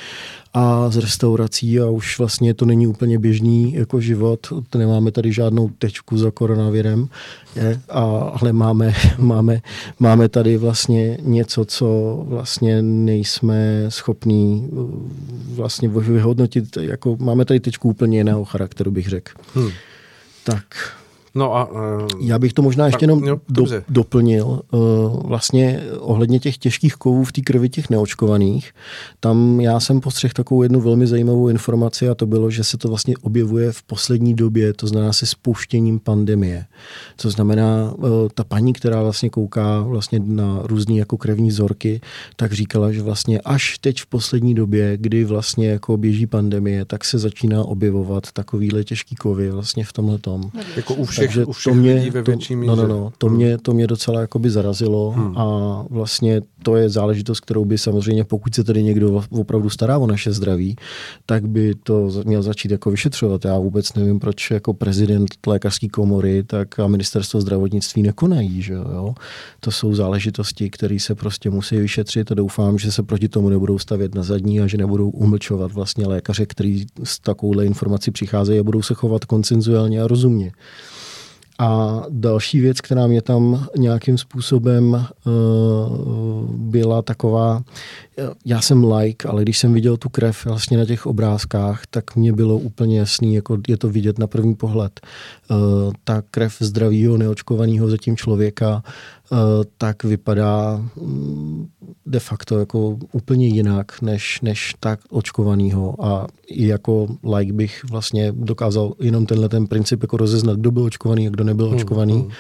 a 0.55 0.91
z 0.91 0.97
restaurací 0.97 1.81
a 1.81 1.87
už 1.87 2.19
vlastně 2.19 2.55
to 2.55 2.65
není 2.65 2.87
úplně 2.87 3.19
běžný 3.19 3.75
jako 3.75 4.01
život. 4.01 4.47
Nemáme 4.77 5.11
tady 5.11 5.33
žádnou 5.33 5.71
tečku 5.79 6.19
za 6.19 6.31
koronavirem, 6.31 7.09
je, 7.57 7.81
a, 7.89 8.01
ale 8.41 8.53
máme, 8.53 8.95
máme, 9.19 9.61
máme 9.99 10.29
tady 10.29 10.57
vlastně 10.57 11.19
něco, 11.23 11.65
co 11.65 12.19
vlastně 12.29 12.83
nejsme 12.83 13.85
schopní 13.89 14.69
uh, 14.71 14.91
vlastně 15.55 15.89
vyhodnotit. 15.89 16.77
Jako, 16.77 17.17
máme 17.21 17.45
tady 17.45 17.61
tečku 17.61 17.89
úplně 17.89 18.19
jiného 18.19 18.45
charakteru, 18.45 18.91
bych 18.91 19.09
řekl. 19.09 19.33
Hmm. 19.55 19.71
Tak. 20.45 20.98
No 21.35 21.57
a, 21.57 21.71
uh, 21.71 21.79
Já 22.21 22.39
bych 22.39 22.53
to 22.53 22.63
možná 22.63 22.87
ještě 22.87 23.05
jenom 23.05 23.25
jo, 23.25 23.41
do, 23.49 23.65
doplnil. 23.89 24.61
Uh, 24.73 24.81
vlastně 25.23 25.83
ohledně 25.99 26.41
těch 26.41 26.57
těžkých 26.59 26.95
kovů 26.95 27.25
v 27.25 27.33
té 27.33 27.41
krvi 27.41 27.69
těch 27.69 27.91
neočkovaných, 27.91 28.73
tam 29.21 29.61
já 29.61 29.81
jsem 29.81 30.01
postřehl 30.01 30.33
takovou 30.35 30.63
jednu 30.63 30.81
velmi 30.81 31.07
zajímavou 31.07 31.49
informaci 31.49 32.09
a 32.09 32.15
to 32.15 32.27
bylo, 32.27 32.51
že 32.51 32.65
se 32.65 32.79
to 32.79 32.89
vlastně 32.89 33.15
objevuje 33.23 33.73
v 33.73 33.83
poslední 33.83 34.35
době, 34.35 34.73
to 34.73 34.87
znamená 34.87 35.13
se 35.13 35.27
spuštěním 35.27 35.99
pandemie. 35.99 36.65
To 37.23 37.31
znamená, 37.31 37.93
uh, 37.97 38.09
ta 38.35 38.45
paní, 38.45 38.73
která 38.73 39.03
vlastně 39.03 39.31
kouká 39.31 39.81
vlastně 39.81 40.21
na 40.25 40.61
různé 40.63 40.95
jako 40.95 41.17
krevní 41.17 41.49
vzorky, 41.49 42.01
tak 42.37 42.53
říkala, 42.53 42.93
že 42.93 43.03
vlastně 43.03 43.41
až 43.41 43.79
teď 43.79 44.01
v 44.01 44.07
poslední 44.07 44.55
době, 44.55 44.97
kdy 44.97 45.25
vlastně 45.25 45.69
jako 45.69 45.97
běží 45.97 46.27
pandemie, 46.27 46.85
tak 46.85 47.05
se 47.05 47.19
začíná 47.19 47.65
objevovat 47.65 48.33
takovýhle 48.33 48.85
těžký 48.85 49.17
kovy 49.17 49.51
vlastně 49.51 49.85
v 49.85 49.93
tomhle 49.93 50.19
tom. 50.19 50.51
Jako 50.77 50.95
u 50.95 51.05
všech 51.05 51.18
takže 51.19 51.45
u 51.45 51.53
všech 51.53 51.73
to 51.73 51.79
mě, 51.79 51.95
lidí 51.95 52.11
ve 52.11 52.23
větší 52.23 52.57
míře. 52.57 52.71
No, 52.71 52.77
no, 52.77 52.89
no, 52.89 53.13
to, 53.19 53.27
hmm. 53.27 53.37
mě, 53.37 53.59
to 53.59 53.73
mě 53.73 53.87
docela 53.87 54.21
jakoby 54.21 54.51
zarazilo 54.51 55.11
hmm. 55.11 55.39
a 55.39 55.85
vlastně 55.91 56.41
to 56.63 56.77
je 56.77 56.89
záležitost, 56.89 57.41
kterou 57.41 57.65
by 57.65 57.79
samozřejmě, 57.79 58.25
pokud 58.25 58.55
se 58.55 58.65
tady 58.65 58.83
někdo 58.83 59.23
opravdu 59.31 59.71
stará 59.71 59.99
o 59.99 60.07
naše 60.07 60.33
zdraví, 60.33 60.77
tak 61.27 61.49
by 61.49 61.75
to 61.83 62.11
měl 62.25 62.43
začít 62.43 62.71
jako 62.71 62.91
vyšetřovat. 62.91 63.45
Já 63.45 63.59
vůbec 63.59 63.95
nevím, 63.95 64.19
proč 64.19 64.51
jako 64.51 64.75
prezident 64.75 65.29
lékařské 65.47 65.89
komory 65.89 66.43
tak 66.43 66.79
a 66.79 66.87
ministerstvo 66.87 67.41
zdravotnictví 67.41 68.03
nekonají. 68.03 68.63
Že 68.63 68.73
jo? 68.75 69.15
To 69.61 69.71
jsou 69.71 69.95
záležitosti, 69.95 70.71
které 70.71 71.01
se 71.01 71.15
prostě 71.15 71.51
musí 71.51 71.77
vyšetřit 71.77 72.33
a 72.33 72.35
doufám, 72.35 72.79
že 72.79 72.93
se 72.93 73.03
proti 73.03 73.29
tomu 73.29 73.49
nebudou 73.49 73.79
stavět 73.79 74.15
na 74.15 74.23
zadní 74.23 74.61
a 74.61 74.67
že 74.67 74.77
nebudou 74.77 75.11
umlčovat 75.11 75.73
vlastně 75.73 76.07
lékaře, 76.07 76.47
kteří 76.47 76.87
s 77.05 77.21
takovouhle 77.21 77.67
informací 77.67 78.11
přicházejí 78.11 78.61
a 78.61 78.63
budou 78.63 78.83
se 78.83 78.95
chovat 78.95 79.25
koncenzuálně 79.25 80.03
a 80.03 80.07
rozumně. 80.07 80.53
A 81.59 82.03
další 82.09 82.61
věc, 82.61 82.81
která 82.81 83.07
mě 83.07 83.23
tam 83.23 83.67
nějakým 83.77 84.19
způsobem 84.19 84.93
uh, 84.93 85.03
byla 86.51 87.03
taková, 87.03 87.63
já 88.45 88.61
jsem 88.61 88.93
like, 88.93 89.29
ale 89.29 89.43
když 89.43 89.59
jsem 89.59 89.73
viděl 89.73 89.97
tu 89.97 90.09
krev 90.09 90.47
vlastně 90.47 90.79
na 90.79 90.85
těch 90.85 91.07
obrázkách, 91.07 91.83
tak 91.91 92.17
mě 92.17 92.33
bylo 92.33 92.59
úplně 92.59 92.99
jasný, 92.99 93.35
jako 93.35 93.59
je 93.69 93.77
to 93.77 93.89
vidět 93.89 94.19
na 94.19 94.27
první 94.27 94.55
pohled. 94.55 95.01
Uh, 95.51 95.57
ta 96.05 96.23
krev 96.31 96.57
zdravého, 96.61 97.17
neočkovaného 97.17 97.89
zatím 97.89 98.17
člověka 98.17 98.83
Eh, 99.33 99.65
tak 99.79 100.05
vypadá 100.05 100.85
mm, 100.97 101.69
de 102.07 102.21
facto 102.21 102.59
jako 102.59 102.99
úplně 103.13 103.47
jinak 103.47 104.03
než, 104.03 104.41
než 104.41 104.75
tak 104.81 105.01
očkovanýho 105.11 106.05
a 106.05 106.27
i 106.47 106.67
jako 106.67 107.07
like 107.37 107.53
bych 107.53 107.85
vlastně 107.91 108.33
dokázal 108.33 108.95
jenom 109.01 109.27
tenhle 109.27 109.49
ten 109.49 109.67
princip 109.67 110.03
jako 110.03 110.17
rozeznat, 110.17 110.57
kdo 110.59 110.71
byl 110.71 110.83
očkovaný 110.83 111.27
a 111.27 111.31
kdo 111.31 111.45
nebyl 111.45 111.67
hmm, 111.67 111.77
očkovaný. 111.77 112.15
Hmm. 112.15 112.31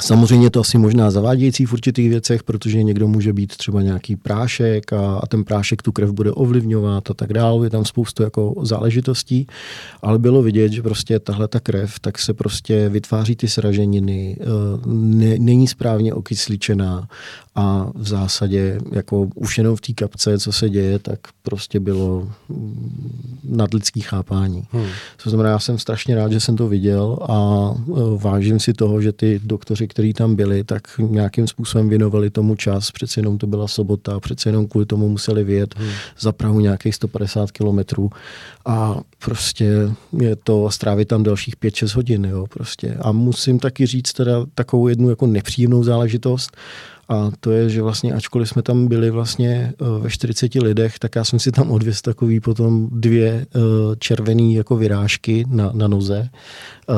Samozřejmě 0.00 0.50
to 0.50 0.60
asi 0.60 0.78
možná 0.78 1.10
zavádějící 1.10 1.66
v 1.66 1.72
určitých 1.72 2.08
věcech, 2.08 2.42
protože 2.42 2.82
někdo 2.82 3.08
může 3.08 3.32
být 3.32 3.56
třeba 3.56 3.82
nějaký 3.82 4.16
prášek 4.16 4.92
a, 4.92 5.16
a 5.16 5.26
ten 5.26 5.44
prášek 5.44 5.82
tu 5.82 5.92
krev 5.92 6.10
bude 6.10 6.32
ovlivňovat 6.32 7.10
a 7.10 7.14
tak 7.14 7.32
dále. 7.32 7.66
Je 7.66 7.70
tam 7.70 7.84
spoustu 7.84 8.22
jako 8.22 8.54
záležitostí, 8.62 9.46
ale 10.02 10.18
bylo 10.18 10.42
vidět, 10.42 10.72
že 10.72 10.82
prostě 10.82 11.18
tahle 11.18 11.48
ta 11.48 11.60
krev, 11.60 11.98
tak 12.00 12.18
se 12.18 12.34
prostě 12.34 12.88
vytváří 12.88 13.36
ty 13.36 13.48
sraženiny, 13.48 14.36
eh, 14.40 14.44
ne, 14.86 15.38
není 15.38 15.68
správně 15.68 16.14
okysličená 16.14 17.08
a 17.54 17.90
v 17.94 18.08
zásadě 18.08 18.80
jako 18.92 19.28
už 19.34 19.58
jenom 19.58 19.76
v 19.76 19.80
té 19.80 19.92
kapce, 19.92 20.38
co 20.38 20.52
se 20.52 20.70
děje, 20.70 20.98
tak 20.98 21.20
prostě 21.42 21.80
bylo 21.80 22.28
nadlidský 23.44 24.00
chápání. 24.00 24.64
Hmm. 24.70 24.86
To 25.22 25.30
znamená, 25.30 25.50
já 25.50 25.58
jsem 25.58 25.78
strašně 25.78 26.14
rád, 26.14 26.32
že 26.32 26.40
jsem 26.40 26.56
to 26.56 26.68
viděl 26.68 27.18
a 27.22 27.70
eh, 27.74 27.92
vážím 28.16 28.60
si 28.60 28.72
toho, 28.72 29.02
že 29.02 29.12
ty 29.12 29.40
doktoři 29.44 29.81
redaktoři, 29.82 29.88
kteří 29.88 30.12
tam 30.12 30.34
byli, 30.36 30.64
tak 30.64 30.82
nějakým 30.98 31.46
způsobem 31.46 31.88
věnovali 31.88 32.30
tomu 32.30 32.56
čas. 32.56 32.90
Přece 32.90 33.20
jenom 33.20 33.38
to 33.38 33.46
byla 33.46 33.68
sobota, 33.68 34.20
přece 34.20 34.48
jenom 34.48 34.66
kvůli 34.66 34.86
tomu 34.86 35.08
museli 35.08 35.44
vyjet 35.44 35.74
hmm. 35.76 35.90
za 36.18 36.32
Prahu 36.32 36.60
nějakých 36.60 36.94
150 36.94 37.50
kilometrů 37.50 38.10
a 38.66 39.00
prostě 39.18 39.90
je 40.18 40.36
to 40.36 40.70
strávit 40.70 41.08
tam 41.08 41.22
dalších 41.22 41.56
5-6 41.56 41.96
hodin. 41.96 42.24
Jo, 42.24 42.46
prostě. 42.46 42.96
A 43.00 43.12
musím 43.12 43.58
taky 43.58 43.86
říct 43.86 44.12
teda 44.12 44.46
takovou 44.54 44.88
jednu 44.88 45.10
jako 45.10 45.26
nepříjemnou 45.26 45.84
záležitost, 45.84 46.56
a 47.08 47.30
to 47.40 47.50
je, 47.50 47.70
že 47.70 47.82
vlastně 47.82 48.12
ačkoliv 48.12 48.48
jsme 48.48 48.62
tam 48.62 48.88
byli 48.88 49.10
vlastně 49.10 49.72
eh, 49.72 50.02
ve 50.02 50.10
40 50.10 50.54
lidech, 50.54 50.98
tak 50.98 51.16
já 51.16 51.24
jsem 51.24 51.38
si 51.38 51.52
tam 51.52 51.70
odvěz 51.76 52.02
takový 52.02 52.40
potom 52.40 52.88
dvě 52.92 53.28
eh, 53.30 53.58
červené 53.98 54.52
jako 54.52 54.76
vyrážky 54.76 55.44
na, 55.48 55.70
na 55.74 55.88
noze. 55.88 56.28
Eh, 56.90 56.94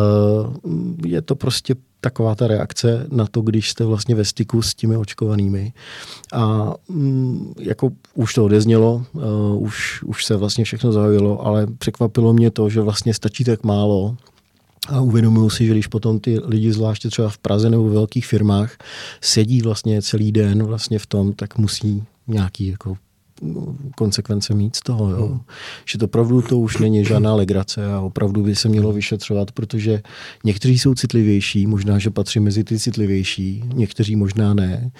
je 1.07 1.23
to 1.23 1.35
prostě 1.35 1.75
taková 2.01 2.35
ta 2.35 2.47
reakce 2.47 3.07
na 3.11 3.27
to, 3.27 3.41
když 3.41 3.71
jste 3.71 3.85
vlastně 3.85 4.15
ve 4.15 4.25
styku 4.25 4.63
s 4.63 4.75
těmi 4.75 4.97
očkovanými. 4.97 5.73
A 6.33 6.75
mm, 6.89 7.55
jako 7.61 7.91
už 8.15 8.35
to 8.35 8.45
odeznělo, 8.45 9.05
už, 9.59 10.03
už 10.03 10.25
se 10.25 10.37
vlastně 10.37 10.65
všechno 10.65 10.93
zahojilo, 10.93 11.47
ale 11.47 11.67
překvapilo 11.79 12.33
mě 12.33 12.51
to, 12.51 12.69
že 12.69 12.81
vlastně 12.81 13.15
stačí 13.15 13.45
tak 13.45 13.65
málo, 13.65 14.17
a 14.89 15.01
uvědomuju 15.01 15.51
si, 15.51 15.67
že 15.67 15.73
když 15.73 15.87
potom 15.87 16.21
ty 16.21 16.39
lidi, 16.45 16.73
zvláště 16.73 17.09
třeba 17.09 17.29
v 17.29 17.39
Praze 17.39 17.71
nebo 17.71 17.89
v 17.89 17.93
velkých 17.93 18.27
firmách, 18.27 18.77
sedí 19.21 19.63
vlastně 19.63 20.03
celý 20.03 20.33
den 20.33 20.63
vlastně 20.63 20.99
v 20.99 21.07
tom, 21.07 21.33
tak 21.33 21.59
musí 21.59 22.05
nějaký 22.27 22.67
jako 22.67 22.97
konsekvence 23.97 24.55
mít 24.55 24.77
z 24.77 24.81
toho. 24.81 25.11
Jo. 25.11 25.27
Hmm. 25.27 25.41
Že 25.85 25.99
to 25.99 26.05
opravdu 26.05 26.43
to 26.43 26.59
už 26.59 26.79
není 26.79 27.05
žádná 27.05 27.35
legrace 27.35 27.93
a 27.93 28.01
opravdu 28.01 28.43
by 28.43 28.57
se 28.57 28.69
mělo 28.69 28.93
vyšetřovat, 28.93 29.53
protože 29.53 30.03
někteří 30.45 30.79
jsou 30.79 30.95
citlivější, 30.95 31.67
možná, 31.67 31.99
že 31.99 32.11
patří 32.11 32.41
mezi 32.41 32.65
ty 32.65 32.79
citlivější, 32.79 33.65
někteří 33.75 34.17
možná 34.17 34.55
ne. 34.55 34.91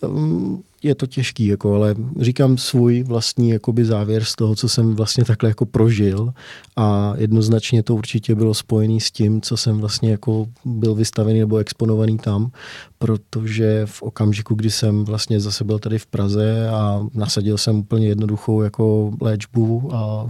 Um, 0.00 0.62
je 0.82 0.94
to 0.94 1.06
těžký, 1.06 1.46
jako, 1.46 1.74
ale 1.74 1.94
říkám 2.20 2.58
svůj 2.58 3.02
vlastní 3.02 3.50
jakoby 3.50 3.84
závěr 3.84 4.24
z 4.24 4.34
toho, 4.34 4.54
co 4.54 4.68
jsem 4.68 4.94
vlastně 4.94 5.24
takhle 5.24 5.50
jako 5.50 5.66
prožil 5.66 6.32
a 6.76 7.12
jednoznačně 7.16 7.82
to 7.82 7.94
určitě 7.94 8.34
bylo 8.34 8.54
spojené 8.54 9.00
s 9.00 9.10
tím, 9.10 9.40
co 9.40 9.56
jsem 9.56 9.78
vlastně 9.78 10.10
jako 10.10 10.46
byl 10.64 10.94
vystavený 10.94 11.38
nebo 11.38 11.56
exponovaný 11.56 12.18
tam, 12.18 12.50
protože 12.98 13.82
v 13.86 14.02
okamžiku, 14.02 14.54
kdy 14.54 14.70
jsem 14.70 15.04
vlastně 15.04 15.40
zase 15.40 15.64
byl 15.64 15.78
tady 15.78 15.98
v 15.98 16.06
Praze 16.06 16.68
a 16.68 17.06
nasadil 17.14 17.58
jsem 17.58 17.76
úplně 17.76 18.06
jednoduchou 18.08 18.62
jako 18.62 19.12
léčbu 19.20 19.90
a 19.94 20.26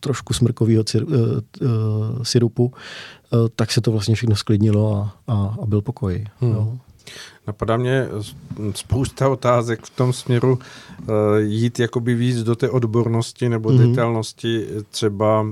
trošku 0.00 0.34
smrkového 0.34 0.84
uh, 0.94 1.02
uh, 1.02 2.22
syrupu, 2.22 2.64
uh, 2.64 3.48
tak 3.56 3.72
se 3.72 3.80
to 3.80 3.92
vlastně 3.92 4.14
všechno 4.14 4.36
sklidnilo 4.36 4.96
a, 4.96 5.16
a, 5.26 5.56
a 5.62 5.66
byl 5.66 5.82
pokoj. 5.82 6.24
Hmm. 6.40 6.52
Jo. 6.52 6.78
Napadá 7.46 7.76
mě 7.76 8.08
spousta 8.74 9.28
otázek 9.28 9.82
v 9.82 9.90
tom 9.90 10.12
směru 10.12 10.58
uh, 10.58 11.14
jít 11.38 11.78
jakoby 11.78 12.14
víc 12.14 12.42
do 12.42 12.56
té 12.56 12.70
odbornosti 12.70 13.48
nebo 13.48 13.68
mm-hmm. 13.68 13.88
detailnosti. 13.88 14.66
Třeba 14.90 15.46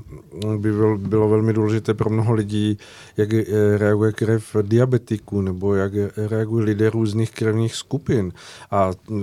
by 0.58 0.72
bylo, 0.72 0.98
bylo 0.98 1.28
velmi 1.28 1.52
důležité 1.52 1.94
pro 1.94 2.10
mnoho 2.10 2.32
lidí, 2.32 2.78
jak 3.16 3.32
eh, 3.32 3.44
reaguje 3.78 4.12
krev 4.12 4.56
diabetiků 4.62 5.40
nebo 5.40 5.74
jak 5.74 5.92
reagují 6.16 6.64
lidé 6.64 6.90
různých 6.90 7.30
krevních 7.30 7.74
skupin. 7.74 8.32
A 8.70 8.90
eh, 9.10 9.14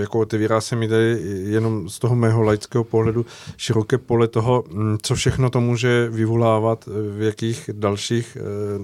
jako 0.00 0.18
otevírá 0.18 0.60
se 0.60 0.76
mi 0.76 0.88
tady 0.88 1.18
jenom 1.44 1.88
z 1.88 1.98
toho 1.98 2.14
mého 2.14 2.42
laického 2.42 2.84
pohledu 2.84 3.26
široké 3.56 3.98
pole 3.98 4.28
toho, 4.28 4.64
hm, 4.68 4.98
co 5.02 5.14
všechno 5.14 5.50
to 5.50 5.60
může 5.60 6.08
vyvolávat, 6.10 6.88
v 7.16 7.22
jakých 7.22 7.70
dalších 7.72 8.36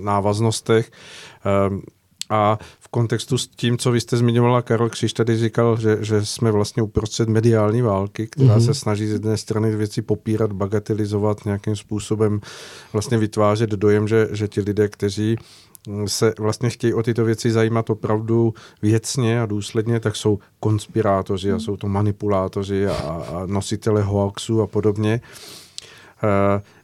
návaznostech. 0.02 0.90
A 2.32 2.58
v 2.80 2.88
kontextu 2.88 3.38
s 3.38 3.48
tím, 3.48 3.78
co 3.78 3.92
vy 3.92 4.00
jste 4.00 4.16
zmiňovala, 4.16 4.62
Karol 4.62 4.88
Křiš 4.88 5.12
tady 5.12 5.36
říkal, 5.36 5.76
že, 5.80 5.98
že 6.00 6.26
jsme 6.26 6.50
vlastně 6.50 6.82
uprostřed 6.82 7.28
mediální 7.28 7.82
války, 7.82 8.26
která 8.26 8.56
mm-hmm. 8.56 8.66
se 8.66 8.74
snaží 8.74 9.06
z 9.06 9.12
jedné 9.12 9.36
strany 9.36 9.76
věci 9.76 10.02
popírat, 10.02 10.52
bagatelizovat, 10.52 11.44
nějakým 11.44 11.76
způsobem 11.76 12.40
vlastně 12.92 13.18
vytvářet 13.18 13.70
dojem, 13.70 14.08
že, 14.08 14.28
že 14.32 14.48
ti 14.48 14.60
lidé, 14.60 14.88
kteří 14.88 15.36
se 16.06 16.34
vlastně 16.38 16.70
chtějí 16.70 16.94
o 16.94 17.02
tyto 17.02 17.24
věci 17.24 17.50
zajímat 17.50 17.90
opravdu 17.90 18.54
věcně 18.82 19.40
a 19.40 19.46
důsledně, 19.46 20.00
tak 20.00 20.16
jsou 20.16 20.38
konspirátoři 20.60 21.50
a 21.50 21.54
mhm. 21.54 21.60
jsou 21.60 21.76
to 21.76 21.88
manipulátoři 21.88 22.86
a, 22.86 22.94
a 22.94 23.46
nositele 23.46 24.02
hoaxů 24.02 24.62
a 24.62 24.66
podobně. 24.66 25.20
Uh, 25.22 25.62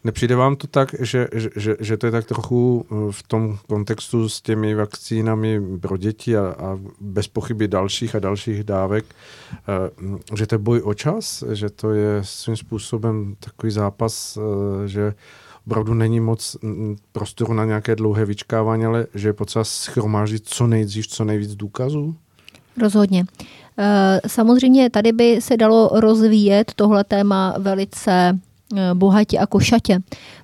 Nepřijde 0.04 0.36
vám 0.36 0.56
to 0.56 0.66
tak, 0.66 0.94
že, 1.00 1.28
že, 1.32 1.76
že 1.80 1.96
to 1.96 2.06
je 2.06 2.12
tak 2.12 2.24
trochu 2.26 2.86
eh, 2.90 3.12
v 3.12 3.22
tom 3.22 3.58
kontextu 3.68 4.28
s 4.28 4.40
těmi 4.40 4.74
vakcínami 4.74 5.60
pro 5.80 5.96
děti 5.96 6.36
a, 6.36 6.40
a 6.40 6.78
bez 7.00 7.28
pochyby 7.28 7.68
dalších 7.68 8.14
a 8.14 8.18
dalších 8.18 8.64
dávek, 8.64 9.04
eh, 9.08 10.36
že 10.36 10.46
to 10.46 10.54
je 10.54 10.58
boj 10.58 10.80
o 10.84 10.94
čas, 10.94 11.44
že 11.52 11.70
to 11.70 11.90
je 11.90 12.20
svým 12.22 12.56
způsobem 12.56 13.36
takový 13.40 13.72
zápas, 13.72 14.38
eh, 14.38 14.88
že 14.88 15.14
opravdu 15.66 15.94
není 15.94 16.20
moc 16.20 16.56
mm, 16.62 16.96
prostoru 17.12 17.54
na 17.54 17.64
nějaké 17.64 17.96
dlouhé 17.96 18.24
vyčkávání, 18.24 18.84
ale 18.84 19.06
že 19.14 19.28
je 19.28 19.32
potřeba 19.32 19.64
schromáždit 19.64 20.48
co 20.48 20.66
nejdřív, 20.66 21.06
co 21.06 21.24
nejvíc 21.24 21.54
důkazů? 21.54 22.16
Rozhodně. 22.82 23.24
Samozřejmě 24.26 24.90
tady 24.90 25.12
by 25.12 25.40
se 25.40 25.56
dalo 25.56 25.90
rozvíjet 25.94 26.72
tohle 26.76 27.04
téma 27.04 27.54
velice 27.58 28.38
Eh, 28.38 28.47
bohatě 28.94 29.38
a 29.38 29.46
košatě, 29.46 29.98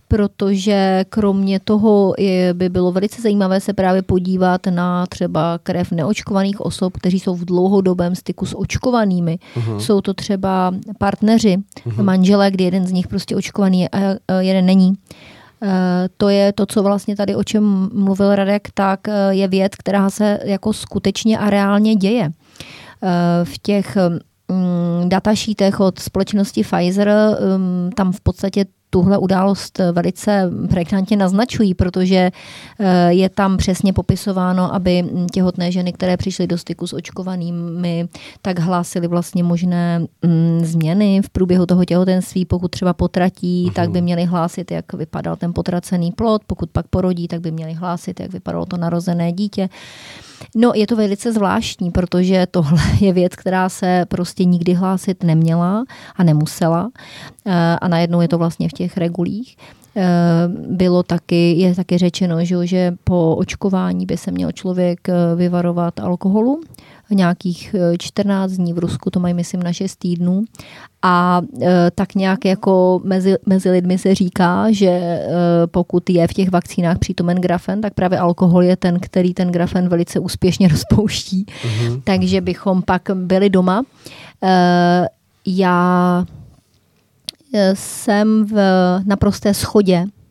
protože 0.09 1.05
kromě 1.09 1.61
toho 1.61 2.15
by 2.53 2.69
bylo 2.69 2.93
velice 2.93 3.23
zajímavé 3.23 3.61
se 3.61 3.73
právě 3.73 4.03
podívat 4.03 4.67
na 4.67 5.07
třeba 5.07 5.59
krev 5.63 5.93
neočkovaných 5.93 6.61
osob, 6.61 6.93
kteří 6.97 7.21
jsou 7.21 7.35
v 7.35 7.45
dlouhodobém 7.45 8.15
styku 8.15 8.47
s 8.47 8.59
očkovanými. 8.59 9.39
Uh-huh. 9.57 9.79
Jsou 9.79 10.01
to 10.01 10.15
třeba 10.15 10.73
partneři, 10.99 11.57
uh-huh. 11.57 12.03
manželé, 12.03 12.51
kdy 12.51 12.65
jeden 12.65 12.87
z 12.87 12.93
nich 12.93 13.09
prostě 13.09 13.37
očkovaný 13.37 13.81
je 13.81 13.89
a 13.89 13.99
jeden 14.41 14.67
není. 14.67 14.89
Uh, 14.89 15.69
to 16.17 16.29
je 16.29 16.53
to, 16.53 16.67
co 16.67 16.83
vlastně 16.83 17.17
tady, 17.17 17.37
o 17.37 17.45
čem 17.45 17.91
mluvil 17.95 18.35
Radek, 18.35 18.69
tak 18.75 19.01
je 19.31 19.49
věc, 19.49 19.73
která 19.79 20.11
se 20.11 20.39
jako 20.45 20.73
skutečně 20.73 21.39
a 21.39 21.51
reálně 21.51 21.95
děje. 21.95 22.31
V 23.45 23.59
těch 23.63 23.97
Mm, 24.55 25.09
datasheetech 25.09 25.81
od 25.81 25.99
společnosti 25.99 26.63
Pfizer 26.63 27.09
um, 27.09 27.91
tam 27.97 28.13
v 28.13 28.21
podstatě 28.21 28.65
tuhle 28.95 29.19
událost 29.19 29.81
velice 29.93 30.51
pregnantně 30.71 31.17
naznačují, 31.17 31.75
protože 31.75 32.31
eh, 32.79 33.13
je 33.13 33.29
tam 33.29 33.57
přesně 33.57 33.93
popisováno, 33.93 34.75
aby 34.75 35.05
těhotné 35.33 35.73
ženy, 35.73 35.93
které 35.93 36.17
přišly 36.17 36.47
do 36.47 36.59
styku 36.59 36.87
s 36.87 36.93
očkovanými, 36.93 38.09
tak 38.43 38.59
hlásily 38.59 39.09
vlastně 39.09 39.43
možné 39.43 39.99
mm, 39.99 40.61
změny 40.65 41.23
v 41.25 41.31
průběhu 41.31 41.67
toho 41.67 41.85
těhotenství. 41.85 42.45
Pokud 42.45 42.71
třeba 42.71 42.93
potratí, 42.93 43.67
uh-huh. 43.67 43.73
tak 43.73 43.91
by 43.91 44.01
měly 44.01 44.25
hlásit, 44.25 44.71
jak 44.71 44.93
vypadal 44.93 45.37
ten 45.37 45.53
potracený 45.53 46.13
plod. 46.13 46.43
Pokud 46.47 46.71
pak 46.71 46.87
porodí, 46.87 47.29
tak 47.29 47.41
by 47.41 47.51
měly 47.51 47.73
hlásit, 47.73 48.21
jak 48.21 48.33
vypadalo 48.33 48.67
to 48.67 48.77
narozené 48.77 49.33
dítě. 49.33 49.69
No, 50.57 50.73
je 50.75 50.87
to 50.87 50.97
velice 50.97 51.33
zvláštní, 51.33 51.91
protože 51.91 52.47
tohle 52.51 52.83
je 53.01 53.13
věc, 53.13 53.37
která 53.37 53.69
se 53.69 54.05
prostě 54.09 54.45
nikdy 54.45 54.75
hlásit 54.75 55.23
neměla 55.23 55.85
a 56.17 56.25
nemusela. 56.25 56.91
Eh, 57.47 57.53
a 57.81 57.89
najednou 57.89 58.21
je 58.21 58.29
to 58.29 58.39
vlastně 58.39 58.69
v 58.69 58.73
těch 58.73 58.97
regulích. 58.97 59.57
Eh, 59.97 60.49
bylo 60.69 61.03
taky, 61.03 61.53
je 61.53 61.75
taky 61.75 61.99
řečeno, 61.99 62.45
že, 62.45 62.93
po 63.05 63.37
očkování 63.37 64.07
by 64.07 64.17
se 64.17 64.31
měl 64.31 64.53
člověk 64.53 65.09
eh, 65.09 65.15
vyvarovat 65.37 66.01
alkoholu, 66.01 66.61
nějakých 67.15 67.75
14 67.99 68.53
dní 68.53 68.73
v 68.73 68.79
Rusku, 68.79 69.11
to 69.11 69.21
mají 69.21 69.35
myslím 69.35 69.63
na 69.63 69.73
6 69.73 69.97
týdnů. 69.97 70.45
A 71.03 71.43
tak 71.95 72.15
nějak 72.15 72.45
jako 72.45 73.01
mezi, 73.05 73.37
mezi 73.47 73.71
lidmi 73.71 73.99
se 73.99 74.15
říká, 74.15 74.67
že 74.71 75.21
pokud 75.67 76.11
je 76.11 76.29
v 76.29 76.33
těch 76.33 76.51
vakcínách 76.51 76.99
přítomen 76.99 77.37
grafen, 77.37 77.81
tak 77.81 77.95
právě 77.95 78.19
alkohol 78.19 78.63
je 78.63 78.77
ten, 78.77 79.01
který 79.01 79.35
ten 79.35 79.53
grafen 79.53 79.89
velice 79.89 80.19
úspěšně 80.19 80.69
rozpouští. 80.73 81.47
Uh-huh. 81.47 82.01
Takže 82.05 82.41
bychom 82.41 82.83
pak 82.83 83.03
byli 83.15 83.51
doma. 83.51 83.83
Já 85.47 86.25
jsem 87.75 88.47
v 88.47 88.57
naprosté 89.05 89.55
schodě 89.55 90.05
eh, 90.07 90.24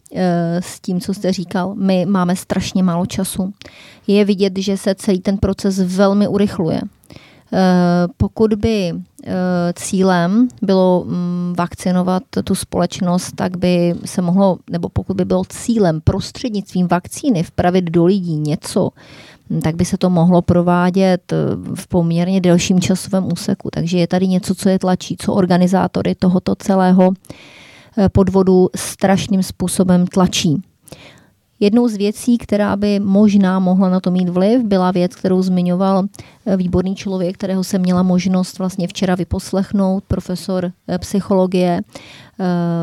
s 0.60 0.80
tím, 0.80 1.02
co 1.02 1.14
jste 1.14 1.32
říkal. 1.32 1.76
My 1.76 2.06
máme 2.06 2.36
strašně 2.36 2.84
málo 2.84 3.06
času. 3.06 3.54
Je 4.08 4.26
vidět, 4.26 4.54
že 4.58 4.78
se 4.78 4.96
celý 4.96 5.20
ten 5.20 5.38
proces 5.38 5.80
velmi 5.80 6.28
urychluje. 6.28 6.82
Eh, 7.54 8.08
pokud 8.18 8.54
by 8.54 8.92
eh, 8.92 9.34
cílem 9.76 10.48
bylo 10.62 11.04
mm, 11.08 11.54
vakcinovat 11.58 12.24
tu 12.44 12.56
společnost, 12.56 13.32
tak 13.36 13.58
by 13.58 13.96
se 14.06 14.22
mohlo, 14.22 14.58
nebo 14.70 14.90
pokud 14.90 15.18
by 15.18 15.26
bylo 15.26 15.44
cílem 15.50 16.02
prostřednictvím 16.02 16.88
vakcíny 16.88 17.44
vpravit 17.44 17.86
do 17.86 18.06
lidí 18.06 18.36
něco, 18.36 18.90
tak 19.64 19.76
by 19.76 19.86
se 19.86 19.98
to 19.98 20.10
mohlo 20.10 20.42
provádět 20.42 21.34
eh, 21.34 21.36
v 21.76 21.88
poměrně 21.88 22.42
delším 22.42 22.82
časovém 22.82 23.32
úseku. 23.34 23.70
Takže 23.74 23.98
je 23.98 24.08
tady 24.08 24.28
něco, 24.28 24.56
co 24.56 24.70
je 24.70 24.80
tlačí, 24.80 25.18
co 25.20 25.34
organizátory 25.34 26.16
tohoto 26.16 26.56
celého 26.56 27.12
eh, 27.14 27.63
podvodu 28.12 28.70
strašným 28.76 29.44
způsobem 29.44 30.08
tlačí. 30.08 30.62
Jednou 31.60 31.88
z 31.88 31.96
věcí, 31.96 32.38
která 32.38 32.76
by 32.76 33.00
možná 33.00 33.60
mohla 33.60 33.90
na 33.90 34.00
to 34.00 34.12
mít 34.12 34.30
vliv, 34.30 34.64
byla 34.64 34.92
věc, 34.92 35.16
kterou 35.16 35.42
zmiňoval 35.42 36.04
eh, 36.46 36.58
výborný 36.58 36.96
člověk, 36.96 37.34
kterého 37.34 37.64
jsem 37.64 37.82
měla 37.82 38.04
možnost 38.04 38.60
vlastně 38.60 38.88
včera 38.88 39.16
vyposlechnout, 39.16 40.04
profesor 40.08 40.72
psychologie 41.00 41.82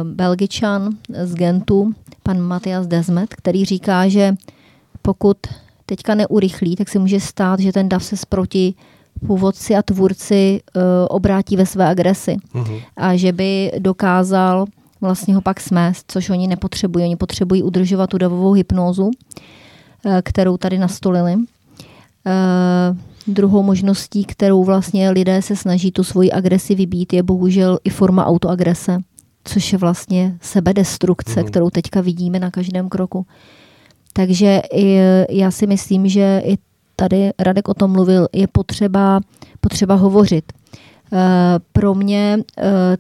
Belgičan 0.03 0.91
z 1.25 1.35
Gentu, 1.35 1.93
pan 2.23 2.41
Matias 2.41 2.87
Desmet, 2.87 3.35
který 3.35 3.65
říká, 3.65 4.09
že 4.09 4.35
pokud 5.03 5.37
teďka 5.87 6.15
neurychlí, 6.15 6.77
tak 6.77 6.89
se 6.89 6.99
může 6.99 7.21
stát, 7.21 7.61
že 7.61 7.73
ten 7.73 7.89
dav 7.89 8.05
se 8.05 8.17
sproti 8.17 8.75
původci 9.27 9.77
a 9.77 9.83
tvůrci 9.83 10.61
obrátí 11.09 11.57
ve 11.57 11.67
své 11.67 11.89
agresi. 11.89 12.37
Uh-huh. 12.55 12.83
A 12.97 13.17
že 13.17 13.33
by 13.33 13.73
dokázal 13.79 14.67
vlastně 15.01 15.35
ho 15.35 15.41
pak 15.41 15.61
smést, 15.61 16.05
což 16.13 16.31
oni 16.31 16.49
nepotřebují. 16.49 17.05
Oni 17.05 17.17
potřebují 17.17 17.63
udržovat 17.63 18.11
tu 18.11 18.19
davovou 18.19 18.53
hypnózu, 18.53 19.05
uh, 19.05 19.11
kterou 20.25 20.57
tady 20.57 20.79
nastolili. 20.79 21.35
Uh, 21.35 22.97
druhou 23.27 23.63
možností, 23.63 24.25
kterou 24.25 24.65
vlastně 24.65 25.11
lidé 25.11 25.43
se 25.43 25.57
snaží 25.57 25.93
tu 25.93 26.05
svoji 26.05 26.33
agresi 26.33 26.75
vybít, 26.75 27.13
je 27.13 27.23
bohužel 27.23 27.79
i 27.85 27.91
forma 27.91 28.27
autoagrese, 28.27 28.99
což 29.45 29.73
je 29.73 29.79
vlastně 29.79 30.39
sebedestrukce, 30.41 31.41
uh-huh. 31.41 31.45
kterou 31.45 31.71
teďka 31.71 32.01
vidíme 32.01 32.39
na 32.39 32.51
každém 32.51 32.89
kroku. 32.89 33.27
Takže 34.13 34.63
já 35.31 35.51
si 35.51 35.67
myslím, 35.67 36.09
že 36.09 36.43
i 36.45 36.59
tady 36.97 37.31
Radek 37.39 37.69
o 37.69 37.75
tom 37.75 37.93
mluvil, 37.93 38.29
je 38.33 38.47
potřeba, 38.47 39.21
potřeba 39.61 39.95
hovořit. 39.95 40.53
Pro 41.73 41.95
mě 41.95 42.39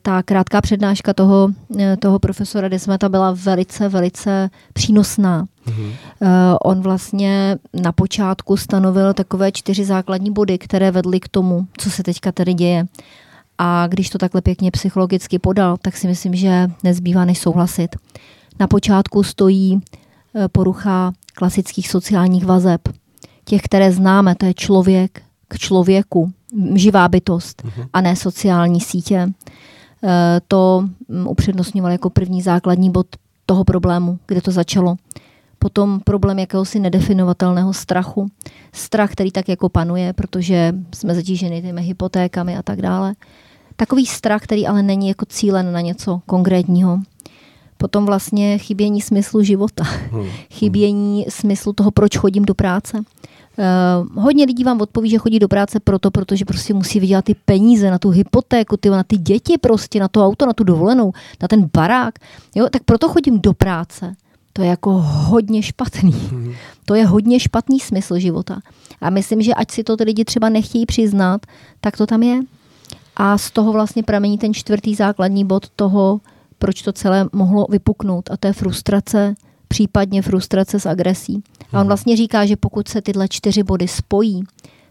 ta 0.02 0.22
krátká 0.22 0.60
přednáška 0.60 1.14
toho, 1.14 1.48
toho 1.98 2.18
profesora 2.18 2.68
Desmeta 2.68 3.08
byla 3.08 3.36
velice, 3.44 3.88
velice 3.88 4.50
přínosná. 4.72 5.46
Mm-hmm. 5.66 5.92
On 6.64 6.80
vlastně 6.80 7.58
na 7.82 7.92
počátku 7.92 8.56
stanovil 8.56 9.14
takové 9.14 9.52
čtyři 9.52 9.84
základní 9.84 10.30
body, 10.30 10.58
které 10.58 10.90
vedly 10.90 11.20
k 11.20 11.28
tomu, 11.28 11.66
co 11.78 11.90
se 11.90 12.02
teďka 12.02 12.32
tady 12.32 12.54
děje. 12.54 12.86
A 13.58 13.86
když 13.86 14.10
to 14.10 14.18
takhle 14.18 14.40
pěkně 14.40 14.70
psychologicky 14.70 15.38
podal, 15.38 15.76
tak 15.82 15.96
si 15.96 16.06
myslím, 16.06 16.34
že 16.34 16.70
nezbývá 16.84 17.24
než 17.24 17.38
souhlasit. 17.38 17.96
Na 18.60 18.66
počátku 18.66 19.22
stojí 19.22 19.80
porucha 20.52 21.12
klasických 21.34 21.88
sociálních 21.88 22.44
vazeb. 22.44 22.80
Těch, 23.44 23.62
které 23.62 23.92
známe, 23.92 24.34
to 24.34 24.46
je 24.46 24.54
člověk 24.54 25.22
k 25.48 25.58
člověku, 25.58 26.32
živá 26.74 27.08
bytost 27.08 27.62
uh-huh. 27.62 27.88
a 27.92 28.00
ne 28.00 28.16
sociální 28.16 28.80
sítě. 28.80 29.16
E, 29.16 29.30
to 30.48 30.88
upřednostňoval 31.24 31.92
jako 31.92 32.10
první 32.10 32.42
základní 32.42 32.90
bod 32.90 33.06
toho 33.46 33.64
problému, 33.64 34.18
kde 34.26 34.40
to 34.40 34.50
začalo. 34.50 34.96
Potom 35.58 36.00
problém 36.00 36.38
jakéhosi 36.38 36.78
nedefinovatelného 36.78 37.72
strachu. 37.72 38.30
Strach, 38.72 39.12
který 39.12 39.30
tak 39.30 39.48
jako 39.48 39.68
panuje, 39.68 40.12
protože 40.12 40.74
jsme 40.94 41.14
zatíženi 41.14 41.62
těmi 41.62 41.82
hypotékami 41.82 42.56
a 42.56 42.62
tak 42.62 42.82
dále. 42.82 43.14
Takový 43.76 44.06
strach, 44.06 44.42
který 44.42 44.66
ale 44.66 44.82
není 44.82 45.08
jako 45.08 45.26
cílen 45.26 45.72
na 45.72 45.80
něco 45.80 46.20
konkrétního. 46.26 46.98
Potom 47.76 48.06
vlastně 48.06 48.58
chybění 48.58 49.00
smyslu 49.00 49.42
života. 49.42 49.84
Hmm. 49.84 50.26
chybění 50.50 51.26
smyslu 51.28 51.72
toho, 51.72 51.90
proč 51.90 52.16
chodím 52.16 52.44
do 52.44 52.54
práce. 52.54 53.02
Uh, 53.58 54.22
hodně 54.22 54.44
lidí 54.44 54.64
vám 54.64 54.80
odpoví, 54.80 55.10
že 55.10 55.18
chodí 55.18 55.38
do 55.38 55.48
práce 55.48 55.80
proto, 55.80 56.10
protože 56.10 56.44
prostě 56.44 56.74
musí 56.74 57.00
vydělat 57.00 57.24
ty 57.24 57.34
peníze 57.34 57.90
na 57.90 57.98
tu 57.98 58.10
hypotéku, 58.10 58.76
ty, 58.76 58.90
na 58.90 59.02
ty 59.02 59.16
děti 59.16 59.58
prostě, 59.58 60.00
na 60.00 60.08
to 60.08 60.26
auto, 60.26 60.46
na 60.46 60.52
tu 60.52 60.64
dovolenou, 60.64 61.12
na 61.42 61.48
ten 61.48 61.70
barák. 61.72 62.14
Jo, 62.54 62.68
tak 62.72 62.82
proto 62.84 63.08
chodím 63.08 63.40
do 63.40 63.52
práce. 63.52 64.14
To 64.52 64.62
je 64.62 64.68
jako 64.68 64.92
hodně 65.02 65.62
špatný. 65.62 66.12
Hmm. 66.30 66.52
To 66.84 66.94
je 66.94 67.06
hodně 67.06 67.40
špatný 67.40 67.80
smysl 67.80 68.18
života. 68.18 68.60
A 69.00 69.10
myslím, 69.10 69.42
že 69.42 69.54
ať 69.54 69.70
si 69.70 69.84
to 69.84 69.96
ty 69.96 70.04
lidi 70.04 70.24
třeba 70.24 70.48
nechtějí 70.48 70.86
přiznat, 70.86 71.46
tak 71.80 71.96
to 71.96 72.06
tam 72.06 72.22
je. 72.22 72.40
A 73.16 73.38
z 73.38 73.50
toho 73.50 73.72
vlastně 73.72 74.02
pramení 74.02 74.38
ten 74.38 74.54
čtvrtý 74.54 74.94
základní 74.94 75.44
bod 75.44 75.68
toho, 75.68 76.20
proč 76.58 76.82
to 76.82 76.92
celé 76.92 77.28
mohlo 77.32 77.66
vypuknout. 77.70 78.30
A 78.30 78.36
to 78.36 78.46
je 78.46 78.52
frustrace, 78.52 79.34
případně 79.70 80.22
frustrace 80.22 80.80
s 80.80 80.86
agresí. 80.86 81.42
A 81.72 81.72
on 81.72 81.80
mhm. 81.80 81.86
vlastně 81.86 82.16
říká, 82.16 82.46
že 82.46 82.56
pokud 82.56 82.88
se 82.88 83.02
tyhle 83.02 83.28
čtyři 83.28 83.62
body 83.62 83.88
spojí, 83.88 84.42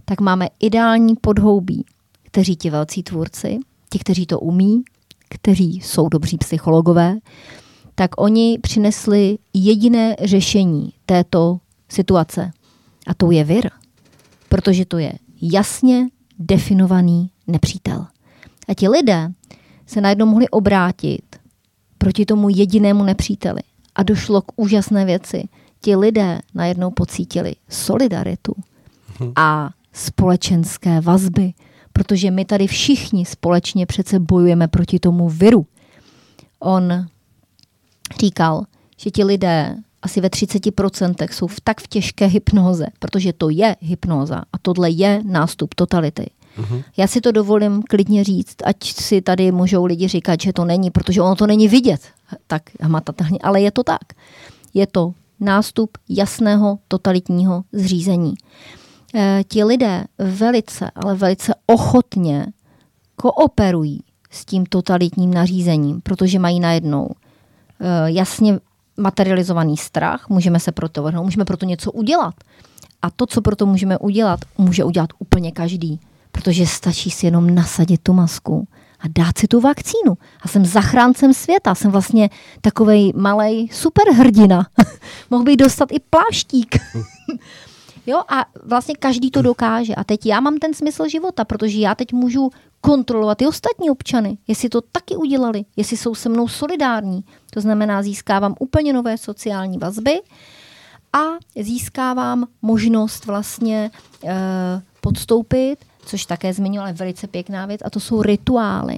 tak 0.06 0.22
máme 0.22 0.48
ideální 0.60 1.16
podhoubí, 1.16 1.86
kteří 2.24 2.56
ti 2.56 2.70
velcí 2.70 3.04
tvůrci, 3.04 3.60
ti, 3.90 4.00
kteří 4.00 4.26
to 4.26 4.40
umí, 4.40 4.84
kteří 5.30 5.74
jsou 5.84 6.10
dobří 6.10 6.38
psychologové, 6.38 7.16
tak 7.96 8.22
oni 8.22 8.60
přinesli 8.62 9.38
jediné 9.54 10.16
řešení 10.24 10.94
této 11.06 11.60
situace. 11.90 12.52
A 13.08 13.14
to 13.14 13.32
je 13.32 13.44
vir. 13.44 13.70
Protože 14.50 14.86
to 14.86 14.98
je 14.98 15.14
jasně 15.42 16.08
definovaný 16.40 17.30
nepřítel. 17.48 18.08
A 18.68 18.74
ti 18.74 18.90
lidé 18.90 19.32
se 19.86 20.02
najednou 20.02 20.26
mohli 20.26 20.50
obrátit 20.50 21.36
proti 21.98 22.26
tomu 22.26 22.50
jedinému 22.50 23.04
nepříteli. 23.04 23.62
A 24.00 24.04
došlo 24.04 24.42
k 24.42 24.52
úžasné 24.56 25.06
věci. 25.06 25.44
Ti 25.82 25.96
lidé 25.96 26.40
najednou 26.54 26.92
pocítili 26.92 27.56
solidaritu 27.70 28.56
a 29.36 29.70
společenské 29.94 31.02
vazby, 31.02 31.54
protože 31.94 32.32
my 32.32 32.46
tady 32.46 32.68
všichni 32.68 33.26
společně 33.26 33.86
přece 33.86 34.20
bojujeme 34.20 34.68
proti 34.68 35.00
tomu 35.00 35.30
viru. 35.30 35.66
On 36.60 37.06
říkal, 38.20 38.64
že 38.98 39.12
ti 39.12 39.24
lidé 39.24 39.76
asi 40.02 40.22
ve 40.22 40.28
30% 40.28 41.32
jsou 41.32 41.48
v 41.48 41.62
tak 41.62 41.82
v 41.82 41.88
těžké 41.88 42.26
hypnoze, 42.26 42.86
protože 43.00 43.34
to 43.34 43.50
je 43.50 43.76
hypnoza 43.80 44.44
a 44.54 44.58
tohle 44.62 44.90
je 44.90 45.22
nástup 45.26 45.74
totality. 45.74 46.26
Já 46.98 47.08
si 47.08 47.22
to 47.22 47.32
dovolím 47.32 47.84
klidně 47.84 48.24
říct, 48.24 48.56
ať 48.66 48.76
si 48.84 49.22
tady 49.22 49.52
můžou 49.52 49.86
lidi 49.86 50.08
říkat, 50.08 50.42
že 50.42 50.54
to 50.54 50.66
není, 50.66 50.92
protože 50.92 51.22
ono 51.22 51.36
to 51.36 51.48
není 51.48 51.68
vidět 51.68 52.02
tak 52.48 52.62
hmatatelně, 52.82 53.40
ale 53.44 53.62
je 53.62 53.72
to 53.72 53.84
tak. 53.84 54.02
Je 54.74 54.88
to 54.88 55.14
nástup 55.40 55.98
jasného 56.10 56.80
totalitního 56.88 57.64
zřízení. 57.72 58.34
E, 59.16 59.44
ti 59.48 59.64
lidé 59.64 60.04
velice, 60.18 60.92
ale 60.96 61.16
velice 61.16 61.54
ochotně 61.66 62.48
kooperují 63.16 64.04
s 64.32 64.46
tím 64.46 64.66
totalitním 64.66 65.34
nařízením, 65.34 66.02
protože 66.02 66.40
mají 66.40 66.60
najednou 66.60 67.10
e, 67.10 68.12
jasně 68.12 68.60
materializovaný 68.98 69.78
strach, 69.78 70.30
můžeme 70.30 70.60
se 70.60 70.72
proto 70.72 71.04
vrhnout, 71.04 71.26
můžeme 71.26 71.46
proto 71.46 71.66
něco 71.66 71.92
udělat. 71.92 72.36
A 73.02 73.10
to, 73.10 73.26
co 73.26 73.42
proto 73.42 73.66
můžeme 73.66 73.98
udělat, 73.98 74.40
může 74.58 74.84
udělat 74.84 75.10
úplně 75.20 75.52
každý 75.52 76.00
protože 76.32 76.68
stačí 76.68 77.12
si 77.12 77.26
jenom 77.26 77.56
nasadit 77.56 78.02
tu 78.04 78.14
masku 78.14 78.68
a 79.00 79.04
dát 79.08 79.38
si 79.38 79.48
tu 79.48 79.60
vakcínu. 79.60 80.18
A 80.42 80.48
jsem 80.48 80.66
zachráncem 80.66 81.34
světa, 81.34 81.76
jsem 81.76 81.92
vlastně 81.92 82.30
takovej 82.62 83.14
malý 83.16 83.70
superhrdina. 83.72 84.68
Mohl 85.30 85.44
bych 85.44 85.58
dostat 85.58 85.92
i 85.92 86.00
pláštík. 86.10 86.78
jo, 88.06 88.22
a 88.30 88.46
vlastně 88.64 88.96
každý 88.96 89.32
to 89.32 89.42
dokáže. 89.42 89.96
A 89.96 90.04
teď 90.04 90.26
já 90.26 90.40
mám 90.40 90.58
ten 90.58 90.74
smysl 90.74 91.08
života, 91.08 91.46
protože 91.46 91.78
já 91.78 91.96
teď 91.96 92.14
můžu 92.14 92.50
kontrolovat 92.82 93.42
i 93.42 93.48
ostatní 93.48 93.90
občany, 93.90 94.38
jestli 94.48 94.70
to 94.70 94.82
taky 94.82 95.16
udělali, 95.16 95.66
jestli 95.76 95.98
jsou 95.98 96.16
se 96.16 96.30
mnou 96.30 96.48
solidární. 96.48 97.24
To 97.54 97.62
znamená, 97.62 98.04
získávám 98.04 98.56
úplně 98.60 98.94
nové 98.94 99.18
sociální 99.18 99.78
vazby 99.78 100.22
a 101.14 101.24
získávám 101.62 102.48
možnost 102.62 103.26
vlastně 103.26 103.92
e, 104.26 104.36
podstoupit 105.02 105.86
což 106.10 106.26
také 106.26 106.54
zmiňoval, 106.54 106.88
je 106.88 106.94
velice 106.94 107.28
pěkná 107.28 107.66
věc, 107.66 107.82
a 107.86 107.90
to 107.90 108.00
jsou 108.00 108.22
rituály. 108.22 108.98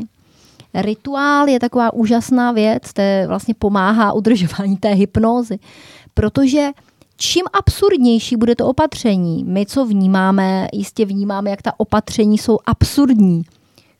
Rituál 0.74 1.50
je 1.50 1.60
taková 1.60 1.94
úžasná 1.94 2.52
věc, 2.52 2.94
to 2.94 3.02
vlastně 3.28 3.54
pomáhá 3.54 4.14
udržování 4.14 4.78
té 4.78 4.94
hypnózy, 4.94 5.60
protože 6.14 6.70
čím 7.18 7.46
absurdnější 7.54 8.36
bude 8.36 8.56
to 8.56 8.68
opatření, 8.68 9.44
my 9.44 9.66
co 9.66 9.86
vnímáme, 9.86 10.68
jistě 10.74 11.06
vnímáme, 11.06 11.50
jak 11.50 11.62
ta 11.62 11.74
opatření 11.78 12.38
jsou 12.38 12.58
absurdní, 12.66 13.44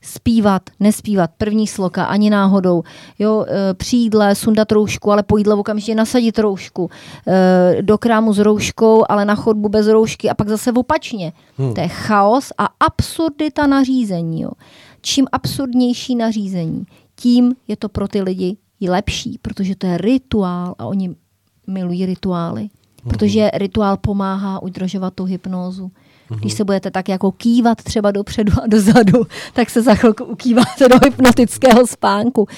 zpívat, 0.02 0.62
nespívat, 0.80 1.30
první 1.38 1.66
sloka, 1.66 2.04
ani 2.04 2.30
náhodou, 2.30 2.82
jo, 3.18 3.44
e, 3.48 3.74
při 3.74 3.96
jídle 3.96 4.34
sundat 4.34 4.72
roušku, 4.72 5.12
ale 5.12 5.22
po 5.22 5.36
jídle 5.36 5.54
okamžitě 5.54 5.94
nasadit 5.94 6.38
roušku, 6.38 6.90
e, 7.26 7.82
do 7.82 7.98
krámu 7.98 8.32
s 8.32 8.38
rouškou, 8.38 9.04
ale 9.08 9.24
na 9.24 9.34
chodbu 9.34 9.68
bez 9.68 9.86
roušky 9.86 10.30
a 10.30 10.34
pak 10.34 10.48
zase 10.48 10.72
opačně. 10.72 11.32
Hmm. 11.58 11.74
To 11.74 11.80
je 11.80 11.88
chaos 11.88 12.52
a 12.58 12.68
absurdita 12.80 13.66
nařízení. 13.66 14.42
Jo. 14.42 14.50
Čím 15.00 15.26
absurdnější 15.32 16.16
nařízení, 16.16 16.86
tím 17.16 17.54
je 17.68 17.76
to 17.76 17.88
pro 17.88 18.08
ty 18.08 18.22
lidi 18.22 18.56
i 18.80 18.90
lepší, 18.90 19.38
protože 19.42 19.76
to 19.76 19.86
je 19.86 19.98
rituál 19.98 20.74
a 20.78 20.86
oni 20.86 21.14
milují 21.66 22.06
rituály. 22.06 22.68
Protože 23.08 23.50
rituál 23.54 23.96
pomáhá 23.96 24.62
udržovat 24.62 25.14
tu 25.14 25.24
hypnózu. 25.24 25.90
Když 26.28 26.52
se 26.52 26.64
budete 26.64 26.90
tak 26.90 27.08
jako 27.08 27.32
kývat 27.32 27.82
třeba 27.82 28.10
dopředu 28.10 28.52
a 28.62 28.66
dozadu, 28.66 29.26
tak 29.52 29.70
se 29.70 29.82
za 29.82 29.94
chvilku 29.94 30.24
ukýváte 30.24 30.88
do 30.88 30.96
hypnotického 31.04 31.86
spánku. 31.86 32.48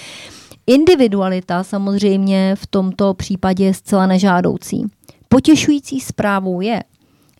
Individualita 0.66 1.64
samozřejmě 1.64 2.56
v 2.56 2.66
tomto 2.66 3.14
případě 3.14 3.64
je 3.64 3.74
zcela 3.74 4.06
nežádoucí. 4.06 4.86
Potěšující 5.28 6.00
zprávou 6.00 6.60
je, 6.60 6.82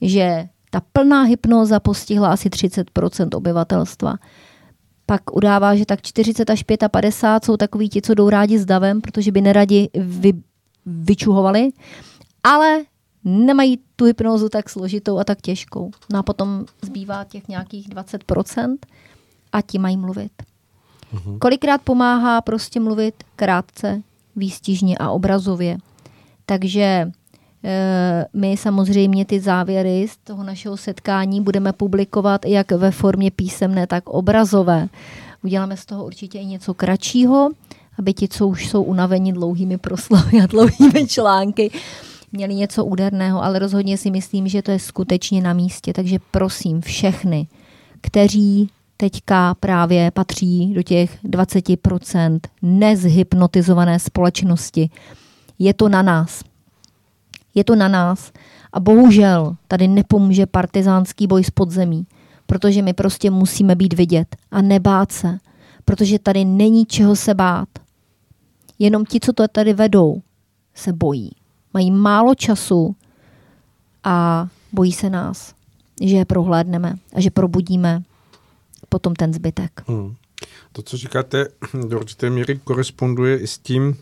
že 0.01 0.49
ta 0.71 0.83
plná 0.93 1.23
hypnoza 1.23 1.81
postihla 1.81 2.33
asi 2.33 2.51
30 2.51 2.87
obyvatelstva. 3.35 4.15
Pak 5.07 5.37
udává, 5.37 5.77
že 5.77 5.87
tak 5.87 6.03
40 6.03 6.51
až 6.51 6.63
55 6.91 7.45
jsou 7.45 7.57
takový 7.57 7.89
ti, 7.89 8.03
co 8.03 8.15
jdou 8.15 8.29
rádi 8.29 8.59
s 8.59 8.65
davem, 8.65 9.01
protože 9.01 9.33
by 9.33 9.41
neradi 9.41 9.89
vy, 9.95 10.33
vyčuhovali. 10.87 11.71
Ale 12.43 12.83
nemají 13.25 13.79
tu 13.97 14.05
hypnózu 14.05 14.49
tak 14.49 14.71
složitou 14.71 15.19
a 15.19 15.25
tak 15.25 15.41
těžkou. 15.41 15.91
No 16.13 16.19
a 16.19 16.23
potom 16.23 16.65
zbývá 16.83 17.25
těch 17.25 17.49
nějakých 17.49 17.89
20% 17.89 18.77
a 19.53 19.63
ti 19.63 19.79
mají 19.79 19.97
mluvit. 19.97 20.33
Mhm. 21.13 21.39
Kolikrát 21.39 21.83
pomáhá 21.83 22.41
prostě 22.41 22.81
mluvit 22.81 23.15
krátce, 23.37 24.03
výstižně 24.37 24.99
a 24.99 25.11
obrazově. 25.11 25.79
Takže 26.47 26.83
e, 27.65 28.27
my 28.33 28.57
samozřejmě 28.57 29.25
ty 29.25 29.41
závěry 29.41 30.09
z 30.09 30.17
toho 30.17 30.45
našeho 30.45 30.77
setkání 30.77 31.41
budeme 31.41 31.73
publikovat 31.73 32.47
jak 32.47 32.73
ve 32.73 32.91
formě 32.91 33.31
písemné, 33.31 33.87
tak 33.87 34.09
obrazové. 34.09 34.89
Uděláme 35.45 35.77
z 35.77 35.87
toho 35.87 36.05
určitě 36.05 36.39
i 36.39 36.47
něco 36.47 36.75
kratšího, 36.75 37.51
aby 37.99 38.15
ti, 38.15 38.29
co 38.29 38.49
už 38.49 38.69
jsou 38.69 38.83
unaveni 38.83 39.33
dlouhými 39.33 39.79
proslovy 39.79 40.41
a 40.43 40.47
dlouhými 40.47 41.07
články, 41.09 41.71
měli 42.35 42.55
něco 42.55 42.85
úderného, 42.85 43.45
ale 43.45 43.59
rozhodně 43.59 43.99
si 43.99 44.11
myslím, 44.11 44.49
že 44.49 44.63
to 44.63 44.71
je 44.71 44.79
skutečně 44.79 45.43
na 45.43 45.53
místě. 45.53 45.93
Takže 45.93 46.19
prosím 46.31 46.81
všechny, 46.81 47.47
kteří 48.01 48.71
teďka 48.97 49.55
právě 49.55 50.11
patří 50.11 50.75
do 50.75 50.83
těch 50.83 51.25
20% 51.25 52.41
nezhypnotizované 52.63 53.99
společnosti. 53.99 54.91
Je 55.59 55.75
to 55.75 55.89
na 55.89 56.03
nás. 56.03 56.43
Je 57.55 57.65
to 57.65 57.77
na 57.77 57.89
nás. 57.89 58.33
A 58.73 58.81
bohužel 58.81 59.57
tady 59.69 59.89
nepomůže 59.89 60.47
partizánský 60.47 61.27
boj 61.27 61.45
s 61.45 61.51
podzemí, 61.51 62.07
protože 62.47 62.83
my 62.83 62.93
prostě 62.93 63.31
musíme 63.31 63.75
být 63.75 63.95
vidět 63.95 64.37
a 64.51 64.63
nebát 64.63 65.13
se, 65.13 65.39
protože 65.85 66.19
tady 66.19 66.45
není 66.45 66.87
čeho 66.87 67.17
se 67.17 67.35
bát. 67.35 67.69
Jenom 68.79 69.05
ti, 69.05 69.21
co 69.21 69.33
to 69.33 69.49
tady 69.49 69.73
vedou, 69.73 70.23
se 70.75 70.93
bojí. 70.93 71.31
Mají 71.75 71.91
málo 71.91 72.35
času 72.35 72.97
a 74.05 74.49
bojí 74.73 74.93
se 74.93 75.11
nás, 75.11 75.55
že 76.03 76.17
je 76.17 76.25
prohlédneme 76.25 76.95
a 77.15 77.21
že 77.21 77.31
probudíme 77.31 78.03
potom 78.89 79.15
ten 79.15 79.35
zbytek. 79.35 79.83
Hmm. 79.87 80.15
To, 80.73 80.83
co 80.83 80.97
říkáte, 80.97 81.49
do 81.89 81.99
určité 82.01 82.31
míry 82.31 82.61
koresponduje 82.65 83.39
i 83.39 83.47
s 83.47 83.59
tím, 83.59 83.97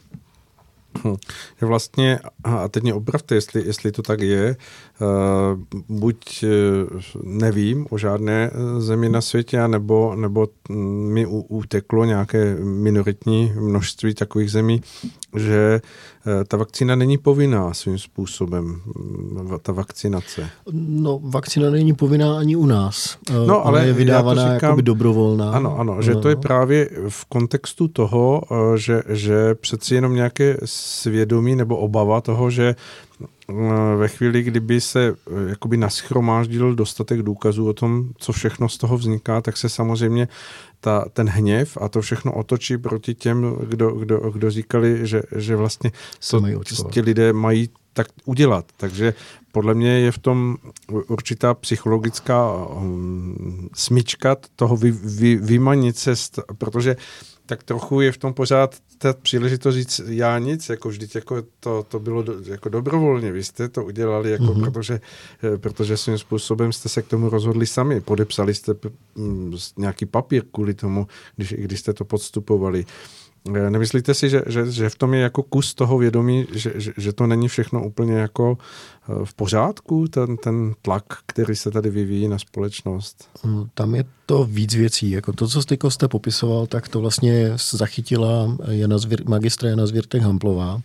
že 1.60 1.66
vlastně, 1.66 2.18
a 2.44 2.68
teď 2.68 2.82
mě 2.82 2.94
opravte, 2.94 3.34
jestli, 3.34 3.66
jestli 3.66 3.92
to 3.92 4.02
tak 4.02 4.20
je, 4.20 4.56
uh, 5.00 5.80
buď 5.88 6.44
uh, 6.44 7.00
nevím 7.22 7.86
o 7.90 7.98
žádné 7.98 8.50
zemi 8.78 9.08
na 9.08 9.20
světě, 9.20 9.68
nebo, 9.68 10.14
nebo 10.16 10.48
mi 11.08 11.26
uteklo 11.26 12.04
nějaké 12.04 12.54
minoritní 12.54 13.52
množství 13.60 14.14
takových 14.14 14.50
zemí, 14.50 14.82
že 15.36 15.80
uh, 16.26 16.32
ta 16.48 16.56
vakcína 16.56 16.94
není 16.94 17.18
povinná 17.18 17.74
svým 17.74 17.98
způsobem, 17.98 18.80
ta 19.62 19.72
vakcinace. 19.72 20.48
No, 20.72 21.20
vakcína 21.22 21.70
není 21.70 21.94
povinná 21.94 22.38
ani 22.38 22.56
u 22.56 22.66
nás. 22.66 23.18
No, 23.46 23.66
ale 23.66 23.86
je 23.86 23.92
vydávaná 23.92 24.42
říkám, 24.42 24.68
jakoby 24.68 24.82
dobrovolná. 24.82 25.50
Ano, 25.50 25.78
ano, 25.78 26.02
že 26.02 26.14
no. 26.14 26.20
to 26.20 26.28
je 26.28 26.36
právě 26.36 26.90
v 27.08 27.24
kontextu 27.24 27.88
toho, 27.88 28.42
že, 28.76 29.02
že 29.08 29.54
přeci 29.54 29.94
jenom 29.94 30.14
nějaké 30.14 30.56
svědomí 30.64 31.56
nebo 31.56 31.76
obava 31.76 32.20
toho, 32.20 32.50
že 32.50 32.74
eh, 32.74 33.11
ve 33.96 34.08
chvíli, 34.08 34.42
kdyby 34.42 34.80
se 34.80 35.08
eh, 35.08 35.50
jakoby 35.50 35.76
naschromáždil 35.76 36.74
dostatek 36.74 37.22
důkazů 37.22 37.68
o 37.68 37.72
tom, 37.72 38.08
co 38.18 38.32
všechno 38.32 38.68
z 38.68 38.78
toho 38.78 38.96
vzniká, 38.96 39.40
tak 39.40 39.56
se 39.56 39.68
samozřejmě 39.68 40.28
ta, 40.80 41.04
ten 41.12 41.28
hněv 41.28 41.78
a 41.80 41.88
to 41.88 42.00
všechno 42.00 42.32
otočí 42.32 42.78
proti 42.78 43.14
těm, 43.14 43.56
kdo, 43.68 43.90
kdo, 43.90 44.18
kdo 44.18 44.50
říkali, 44.50 45.06
že, 45.06 45.22
že 45.36 45.56
vlastně 45.56 45.92
to, 46.30 46.40
ti 46.90 47.00
lidé 47.00 47.32
mají 47.32 47.68
tak 47.92 48.06
udělat. 48.24 48.64
Takže 48.76 49.14
podle 49.52 49.74
mě 49.74 49.90
je 49.90 50.12
v 50.12 50.18
tom 50.18 50.56
určitá 51.08 51.54
psychologická 51.54 52.66
um, 52.66 53.68
smyčka 53.74 54.36
toho 54.56 54.76
vy, 54.76 54.90
vy, 54.90 55.36
vymanit 55.36 55.98
se, 55.98 56.14
protože 56.58 56.96
tak 57.46 57.62
trochu 57.62 58.00
je 58.00 58.12
v 58.12 58.18
tom 58.18 58.34
pořád 58.34 58.76
ta 59.02 59.12
příležitost 59.12 59.74
říct 59.74 60.00
já 60.06 60.38
nic, 60.38 60.68
jako 60.68 60.88
vždyť 60.88 61.14
jako 61.14 61.42
to, 61.60 61.82
to 61.88 62.00
bylo 62.00 62.22
do, 62.22 62.34
jako 62.44 62.68
dobrovolně, 62.68 63.32
vy 63.32 63.44
jste 63.44 63.68
to 63.68 63.84
udělali, 63.84 64.30
jako 64.30 64.44
mm-hmm. 64.44 64.64
protože, 64.64 65.00
eh, 65.42 65.58
protože 65.58 65.96
svým 65.96 66.18
způsobem 66.18 66.72
jste 66.72 66.88
se 66.88 67.02
k 67.02 67.06
tomu 67.06 67.28
rozhodli 67.28 67.66
sami, 67.66 68.00
podepsali 68.00 68.54
jste 68.54 68.72
nějaký 69.76 70.06
papír 70.06 70.42
kvůli 70.52 70.74
tomu, 70.74 71.06
když, 71.36 71.52
když 71.52 71.80
jste 71.80 71.92
to 71.92 72.04
podstupovali. 72.04 72.84
Eh, 73.48 73.70
nemyslíte 73.70 74.14
si, 74.14 74.30
že, 74.30 74.42
že, 74.46 74.70
že 74.70 74.88
v 74.88 74.94
tom 74.98 75.14
je 75.14 75.20
jako 75.20 75.42
kus 75.42 75.74
toho 75.74 75.98
vědomí, 75.98 76.46
že, 76.52 76.72
že, 76.74 76.92
že 76.96 77.12
to 77.12 77.26
není 77.26 77.48
všechno 77.48 77.84
úplně 77.84 78.14
jako 78.14 78.58
eh, 78.58 79.24
v 79.24 79.34
pořádku, 79.34 80.08
ten, 80.08 80.36
ten 80.36 80.74
tlak, 80.82 81.04
který 81.26 81.56
se 81.56 81.70
tady 81.70 81.90
vyvíjí 81.90 82.28
na 82.28 82.38
společnost? 82.38 83.28
Mm, 83.44 83.64
tam 83.74 83.94
je 83.94 84.04
to 84.26 84.44
víc 84.44 84.74
věcí. 84.74 85.10
Jako 85.10 85.32
to, 85.32 85.48
co 85.48 85.62
jste, 85.62 85.76
jste 85.88 86.08
popisoval, 86.08 86.66
tak 86.66 86.88
to 86.88 87.00
vlastně 87.00 87.52
zachytila 87.70 88.56
Jana 88.68 88.98
Zvir, 88.98 89.28
magistra 89.28 89.68
Jana 89.68 89.86
Zvěrtek 89.86 90.22
Hamplová, 90.22 90.80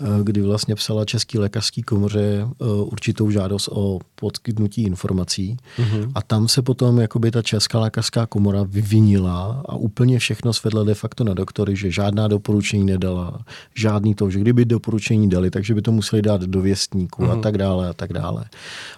eh, 0.00 0.04
kdy 0.22 0.40
vlastně 0.40 0.74
psala 0.74 1.04
Český 1.04 1.38
lékařský 1.38 1.82
komoře 1.82 2.48
určitou 2.84 3.30
žádost 3.30 3.68
o 3.72 3.98
podkytnutí 4.14 4.82
informací. 4.82 5.56
Mm-hmm. 5.78 6.12
A 6.14 6.22
tam 6.22 6.48
se 6.48 6.62
potom 6.62 6.98
jakoby 6.98 7.30
ta 7.30 7.42
Česká 7.42 7.80
lékařská 7.80 8.26
komora 8.26 8.62
vyvinila 8.62 9.62
a 9.68 9.74
úplně 9.76 10.18
všechno 10.18 10.52
svedla 10.52 10.84
de 10.84 10.94
facto 10.94 11.24
na 11.24 11.34
doktory, 11.34 11.76
že 11.76 11.90
žádná 11.96 12.28
doporučení 12.28 12.84
nedala, 12.84 13.40
žádný 13.74 14.14
to, 14.14 14.30
že 14.30 14.40
kdyby 14.40 14.64
doporučení 14.64 15.28
dali, 15.28 15.50
takže 15.50 15.74
by 15.74 15.82
to 15.82 15.92
museli 15.92 16.22
dát 16.22 16.40
do 16.40 16.60
věstníku 16.60 17.24
mm. 17.24 17.30
a 17.30 17.34
mhm. 17.34 17.42
tak 17.42 17.58
dále 17.58 17.88
a 17.88 17.92
tak 17.92 18.12
dále. 18.12 18.44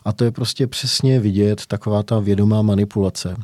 A 0.05 0.13
to 0.13 0.25
je 0.25 0.31
prostě 0.31 0.67
přesně 0.67 1.21
vidět 1.21 1.67
taková 1.67 2.03
ta 2.03 2.19
vědomá 2.19 2.63
manipulace. 2.63 3.37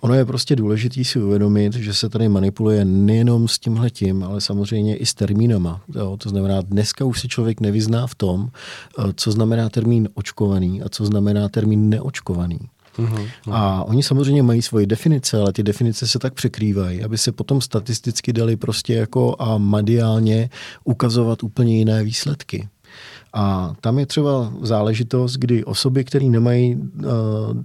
Ono 0.00 0.14
je 0.14 0.24
prostě 0.24 0.56
důležité 0.56 1.04
si 1.04 1.20
uvědomit, 1.20 1.74
že 1.74 1.94
se 1.94 2.08
tady 2.08 2.28
manipuluje 2.28 2.84
nejenom 2.84 3.48
s 3.48 3.58
tímhletím, 3.58 4.24
ale 4.24 4.40
samozřejmě 4.40 4.96
i 4.96 5.06
s 5.06 5.14
termínama. 5.14 5.80
Jo? 5.94 6.16
To 6.16 6.28
znamená, 6.28 6.60
dneska 6.60 7.04
už 7.04 7.20
se 7.20 7.28
člověk 7.28 7.60
nevyzná 7.60 8.06
v 8.06 8.14
tom, 8.14 8.48
eh, 8.48 9.02
co 9.16 9.32
znamená 9.32 9.68
termín 9.68 10.08
očkovaný 10.14 10.82
a 10.82 10.88
co 10.88 11.06
znamená 11.06 11.48
termín 11.48 11.88
neočkovaný. 11.88 12.58
Uhum. 12.98 13.26
A 13.50 13.84
oni 13.84 14.02
samozřejmě 14.02 14.42
mají 14.42 14.62
svoje 14.62 14.86
definice, 14.86 15.40
ale 15.40 15.52
ty 15.52 15.62
definice 15.62 16.06
se 16.06 16.18
tak 16.18 16.34
překrývají, 16.34 17.02
aby 17.02 17.18
se 17.18 17.32
potom 17.32 17.60
statisticky 17.60 18.32
dali 18.32 18.56
prostě 18.56 18.94
jako 18.94 19.36
a 19.38 19.58
mediálně 19.58 20.50
ukazovat 20.84 21.42
úplně 21.42 21.78
jiné 21.78 22.04
výsledky. 22.04 22.68
A 23.32 23.74
tam 23.80 23.98
je 23.98 24.06
třeba 24.06 24.52
záležitost, 24.62 25.36
kdy 25.36 25.64
osoby, 25.64 26.04
které 26.04 26.24
nemají 26.24 26.76
uh, 26.76 27.04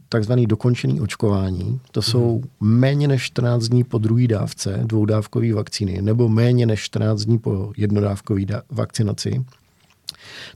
takzvaný 0.10 0.48
dokončený 0.48 1.02
očkování, 1.02 1.80
to 1.92 2.02
jsou 2.02 2.42
mm. 2.60 2.80
méně 2.80 3.08
než 3.08 3.24
14 3.24 3.64
dní 3.64 3.84
po 3.84 3.98
druhé 3.98 4.28
dávce 4.28 4.80
dvoudávkové 4.84 5.54
vakcíny, 5.54 6.02
nebo 6.02 6.30
méně 6.30 6.66
než 6.66 6.80
14 6.80 7.22
dní 7.22 7.40
po 7.40 7.72
jednodávkové 7.78 8.42
vakcinaci, 8.72 9.46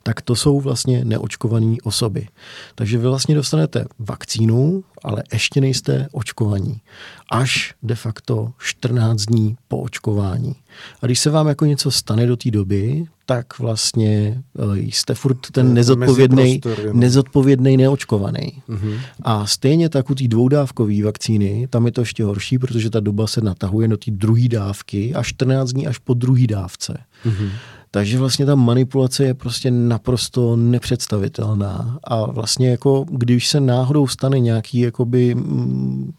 tak 0.04 0.22
to 0.22 0.36
jsou 0.36 0.60
vlastně 0.60 1.06
neočkované 1.06 1.76
osoby. 1.84 2.28
Takže 2.76 2.98
vy 2.98 3.08
vlastně 3.08 3.36
dostanete 3.36 3.86
vakcínu, 4.00 4.84
ale 5.04 5.24
ještě 5.34 5.62
nejste 5.62 6.08
očkovaní. 6.12 6.82
Až 7.32 7.74
de 7.84 7.96
facto 7.96 8.52
14 8.58 9.22
dní 9.22 9.58
po 9.68 9.78
očkování. 9.78 10.56
A 11.02 11.06
když 11.06 11.20
se 11.20 11.30
vám 11.30 11.48
jako 11.48 11.66
něco 11.66 11.92
stane 11.92 12.26
do 12.26 12.38
té 12.38 12.52
doby, 12.52 13.06
tak 13.26 13.60
vlastně 13.60 14.44
eh, 14.60 14.78
jste 14.78 15.14
furt 15.14 15.38
ten 15.52 15.74
nezodpovědný, 15.74 16.62
nezodpovědný 16.94 17.78
neočkovaný. 17.78 18.64
A 19.22 19.46
stejně 19.46 19.90
tak 19.90 20.10
u 20.10 20.16
té 20.16 20.28
dvoudávkové 20.28 21.04
vakcíny, 21.04 21.68
tam 21.70 21.86
je 21.86 21.92
to 21.92 22.02
ještě 22.02 22.24
horší, 22.24 22.60
protože 22.60 22.90
ta 22.90 23.00
doba 23.00 23.28
se 23.28 23.42
natahuje 23.42 23.88
do 23.88 23.98
té 23.98 24.12
druhé 24.12 24.48
dávky 24.48 25.14
a 25.14 25.24
14 25.24 25.72
dní 25.72 25.88
až 25.88 25.98
po 25.98 26.14
druhé 26.14 26.48
dávce. 26.48 26.98
Mm-hmm. 27.26 27.50
Takže 27.98 28.20
vlastně 28.20 28.46
ta 28.46 28.56
manipulace 28.56 29.24
je 29.24 29.34
prostě 29.34 29.72
naprosto 29.72 30.56
nepředstavitelná. 30.56 32.00
A 32.04 32.32
vlastně 32.32 32.70
jako, 32.70 33.06
když 33.12 33.48
se 33.48 33.60
náhodou 33.60 34.08
stane 34.08 34.40
nějaký 34.40 34.80
jakoby 34.80 35.36
mm, 35.36 36.14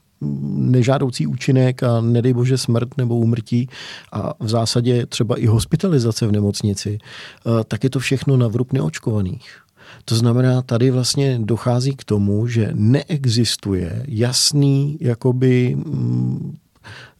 nežádoucí 0.70 1.26
účinek 1.26 1.82
a 1.82 2.00
nedej 2.00 2.32
bože 2.32 2.58
smrt 2.58 2.96
nebo 2.96 3.16
úmrtí 3.16 3.68
a 4.12 4.34
v 4.40 4.48
zásadě 4.48 5.06
třeba 5.06 5.40
i 5.40 5.46
hospitalizace 5.46 6.26
v 6.26 6.32
nemocnici, 6.32 6.98
eh, 7.00 7.64
tak 7.68 7.84
je 7.84 7.90
to 7.90 7.98
všechno 7.98 8.36
na 8.36 8.48
vrub 8.48 8.72
neočkovaných. 8.72 9.56
To 10.04 10.14
znamená, 10.14 10.62
tady 10.62 10.90
vlastně 10.90 11.38
dochází 11.42 11.96
k 11.96 12.04
tomu, 12.04 12.46
že 12.46 12.70
neexistuje 12.74 14.04
jasný 14.08 14.98
jakoby 15.00 15.74
mm, 15.76 16.56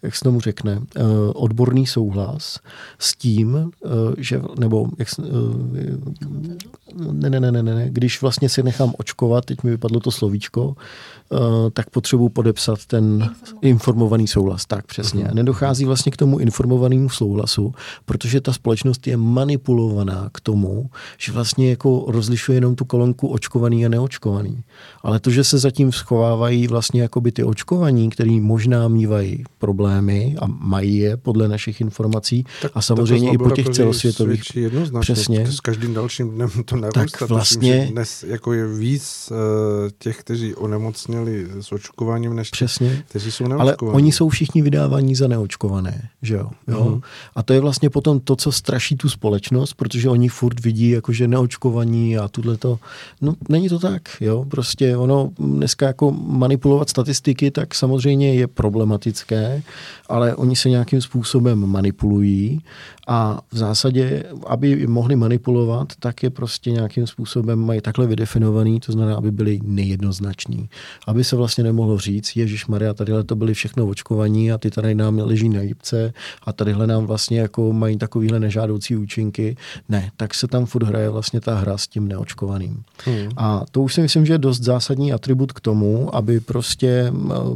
jak 0.02 0.16
se 0.16 0.24
tomu 0.24 0.40
řekne, 0.40 0.80
eh, 0.96 1.02
odborný 1.34 1.86
souhlas 1.86 2.58
s 2.98 3.14
tím, 3.14 3.70
eh, 3.84 3.88
že, 4.18 4.42
nebo 4.58 4.88
jak, 4.98 5.08
eh, 5.18 5.22
ne, 7.12 7.30
ne, 7.30 7.40
ne, 7.40 7.52
ne, 7.52 7.62
ne, 7.62 7.90
když 7.90 8.22
vlastně 8.22 8.48
si 8.48 8.62
nechám 8.62 8.92
očkovat, 8.98 9.44
teď 9.44 9.62
mi 9.62 9.70
vypadlo 9.70 10.00
to 10.00 10.10
slovíčko, 10.10 10.76
tak 11.72 11.90
potřebuji 11.90 12.28
podepsat 12.28 12.86
ten 12.86 13.30
informovaný 13.62 14.28
souhlas. 14.28 14.66
Tak 14.66 14.86
přesně. 14.86 15.24
Uh-huh. 15.24 15.34
Nedochází 15.34 15.84
vlastně 15.84 16.12
k 16.12 16.16
tomu 16.16 16.38
informovanému 16.38 17.08
souhlasu, 17.08 17.74
protože 18.04 18.40
ta 18.40 18.52
společnost 18.52 19.06
je 19.06 19.16
manipulovaná 19.16 20.30
k 20.32 20.40
tomu, 20.40 20.90
že 21.18 21.32
vlastně 21.32 21.70
jako 21.70 22.04
rozlišuje 22.08 22.56
jenom 22.56 22.74
tu 22.74 22.84
kolonku 22.84 23.28
očkovaný 23.28 23.86
a 23.86 23.88
neočkovaný. 23.88 24.62
Ale 25.02 25.20
to, 25.20 25.30
že 25.30 25.44
se 25.44 25.58
zatím 25.58 25.92
schovávají 25.92 26.68
vlastně 26.68 27.02
jako 27.02 27.20
by 27.20 27.32
ty 27.32 27.44
očkovaní, 27.44 28.10
který 28.10 28.40
možná 28.40 28.88
mývají 28.88 29.44
problém 29.58 29.87
problémy 29.88 30.36
a 30.40 30.46
mají 30.46 30.96
je 30.96 31.16
podle 31.16 31.48
našich 31.48 31.80
informací 31.80 32.44
tak 32.62 32.72
a 32.74 32.82
samozřejmě 32.82 33.30
i 33.30 33.38
po 33.38 33.50
těch 33.50 33.68
celosvětových. 33.68 34.42
Přesně. 35.00 35.46
S 35.46 35.60
každým 35.60 35.94
dalším 35.94 36.30
dnem 36.30 36.50
to 36.64 36.76
narůstá. 36.76 37.18
Tak 37.18 37.28
vlastně. 37.28 37.78
Tuším, 37.80 37.92
dnes 37.92 38.24
jako 38.28 38.52
je 38.52 38.66
víc 38.66 39.28
uh, 39.30 39.36
těch, 39.98 40.18
kteří 40.18 40.54
onemocněli 40.54 41.46
s 41.60 41.72
očkováním, 41.72 42.36
než 42.36 42.50
Přesně. 42.50 43.04
kteří 43.08 43.32
jsou 43.32 43.48
neočkovaní. 43.48 43.76
Ale 43.80 43.92
oni 43.96 44.12
jsou 44.12 44.28
všichni 44.28 44.62
vydávaní 44.62 45.14
za 45.14 45.28
neočkované. 45.28 46.08
Že 46.22 46.34
jo? 46.34 46.50
Jo? 46.68 46.84
Uh-huh. 46.84 47.00
A 47.34 47.42
to 47.42 47.52
je 47.52 47.60
vlastně 47.60 47.90
potom 47.90 48.20
to, 48.20 48.36
co 48.36 48.52
straší 48.52 48.96
tu 48.96 49.08
společnost, 49.08 49.74
protože 49.74 50.08
oni 50.08 50.28
furt 50.28 50.60
vidí, 50.60 50.90
jako 50.90 51.12
že 51.12 51.28
neočkovaní 51.28 52.18
a 52.18 52.28
tuhle 52.28 52.56
to. 52.56 52.78
No, 53.20 53.34
není 53.48 53.68
to 53.68 53.78
tak. 53.78 54.02
Jo? 54.20 54.44
Prostě 54.48 54.96
ono 54.96 55.30
dneska 55.38 55.86
jako 55.86 56.10
manipulovat 56.12 56.90
statistiky, 56.90 57.50
tak 57.50 57.74
samozřejmě 57.74 58.34
je 58.34 58.46
problematické, 58.46 59.62
ale 60.08 60.36
oni 60.36 60.56
se 60.56 60.68
nějakým 60.68 61.00
způsobem 61.00 61.66
manipulují 61.66 62.62
a 63.08 63.40
v 63.52 63.56
zásadě, 63.56 64.24
aby 64.46 64.86
mohli 64.86 65.16
manipulovat, 65.16 65.92
tak 66.00 66.22
je 66.22 66.30
prostě 66.30 66.70
nějakým 66.70 67.06
způsobem 67.06 67.58
mají 67.58 67.80
takhle 67.80 68.06
vydefinovaný, 68.06 68.80
to 68.80 68.92
znamená, 68.92 69.16
aby 69.16 69.30
byli 69.30 69.60
nejednoznační. 69.62 70.68
Aby 71.06 71.24
se 71.24 71.36
vlastně 71.36 71.64
nemohlo 71.64 71.98
říct, 71.98 72.36
Ježíš 72.36 72.66
Maria, 72.66 72.94
tadyhle 72.94 73.24
to 73.24 73.36
byli 73.36 73.54
všechno 73.54 73.86
očkovaní 73.86 74.52
a 74.52 74.58
ty 74.58 74.70
tady 74.70 74.94
nám 74.94 75.18
leží 75.18 75.48
na 75.48 75.60
jípce 75.60 76.12
a 76.42 76.52
tadyhle 76.52 76.86
nám 76.86 77.06
vlastně 77.06 77.40
jako 77.40 77.72
mají 77.72 77.96
takovýhle 77.98 78.40
nežádoucí 78.40 78.96
účinky. 78.96 79.56
Ne, 79.88 80.10
tak 80.16 80.34
se 80.34 80.48
tam 80.48 80.66
furt 80.66 80.84
hraje 80.84 81.10
vlastně 81.10 81.40
ta 81.40 81.54
hra 81.54 81.78
s 81.78 81.86
tím 81.86 82.08
neočkovaným. 82.08 82.82
Hmm. 83.04 83.28
A 83.36 83.64
to 83.70 83.82
už 83.82 83.94
si 83.94 84.00
myslím, 84.00 84.26
že 84.26 84.32
je 84.32 84.38
dost 84.38 84.60
zásadní 84.60 85.12
atribut 85.12 85.52
k 85.52 85.60
tomu, 85.60 86.14
aby 86.14 86.40
prostě 86.40 87.12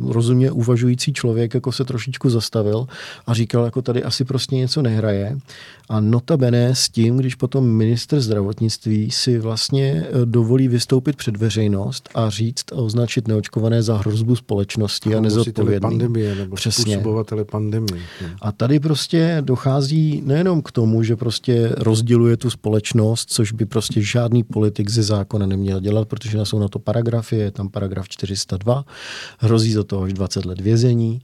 rozumně 0.08 0.50
uvažující 0.50 1.12
člověk 1.12 1.54
jako 1.54 1.72
se 1.72 1.84
trošičku 1.84 2.30
zastavil 2.30 2.86
a 3.26 3.34
říkal, 3.34 3.64
jako 3.64 3.82
tady 3.82 4.04
asi 4.04 4.24
prostě 4.24 4.56
něco 4.56 4.82
nehraje. 4.82 5.38
A 5.88 6.00
notabene 6.00 6.74
s 6.74 6.88
tím, 6.88 7.16
když 7.16 7.34
potom 7.34 7.66
minister 7.66 8.20
zdravotnictví 8.20 9.10
si 9.10 9.38
vlastně 9.38 9.84
e, 9.84 10.26
dovolí 10.26 10.68
vystoupit 10.68 11.16
před 11.16 11.36
veřejnost 11.36 12.08
a 12.14 12.30
říct 12.30 12.64
a 12.72 12.74
označit 12.74 13.28
neočkované 13.28 13.82
za 13.82 13.96
hrozbu 13.96 14.36
společnosti 14.36 15.14
a, 15.14 15.18
a 15.18 15.20
nezodpovědný. 15.20 15.80
pandemie 15.80 16.34
nebo 16.34 16.56
Přesně. 16.56 17.02
pandemie. 17.44 18.02
A 18.42 18.52
tady 18.52 18.80
prostě 18.80 19.38
dochází 19.40 20.22
nejenom 20.26 20.62
k 20.62 20.72
tomu, 20.72 21.02
že 21.02 21.16
prostě 21.16 21.70
rozděluje 21.76 22.36
tu 22.36 22.50
společnost, 22.50 23.30
což 23.30 23.52
by 23.52 23.64
prostě 23.66 24.02
žádný 24.02 24.42
politik 24.42 24.90
ze 24.90 25.02
zákona 25.02 25.46
neměl 25.46 25.80
dělat, 25.80 26.08
protože 26.08 26.38
jsou 26.44 26.58
na 26.58 26.68
to 26.68 26.78
paragrafy, 26.78 27.36
je 27.36 27.50
tam 27.50 27.68
paragraf 27.68 28.08
402, 28.08 28.84
hrozí 29.38 29.72
za 29.72 29.84
to 29.84 30.02
až 30.02 30.12
20 30.12 30.44
let 30.44 30.60
vězení 30.60 31.20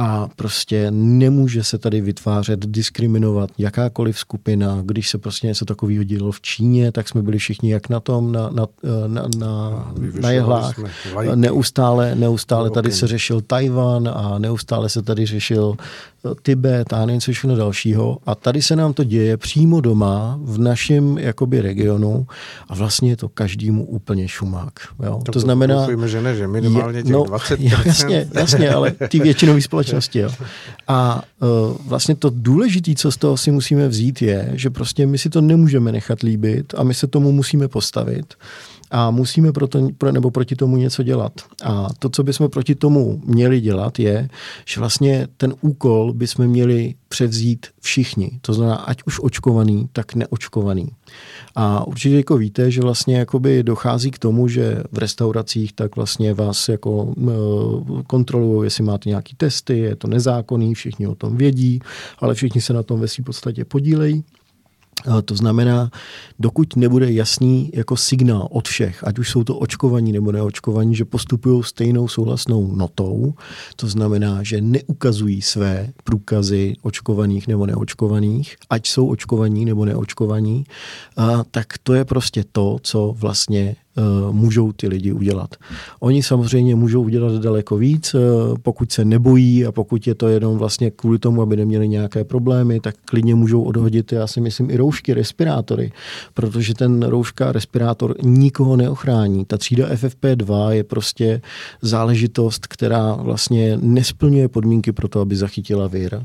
a 0.00 0.28
prostě 0.36 0.90
nemůže 0.90 1.64
se 1.64 1.78
tady 1.78 2.00
vytvářet, 2.00 2.66
diskriminovat 2.66 3.50
jakákoliv 3.58 4.18
skupina. 4.18 4.82
Když 4.84 5.08
se 5.08 5.18
prostě 5.18 5.46
něco 5.46 5.64
takového 5.64 6.04
dělo 6.04 6.32
v 6.32 6.40
Číně, 6.40 6.92
tak 6.92 7.08
jsme 7.08 7.22
byli 7.22 7.38
všichni 7.38 7.70
jak 7.70 7.88
na 7.88 8.00
tom, 8.00 8.32
na, 8.32 8.50
na, 8.50 8.66
na, 9.06 9.28
na, 9.38 9.92
na 10.20 10.30
jehlách. 10.30 10.74
Neustále, 11.34 12.14
neustále 12.14 12.70
tady 12.70 12.92
se 12.92 13.06
řešil 13.06 13.40
Tajvan 13.40 14.08
a 14.08 14.38
neustále 14.38 14.88
se 14.88 15.02
tady 15.02 15.26
řešil 15.26 15.76
Tibet 16.42 16.92
a 16.92 17.06
nevím 17.06 17.20
co 17.20 17.32
všechno 17.32 17.56
dalšího. 17.56 18.18
A 18.26 18.34
tady 18.34 18.62
se 18.62 18.76
nám 18.76 18.92
to 18.92 19.04
děje 19.04 19.36
přímo 19.36 19.80
doma, 19.80 20.38
v 20.42 20.58
našem 20.58 21.18
jakoby 21.18 21.60
regionu 21.60 22.26
a 22.68 22.74
vlastně 22.74 23.10
je 23.10 23.16
to 23.16 23.28
každému 23.28 23.84
úplně 23.84 24.28
šumák. 24.28 24.72
Jo? 25.02 25.20
To, 25.24 25.32
to 25.32 25.40
znamená... 25.40 25.76
Doufujeme, 25.76 26.08
že 26.08 26.22
ne, 26.22 26.36
že 26.36 26.48
minimálně 26.48 27.02
těch 27.02 27.12
no, 27.12 27.22
20%. 27.22 27.56
Jasně, 27.86 28.28
jasně, 28.34 28.70
ale 28.70 28.90
ty 29.08 29.20
většinové 29.20 29.62
společnosti. 29.62 30.18
Jo? 30.18 30.30
A 30.88 31.22
uh, 31.40 31.76
vlastně 31.86 32.14
to 32.14 32.30
důležité, 32.34 32.94
co 32.94 33.12
z 33.12 33.16
toho 33.16 33.36
si 33.36 33.50
musíme 33.50 33.88
vzít, 33.88 34.22
je, 34.22 34.50
že 34.52 34.70
prostě 34.70 35.06
my 35.06 35.18
si 35.18 35.30
to 35.30 35.40
nemůžeme 35.40 35.92
nechat 35.92 36.22
líbit 36.22 36.74
a 36.76 36.82
my 36.82 36.94
se 36.94 37.06
tomu 37.06 37.32
musíme 37.32 37.68
postavit 37.68 38.34
a 38.90 39.10
musíme 39.10 39.52
proto, 39.52 39.88
nebo 40.10 40.30
proti 40.30 40.56
tomu 40.56 40.76
něco 40.76 41.02
dělat. 41.02 41.32
A 41.64 41.88
to, 41.98 42.08
co 42.08 42.22
bychom 42.22 42.50
proti 42.50 42.74
tomu 42.74 43.20
měli 43.24 43.60
dělat, 43.60 43.98
je, 43.98 44.28
že 44.66 44.80
vlastně 44.80 45.28
ten 45.36 45.54
úkol 45.60 46.12
bychom 46.12 46.46
měli 46.46 46.94
převzít 47.08 47.66
všichni. 47.80 48.30
To 48.40 48.52
znamená, 48.52 48.76
ať 48.76 49.02
už 49.06 49.20
očkovaný, 49.22 49.88
tak 49.92 50.14
neočkovaný. 50.14 50.88
A 51.56 51.86
určitě 51.86 52.16
jako 52.16 52.36
víte, 52.36 52.70
že 52.70 52.80
vlastně 52.80 53.16
jakoby 53.16 53.62
dochází 53.62 54.10
k 54.10 54.18
tomu, 54.18 54.48
že 54.48 54.82
v 54.92 54.98
restauracích 54.98 55.72
tak 55.72 55.96
vlastně 55.96 56.34
vás 56.34 56.68
jako 56.68 57.14
kontrolují, 58.06 58.66
jestli 58.66 58.84
máte 58.84 59.08
nějaký 59.08 59.36
testy, 59.36 59.78
je 59.78 59.96
to 59.96 60.08
nezákonný, 60.08 60.74
všichni 60.74 61.06
o 61.06 61.14
tom 61.14 61.36
vědí, 61.36 61.80
ale 62.18 62.34
všichni 62.34 62.60
se 62.60 62.72
na 62.72 62.82
tom 62.82 63.00
ve 63.00 63.08
své 63.08 63.24
podstatě 63.24 63.64
podílejí. 63.64 64.24
To 65.24 65.34
znamená, 65.34 65.90
dokud 66.38 66.76
nebude 66.76 67.12
jasný 67.12 67.70
jako 67.74 67.96
signál 67.96 68.48
od 68.50 68.68
všech, 68.68 69.04
ať 69.04 69.18
už 69.18 69.30
jsou 69.30 69.44
to 69.44 69.56
očkovaní 69.56 70.12
nebo 70.12 70.32
neočkovaní, 70.32 70.96
že 70.96 71.04
postupují 71.04 71.62
stejnou 71.64 72.08
souhlasnou 72.08 72.74
notou, 72.74 73.34
to 73.76 73.86
znamená, 73.86 74.42
že 74.42 74.60
neukazují 74.60 75.42
své 75.42 75.92
průkazy 76.04 76.74
očkovaných 76.82 77.48
nebo 77.48 77.66
neočkovaných, 77.66 78.56
ať 78.70 78.88
jsou 78.88 79.06
očkovaní 79.08 79.64
nebo 79.64 79.84
neočkovaní, 79.84 80.64
tak 81.50 81.66
to 81.82 81.94
je 81.94 82.04
prostě 82.04 82.44
to, 82.52 82.76
co 82.82 83.14
vlastně 83.18 83.76
můžou 84.32 84.72
ty 84.72 84.88
lidi 84.88 85.12
udělat. 85.12 85.54
Oni 86.00 86.22
samozřejmě 86.22 86.74
můžou 86.74 87.02
udělat 87.02 87.42
daleko 87.42 87.76
víc, 87.76 88.14
eh, 88.14 88.18
pokud 88.62 88.92
se 88.92 89.04
nebojí 89.04 89.66
a 89.66 89.72
pokud 89.72 90.06
je 90.06 90.14
to 90.14 90.28
jenom 90.28 90.58
vlastně 90.58 90.90
kvůli 90.90 91.18
tomu, 91.18 91.42
aby 91.42 91.56
neměli 91.56 91.88
nějaké 91.88 92.24
problémy, 92.24 92.80
tak 92.80 92.94
klidně 93.04 93.34
můžou 93.34 93.62
odhodit, 93.62 94.12
já 94.12 94.26
si 94.26 94.40
myslím, 94.40 94.70
i 94.70 94.76
roušky, 94.76 95.14
respirátory, 95.14 95.92
protože 96.34 96.74
ten 96.74 97.02
rouška, 97.02 97.52
respirátor 97.52 98.14
nikoho 98.22 98.76
neochrání. 98.76 99.44
Ta 99.44 99.56
třída 99.58 99.88
FFP2 99.88 100.70
je 100.70 100.84
prostě 100.84 101.40
záležitost, 101.82 102.66
která 102.66 103.12
vlastně 103.12 103.78
nesplňuje 103.82 104.48
podmínky 104.48 104.92
pro 104.92 105.08
to, 105.08 105.20
aby 105.20 105.36
zachytila 105.36 105.86
vír. 105.86 106.20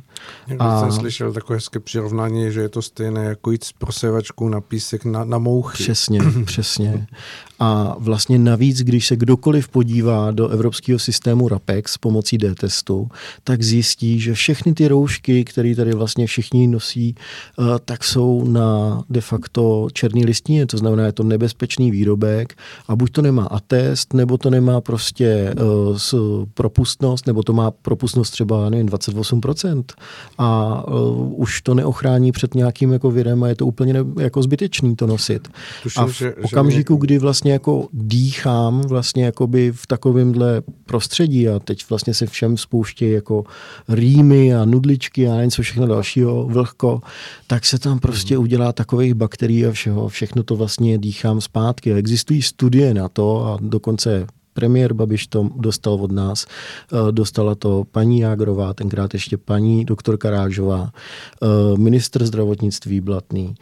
a... 0.59 0.79
jsem 0.79 0.91
slyšel 0.91 1.33
takové 1.33 1.57
hezké 1.57 1.79
přirovnání, 1.79 2.51
že 2.51 2.61
je 2.61 2.69
to 2.69 2.81
stejné 2.81 3.25
jako 3.25 3.51
jít 3.51 3.63
s 3.63 3.71
prosevačkou 3.71 4.49
na 4.49 4.61
písek 4.61 5.05
na, 5.05 5.23
na 5.23 5.37
mouchy. 5.37 5.83
Přesně, 5.83 6.19
přesně. 6.45 7.07
A 7.63 7.95
vlastně 7.99 8.39
navíc, 8.39 8.81
když 8.81 9.07
se 9.07 9.15
kdokoliv 9.15 9.67
podívá 9.67 10.31
do 10.31 10.47
evropského 10.47 10.99
systému 10.99 11.47
RAPEX 11.47 11.97
pomocí 11.97 12.37
D-testu, 12.37 13.09
tak 13.43 13.63
zjistí, 13.63 14.19
že 14.19 14.33
všechny 14.33 14.73
ty 14.73 14.87
roušky, 14.87 15.43
které 15.43 15.75
tady 15.75 15.93
vlastně 15.93 16.27
všichni 16.27 16.67
nosí, 16.67 17.15
eh, 17.15 17.63
tak 17.85 18.03
jsou 18.03 18.45
na 18.47 19.01
de 19.09 19.21
facto 19.21 19.87
černý 19.93 20.25
listině, 20.25 20.65
to 20.65 20.77
znamená, 20.77 21.05
je 21.05 21.11
to 21.11 21.23
nebezpečný 21.23 21.91
výrobek 21.91 22.53
a 22.87 22.95
buď 22.95 23.11
to 23.11 23.21
nemá 23.21 23.45
atest, 23.45 24.13
nebo 24.13 24.37
to 24.37 24.49
nemá 24.49 24.81
prostě 24.81 25.55
uh, 26.13 26.45
propustnost, 26.53 27.27
nebo 27.27 27.43
to 27.43 27.53
má 27.53 27.71
propustnost 27.71 28.31
třeba, 28.33 28.69
nevím, 28.69 28.87
28% 28.87 29.83
a 30.37 30.83
uh, 30.87 31.41
už 31.41 31.61
to 31.61 31.73
neochrání 31.73 32.31
před 32.31 32.55
nějakým 32.55 32.93
jako 32.93 33.11
virem 33.11 33.43
a 33.43 33.47
je 33.47 33.55
to 33.55 33.65
úplně 33.65 33.93
ne, 33.93 33.99
jako 34.19 34.43
zbytečný 34.43 34.95
to 34.95 35.07
nosit. 35.07 35.47
Tuším, 35.83 36.03
a 36.03 36.05
v 36.05 36.11
že, 36.11 36.35
okamžiku, 36.35 36.93
že 36.93 36.99
kdy 36.99 37.17
vlastně 37.19 37.52
jako 37.53 37.87
dýchám 37.93 38.81
vlastně 38.81 39.25
jakoby 39.25 39.71
v 39.71 39.87
takovémhle 39.87 40.61
prostředí 40.85 41.49
a 41.49 41.59
teď 41.59 41.85
vlastně 41.89 42.13
se 42.13 42.25
všem 42.25 42.57
spouští 42.57 43.11
jako 43.11 43.43
rýmy 43.89 44.55
a 44.55 44.65
nudličky 44.65 45.27
a 45.27 45.43
něco 45.43 45.61
všechno 45.61 45.87
dalšího, 45.87 46.45
vlhko, 46.45 47.01
tak 47.47 47.65
se 47.65 47.79
tam 47.79 47.99
prostě 47.99 48.33
mhm. 48.33 48.43
udělá 48.43 48.73
takových 48.73 49.13
bakterií 49.13 49.65
a 49.65 49.71
všeho, 49.71 50.07
všechno 50.07 50.43
to 50.43 50.55
vlastně 50.55 50.97
dýchám 50.97 51.41
zpátky. 51.41 51.93
Existují 51.93 52.41
studie 52.41 52.93
na 52.93 53.09
to 53.09 53.45
a 53.45 53.57
dokonce 53.61 54.27
premiér 54.53 54.93
Babiš 54.93 55.27
to 55.27 55.49
dostal 55.55 55.93
od 55.93 56.11
nás, 56.11 56.45
eh, 56.45 57.11
dostala 57.11 57.55
to 57.55 57.83
paní 57.91 58.19
Jágrová, 58.19 58.73
tenkrát 58.73 59.13
ještě 59.13 59.37
paní 59.37 59.85
doktorka 59.85 60.29
Rážová, 60.29 60.89
eh, 60.93 61.47
ministr 61.77 62.25
zdravotnictví 62.25 63.01
Blatný. 63.01 63.55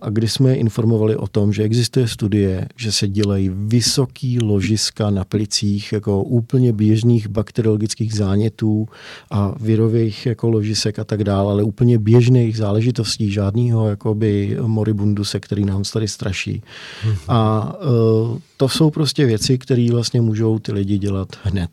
A 0.00 0.10
kdy 0.10 0.28
jsme 0.28 0.54
informovali 0.54 1.16
o 1.16 1.26
tom, 1.26 1.52
že 1.52 1.62
existuje 1.62 2.08
studie, 2.08 2.68
že 2.76 2.92
se 2.92 3.08
dělají 3.08 3.50
vysoký 3.54 4.38
ložiska 4.42 5.10
na 5.10 5.24
plicích 5.24 5.92
jako 5.92 6.22
úplně 6.22 6.72
běžných 6.72 7.28
bakteriologických 7.28 8.14
zánětů 8.14 8.88
a 9.30 9.54
virových 9.60 10.26
jako 10.26 10.48
ložisek 10.48 10.98
a 10.98 11.04
tak 11.04 11.24
dále, 11.24 11.52
ale 11.52 11.62
úplně 11.62 11.98
běžných 11.98 12.56
záležitostí, 12.56 13.30
žádného 13.30 13.88
jakoby 13.88 14.56
moribunduse, 14.60 15.40
který 15.40 15.64
nám 15.64 15.82
tady 15.92 16.08
straší. 16.08 16.62
Mhm. 17.06 17.16
A 17.28 17.72
to 18.56 18.68
jsou 18.68 18.90
prostě 18.90 19.26
věci, 19.26 19.58
které 19.58 19.88
vlastně 19.90 20.20
můžou 20.20 20.58
ty 20.58 20.72
lidi 20.72 20.98
dělat 20.98 21.28
hned. 21.42 21.70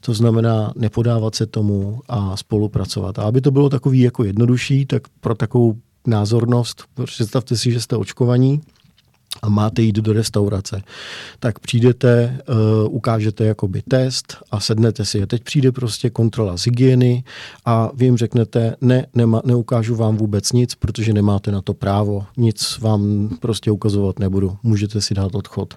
To 0.00 0.14
znamená 0.14 0.72
nepodávat 0.76 1.34
se 1.34 1.46
tomu 1.46 2.00
a 2.08 2.36
spolupracovat. 2.36 3.18
A 3.18 3.22
aby 3.22 3.40
to 3.40 3.50
bylo 3.50 3.68
takový 3.68 4.00
jako 4.00 4.24
jednodušší, 4.24 4.86
tak 4.86 5.02
pro 5.20 5.34
takovou 5.34 5.76
názornost, 6.06 6.84
představte 7.04 7.56
si, 7.56 7.72
že 7.72 7.80
jste 7.80 7.96
očkovaní, 7.96 8.60
a 9.42 9.48
máte 9.48 9.82
jít 9.82 9.96
do 9.96 10.12
restaurace, 10.12 10.82
tak 11.40 11.58
přijdete, 11.58 12.38
uh, 12.48 12.94
ukážete 12.94 13.44
jakoby 13.44 13.82
test 13.88 14.36
a 14.50 14.60
sednete 14.60 15.04
si. 15.04 15.22
A 15.22 15.26
teď 15.26 15.44
přijde 15.44 15.72
prostě 15.72 16.10
kontrola 16.10 16.56
z 16.56 16.64
hygieny 16.64 17.24
a 17.64 17.90
vy 17.94 18.04
jim 18.04 18.16
řeknete, 18.16 18.76
ne, 18.80 19.06
nema, 19.14 19.42
neukážu 19.44 19.96
vám 19.96 20.16
vůbec 20.16 20.52
nic, 20.52 20.74
protože 20.74 21.12
nemáte 21.12 21.52
na 21.52 21.62
to 21.62 21.74
právo, 21.74 22.24
nic 22.36 22.78
vám 22.78 23.30
prostě 23.40 23.70
ukazovat 23.70 24.18
nebudu, 24.18 24.56
můžete 24.62 25.00
si 25.00 25.14
dát 25.14 25.34
odchod. 25.34 25.74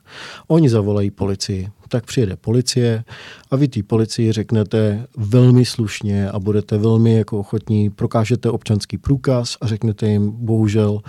Oni 0.48 0.70
zavolají 0.70 1.12
policii, 1.12 1.70
tak 1.94 2.06
přijede 2.06 2.36
policie 2.36 3.04
a 3.52 3.56
vy 3.56 3.68
té 3.68 3.84
policii 3.84 4.32
řeknete 4.32 5.08
velmi 5.18 5.66
slušně 5.66 6.30
a 6.30 6.40
budete 6.40 6.78
velmi 6.78 7.14
jako 7.14 7.40
ochotní, 7.40 7.90
prokážete 7.90 8.50
občanský 8.50 8.98
průkaz 8.98 9.58
a 9.62 9.68
řeknete 9.68 10.08
jim, 10.08 10.32
bohužel 10.32 11.02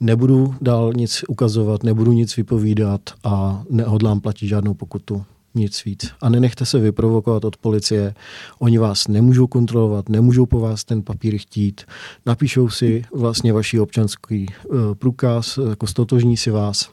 nebudu 0.00 0.54
dál 0.60 0.92
nic 0.96 1.24
ukazovat, 1.28 1.82
nebudu 1.82 2.12
nic 2.12 2.36
vypovídat 2.36 3.00
a 3.24 3.62
nehodlám 3.70 4.20
platit 4.20 4.48
žádnou 4.48 4.74
pokutu 4.74 5.24
nic 5.54 5.84
víc. 5.84 6.10
A 6.20 6.28
nenechte 6.28 6.66
se 6.66 6.78
vyprovokovat 6.78 7.44
od 7.44 7.56
policie. 7.56 8.14
Oni 8.58 8.78
vás 8.78 9.08
nemůžou 9.08 9.46
kontrolovat, 9.46 10.08
nemůžou 10.08 10.46
po 10.46 10.60
vás 10.60 10.84
ten 10.84 11.02
papír 11.02 11.38
chtít. 11.38 11.80
Napíšou 12.26 12.68
si 12.68 13.04
vlastně 13.14 13.52
vaší 13.52 13.80
občanský 13.80 14.46
uh, 14.64 14.94
průkaz, 14.94 15.58
jako 15.70 15.86
stotožní 15.86 16.36
si 16.36 16.50
vás 16.50 16.90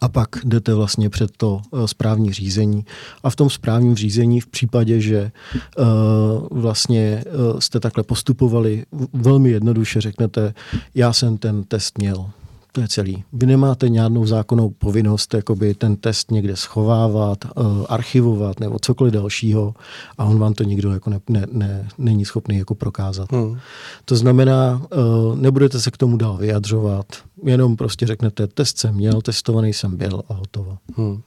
a 0.00 0.08
pak 0.08 0.28
jdete 0.44 0.74
vlastně 0.74 1.10
před 1.10 1.30
to 1.36 1.60
eh, 1.60 1.88
správní 1.88 2.32
řízení. 2.32 2.84
A 3.22 3.30
v 3.30 3.36
tom 3.36 3.50
správním 3.50 3.96
řízení 3.96 4.40
v 4.40 4.46
případě, 4.46 5.00
že 5.00 5.32
uh, 5.78 5.84
vlastně 6.50 7.24
uh, 7.26 7.60
jste 7.60 7.80
takhle 7.80 8.04
postupovali, 8.04 8.84
velmi 9.12 9.50
jednoduše 9.50 10.00
řeknete, 10.00 10.54
já 10.94 11.12
jsem 11.12 11.38
ten 11.38 11.64
test 11.64 11.98
měl, 11.98 12.30
to 12.72 12.80
je 12.80 12.88
celý. 12.88 13.24
Vy 13.32 13.46
nemáte 13.46 13.94
žádnou 13.94 14.26
zákonnou 14.26 14.70
povinnost 14.70 15.34
jakoby 15.34 15.74
ten 15.74 15.96
test 15.96 16.30
někde 16.30 16.56
schovávat, 16.56 17.38
archivovat 17.88 18.60
nebo 18.60 18.78
cokoliv 18.78 19.12
dalšího 19.12 19.74
a 20.18 20.24
on 20.24 20.38
vám 20.38 20.54
to 20.54 20.64
nikdo 20.64 20.92
jako 20.92 21.10
ne, 21.10 21.20
ne, 21.28 21.46
ne, 21.52 21.88
není 21.98 22.24
schopný 22.24 22.58
jako 22.58 22.74
prokázat. 22.74 23.32
Hmm. 23.32 23.58
To 24.04 24.16
znamená, 24.16 24.82
nebudete 25.34 25.80
se 25.80 25.90
k 25.90 25.96
tomu 25.96 26.16
dál 26.16 26.36
vyjadřovat, 26.36 27.06
jenom 27.42 27.76
prostě 27.76 28.06
řeknete, 28.06 28.46
test 28.46 28.78
jsem 28.78 28.94
měl, 28.94 29.22
testovaný 29.22 29.72
jsem 29.72 29.96
byl 29.96 30.22
a 30.28 30.34
hotovo. 30.34 30.78
Hmm. 30.96 31.22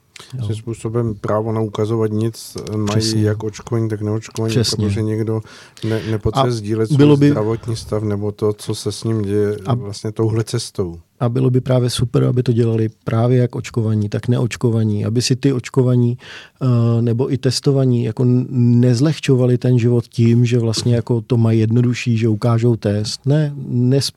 Tím 0.46 0.54
způsobem 0.54 1.14
právo 1.14 1.52
na 1.52 1.60
ukazovat 1.60 2.10
nic 2.10 2.56
mají 2.76 2.86
Přesně. 2.86 3.22
jak 3.22 3.44
očkování, 3.44 3.88
tak 3.88 4.00
neočkování, 4.00 4.50
Přesně. 4.50 4.86
protože 4.86 5.02
někdo 5.02 5.40
ne, 5.84 6.02
nepotřebuje 6.10 6.52
sdílet 6.52 6.86
svůj 6.92 7.16
by... 7.16 7.30
zdravotní 7.30 7.76
stav 7.76 8.02
nebo 8.02 8.32
to, 8.32 8.52
co 8.52 8.74
se 8.74 8.92
s 8.92 9.04
ním 9.04 9.22
děje 9.22 9.56
a... 9.66 9.74
vlastně 9.74 10.12
touhle 10.12 10.44
cestou 10.44 11.00
a 11.22 11.28
bylo 11.28 11.50
by 11.50 11.60
právě 11.60 11.90
super, 11.90 12.24
aby 12.24 12.42
to 12.42 12.52
dělali 12.52 12.88
právě 13.04 13.38
jak 13.38 13.54
očkovaní, 13.56 14.08
tak 14.08 14.28
neočkovaní, 14.28 15.04
aby 15.04 15.22
si 15.22 15.36
ty 15.36 15.52
očkovaní 15.52 16.18
uh, 16.60 17.02
nebo 17.02 17.32
i 17.32 17.38
testovaní 17.38 18.04
jako 18.04 18.24
nezlehčovali 18.50 19.58
ten 19.58 19.78
život 19.78 20.04
tím, 20.08 20.44
že 20.44 20.58
vlastně 20.58 20.94
jako 20.94 21.20
to 21.20 21.36
mají 21.36 21.60
jednodušší, 21.60 22.16
že 22.16 22.28
ukážou 22.28 22.76
test. 22.76 23.26
Ne, 23.26 23.54
nes. 23.56 24.10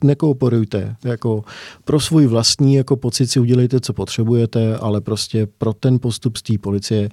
Jako 1.03 1.43
pro 1.84 1.99
svůj 1.99 2.28
vlastní 2.28 2.76
jako 2.76 2.95
pocit 2.95 3.28
si 3.28 3.39
udělejte, 3.39 3.80
co 3.80 3.93
potřebujete, 3.93 4.78
ale 4.78 5.01
prostě 5.01 5.47
pro 5.58 5.74
ten 5.74 5.99
postup 5.99 6.38
z 6.38 6.41
té 6.41 6.58
policie 6.58 7.10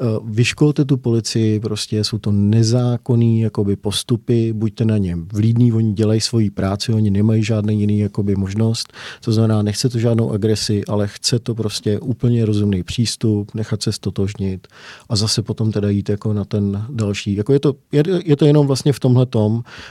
uh, 0.00 0.30
vyškolte 0.30 0.84
tu 0.84 0.96
policii, 0.96 1.60
prostě 1.60 2.04
jsou 2.04 2.18
to 2.18 2.32
nezákonný 2.32 3.40
jakoby 3.40 3.76
postupy, 3.76 4.52
buďte 4.52 4.84
na 4.84 4.98
něm 4.98 5.28
vlídní, 5.32 5.72
oni 5.72 5.92
dělají 5.92 6.20
svoji 6.20 6.50
práci, 6.50 6.92
oni 6.92 7.10
nemají 7.10 7.44
žádný 7.44 7.80
jiný 7.80 7.98
jakoby 7.98 8.36
možnost. 8.36 8.92
To 9.24 9.35
znamená, 9.36 9.62
nechce 9.62 9.88
to 9.88 9.98
žádnou 9.98 10.32
agresi, 10.32 10.84
ale 10.88 11.08
chce 11.08 11.38
to 11.38 11.54
prostě 11.54 11.98
úplně 11.98 12.46
rozumný 12.46 12.82
přístup, 12.82 13.54
nechat 13.54 13.82
se 13.82 13.92
stotožnit 13.92 14.68
a 15.08 15.16
zase 15.16 15.42
potom 15.42 15.72
teda 15.72 15.88
jít 15.88 16.08
jako 16.08 16.32
na 16.32 16.44
ten 16.44 16.86
další. 16.90 17.36
Jako 17.36 17.52
je, 17.52 17.60
to, 17.60 17.74
je, 17.92 18.02
je 18.24 18.36
to 18.36 18.44
jenom 18.44 18.66
vlastně 18.66 18.92
v 18.92 19.00
tomhle 19.00 19.26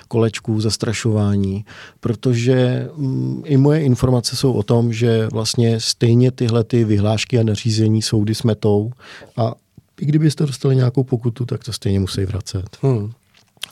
kolečku 0.08 0.62
zastrašování, 0.62 1.66
protože 2.00 2.90
mm, 2.96 3.42
i 3.46 3.58
moje 3.58 3.82
informace 3.82 4.36
jsou 4.36 4.54
o 4.54 4.64
tom, 4.64 4.94
že 4.94 5.28
vlastně 5.32 5.80
stejně 5.80 6.32
tyhle 6.32 6.64
ty 6.64 6.84
vyhlášky 6.84 7.40
a 7.40 7.44
nařízení 7.44 8.02
soudy 8.02 8.36
smetou 8.36 8.92
a 9.38 9.54
i 10.02 10.06
kdybyste 10.06 10.46
dostali 10.46 10.76
nějakou 10.76 11.04
pokutu, 11.04 11.46
tak 11.46 11.64
to 11.64 11.74
stejně 11.74 12.00
musí 12.00 12.26
vracet. 12.26 12.78
Hmm. 12.82 13.12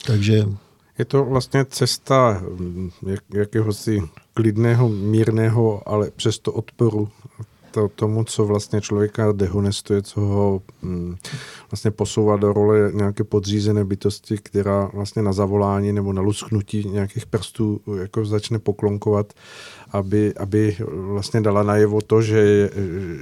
Takže 0.06 0.46
je 0.98 1.06
to 1.06 1.26
vlastně 1.26 1.66
cesta 1.66 2.44
jak, 3.08 3.24
jakéhosi 3.34 4.02
klidného, 4.34 4.90
mírného, 4.90 5.82
ale 5.86 6.12
přesto 6.12 6.52
odporu 6.52 7.10
to, 7.74 7.88
tomu, 7.88 8.24
co 8.24 8.46
vlastně 8.46 8.82
člověka 8.82 9.32
dehonestuje, 9.32 10.02
co 10.02 10.22
ho 10.22 10.62
mm, 10.82 11.16
vlastně 11.72 11.92
posouvá 11.92 12.38
do 12.38 12.54
role 12.54 12.92
nějaké 12.94 13.24
podřízené 13.24 13.86
bytosti, 13.86 14.38
která 14.38 14.90
vlastně 14.94 15.22
na 15.22 15.34
zavolání 15.34 15.94
nebo 15.94 16.14
na 16.14 16.22
lusknutí 16.22 16.90
nějakých 16.90 17.26
prstů 17.26 17.82
jako 18.02 18.26
začne 18.26 18.60
poklonkovat, 18.60 19.34
aby, 19.92 20.34
aby 20.38 20.78
vlastně 20.88 21.42
dala 21.42 21.64
najevo 21.64 22.02
to, 22.02 22.22
že 22.22 22.38
je, 22.38 22.70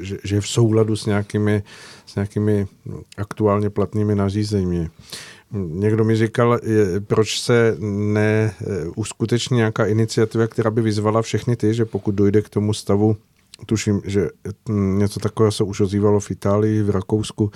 že, 0.02 0.18
že 0.24 0.36
je 0.36 0.42
v 0.42 0.48
souladu 0.48 0.96
s 0.96 1.06
nějakými, 1.06 1.64
s 2.06 2.16
nějakými 2.16 2.68
aktuálně 3.18 3.70
platnými 3.70 4.16
nařízeními. 4.16 4.90
Někdo 5.54 6.04
mi 6.04 6.16
říkal, 6.16 6.60
proč 7.08 7.40
se 7.40 7.76
ne 7.80 8.54
uskuteční 8.96 9.58
nějaká 9.58 9.86
iniciativa, 9.86 10.48
která 10.48 10.72
by 10.72 10.82
vyzvala 10.82 11.22
všechny 11.22 11.56
ty, 11.56 11.74
že 11.74 11.86
pokud 11.86 12.16
dojde 12.16 12.42
k 12.42 12.50
tomu 12.50 12.74
stavu, 12.74 13.18
tuším, 13.66 14.02
že 14.06 14.30
něco 14.70 15.20
takového 15.20 15.52
se 15.52 15.64
už 15.64 15.80
ozývalo 15.80 16.20
v 16.20 16.32
Itálii, 16.32 16.84
v 16.84 16.90
Rakousku, 16.90 17.52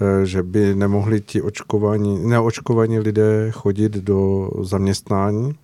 eh, 0.00 0.26
že 0.26 0.42
by 0.42 0.74
nemohli 0.74 1.20
ti 1.20 1.42
očkovaní, 1.42 2.26
neočkovaní 2.26 2.98
lidé 2.98 3.50
chodit 3.50 3.92
do 3.92 4.50
zaměstnání, 4.62 5.54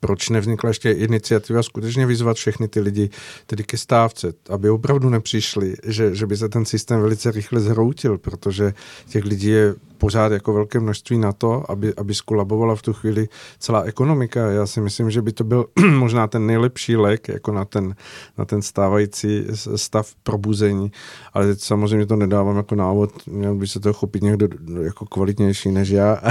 proč 0.00 0.28
nevznikla 0.28 0.68
ještě 0.68 0.90
iniciativa 0.90 1.62
skutečně 1.62 2.06
vyzvat 2.06 2.36
všechny 2.36 2.68
ty 2.68 2.80
lidi 2.80 3.10
tedy 3.46 3.64
ke 3.64 3.76
stávce, 3.76 4.32
aby 4.50 4.70
opravdu 4.70 5.08
nepřišli, 5.08 5.74
že, 5.86 6.14
že 6.14 6.26
by 6.26 6.36
se 6.36 6.48
ten 6.48 6.64
systém 6.64 7.00
velice 7.00 7.30
rychle 7.30 7.60
zhroutil, 7.60 8.18
protože 8.18 8.74
těch 9.08 9.24
lidí 9.24 9.48
je 9.48 9.74
pořád 9.98 10.32
jako 10.32 10.52
velké 10.52 10.80
množství 10.80 11.18
na 11.18 11.32
to, 11.32 11.70
aby, 11.70 11.94
aby 11.96 12.14
skolabovala 12.14 12.76
v 12.76 12.82
tu 12.82 12.92
chvíli 12.92 13.28
celá 13.58 13.82
ekonomika. 13.82 14.50
Já 14.50 14.66
si 14.66 14.80
myslím, 14.80 15.10
že 15.10 15.22
by 15.22 15.32
to 15.32 15.44
byl 15.44 15.66
možná 15.90 16.26
ten 16.26 16.46
nejlepší 16.46 16.96
lék 16.96 17.28
jako 17.28 17.52
na 17.52 17.64
ten, 17.64 17.94
na 18.38 18.44
ten 18.44 18.62
stávající 18.62 19.44
stav 19.76 20.14
probuzení, 20.22 20.92
ale 21.32 21.46
teď 21.46 21.60
samozřejmě 21.60 22.06
to 22.06 22.16
nedávám 22.16 22.56
jako 22.56 22.74
návod, 22.74 23.26
měl 23.26 23.54
by 23.54 23.66
se 23.66 23.80
to 23.80 23.92
chopit 23.92 24.22
někdo 24.22 24.48
jako 24.82 25.06
kvalitnější 25.06 25.70
než 25.70 25.88
já. 25.88 26.12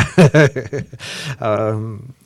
a 1.39 1.57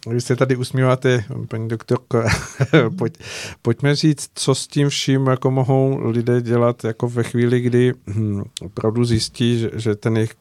vy 0.07 0.21
se 0.21 0.35
tady 0.35 0.55
usmíváte, 0.55 1.23
paní 1.47 1.67
doktorko, 1.67 2.23
pojď, 2.97 3.13
pojďme 3.61 3.95
říct, 3.95 4.29
co 4.35 4.55
s 4.55 4.67
tím 4.67 4.89
vším 4.89 5.27
jako 5.27 5.51
mohou 5.51 6.09
lidé 6.09 6.41
dělat 6.41 6.83
jako 6.83 7.09
ve 7.09 7.23
chvíli, 7.23 7.61
kdy 7.61 7.93
hm, 8.07 8.43
opravdu 8.61 9.05
zjistí, 9.05 9.59
že, 9.59 9.69
že 9.73 9.95
ten 9.95 10.15
jejich 10.15 10.40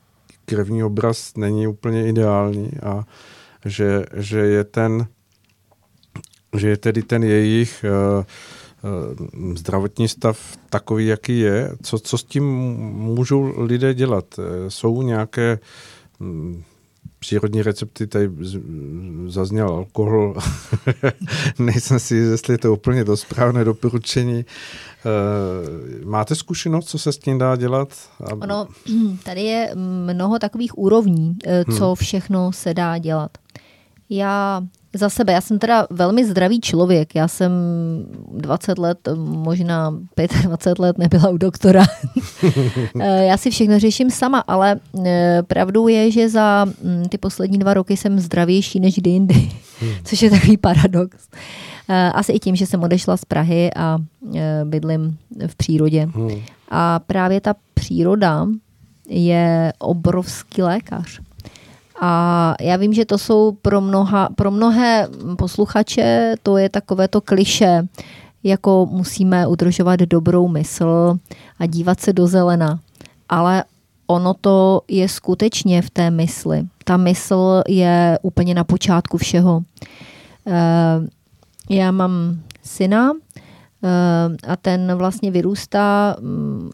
krevní 0.50 0.84
obraz 0.84 1.36
není 1.36 1.66
úplně 1.66 2.08
ideální 2.08 2.70
a 2.82 3.04
že, 3.64 4.04
že 4.14 4.38
je 4.38 4.64
ten, 4.64 5.06
že 6.56 6.68
je 6.68 6.76
tedy 6.76 7.02
ten 7.02 7.24
jejich 7.24 7.84
uh, 7.84 8.24
zdravotní 9.54 10.08
stav 10.08 10.56
takový, 10.70 11.06
jaký 11.06 11.38
je. 11.38 11.70
Co, 11.82 11.98
co 11.98 12.18
s 12.18 12.24
tím 12.24 12.44
můžou 12.92 13.62
lidé 13.62 13.94
dělat? 13.94 14.24
Eh, 14.38 14.70
jsou 14.70 15.02
nějaké 15.02 15.58
um, 16.18 16.64
přírodní 17.20 17.62
recepty, 17.62 18.06
tady 18.06 18.30
zazněl 19.26 19.68
alkohol, 19.68 20.34
nejsem 21.58 21.98
si, 21.98 22.16
jestli 22.16 22.54
je 22.54 22.58
to 22.58 22.72
úplně 22.72 23.04
to 23.04 23.16
správné 23.16 23.64
doporučení. 23.64 24.44
Eh, 24.44 26.04
máte 26.04 26.34
zkušenost, 26.34 26.88
co 26.88 26.98
se 26.98 27.12
s 27.12 27.18
tím 27.18 27.38
dá 27.38 27.56
dělat? 27.56 27.88
Ono, 28.40 28.68
tady 29.24 29.42
je 29.42 29.72
mnoho 29.74 30.38
takových 30.38 30.78
úrovní, 30.78 31.36
eh, 31.46 31.64
co 31.64 31.86
hmm. 31.86 31.94
všechno 31.94 32.52
se 32.52 32.74
dá 32.74 32.98
dělat. 32.98 33.30
Já 34.10 34.62
za 34.94 35.08
sebe, 35.08 35.32
já 35.32 35.40
jsem 35.40 35.58
teda 35.58 35.86
velmi 35.90 36.24
zdravý 36.24 36.60
člověk. 36.60 37.14
Já 37.14 37.28
jsem 37.28 37.52
20 38.32 38.78
let, 38.78 39.08
možná 39.16 39.94
25 40.42 40.78
let 40.78 40.98
nebyla 40.98 41.28
u 41.28 41.36
doktora. 41.36 41.84
Eh, 43.00 43.26
já 43.26 43.36
si 43.36 43.50
všechno 43.50 43.78
řeším 43.78 44.10
sama, 44.10 44.38
ale 44.38 44.80
pravdou 45.46 45.88
je, 45.88 46.10
že 46.10 46.28
za 46.28 46.64
mm, 46.64 47.04
ty 47.08 47.18
poslední 47.18 47.58
dva 47.58 47.74
roky 47.74 47.96
jsem 47.96 48.20
zdravější 48.20 48.80
než 48.80 48.94
kdy 48.96 49.10
jindy, 49.10 49.50
hmm. 49.80 49.92
což 50.04 50.22
je 50.22 50.30
takový 50.30 50.56
paradox. 50.56 51.28
Eh, 51.88 52.12
asi 52.12 52.32
i 52.32 52.38
tím, 52.38 52.56
že 52.56 52.66
jsem 52.66 52.82
odešla 52.82 53.16
z 53.16 53.24
Prahy 53.24 53.70
a 53.76 53.98
eh, 54.34 54.64
bydlím 54.64 55.18
v 55.46 55.56
přírodě. 55.56 56.08
Hmm. 56.14 56.30
A 56.68 56.98
právě 56.98 57.40
ta 57.40 57.54
příroda 57.74 58.46
je 59.08 59.72
obrovský 59.78 60.62
lékař. 60.62 61.20
A 62.00 62.54
já 62.60 62.76
vím, 62.76 62.92
že 62.92 63.04
to 63.04 63.18
jsou 63.18 63.52
pro, 63.52 63.80
mnoha, 63.80 64.28
pro 64.34 64.50
mnohé 64.50 65.08
posluchače, 65.38 66.34
to 66.42 66.56
je 66.56 66.68
takové 66.68 67.08
to 67.08 67.20
kliše, 67.20 67.82
jako 68.44 68.88
musíme 68.90 69.46
udržovat 69.46 70.00
dobrou 70.00 70.48
mysl 70.48 71.18
a 71.58 71.66
dívat 71.66 72.00
se 72.00 72.12
do 72.12 72.26
zelena. 72.26 72.80
Ale 73.28 73.64
ono 74.06 74.34
to 74.34 74.80
je 74.88 75.08
skutečně 75.08 75.82
v 75.82 75.90
té 75.90 76.10
mysli. 76.10 76.62
Ta 76.84 76.96
mysl 76.96 77.62
je 77.68 78.18
úplně 78.22 78.54
na 78.54 78.64
počátku 78.64 79.16
všeho. 79.16 79.62
Eh, 80.46 81.08
já 81.70 81.90
mám 81.90 82.40
syna 82.62 83.12
eh, 83.84 84.52
a 84.52 84.56
ten 84.56 84.94
vlastně 84.94 85.30
vyrůstá 85.30 86.16
mm, 86.20 86.70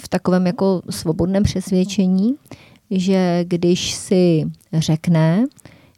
v 0.00 0.08
takovém 0.08 0.46
jako 0.46 0.82
svobodném 0.90 1.42
přesvědčení, 1.42 2.34
že 2.90 3.44
když 3.48 3.92
si 3.92 4.44
řekne, 4.72 5.44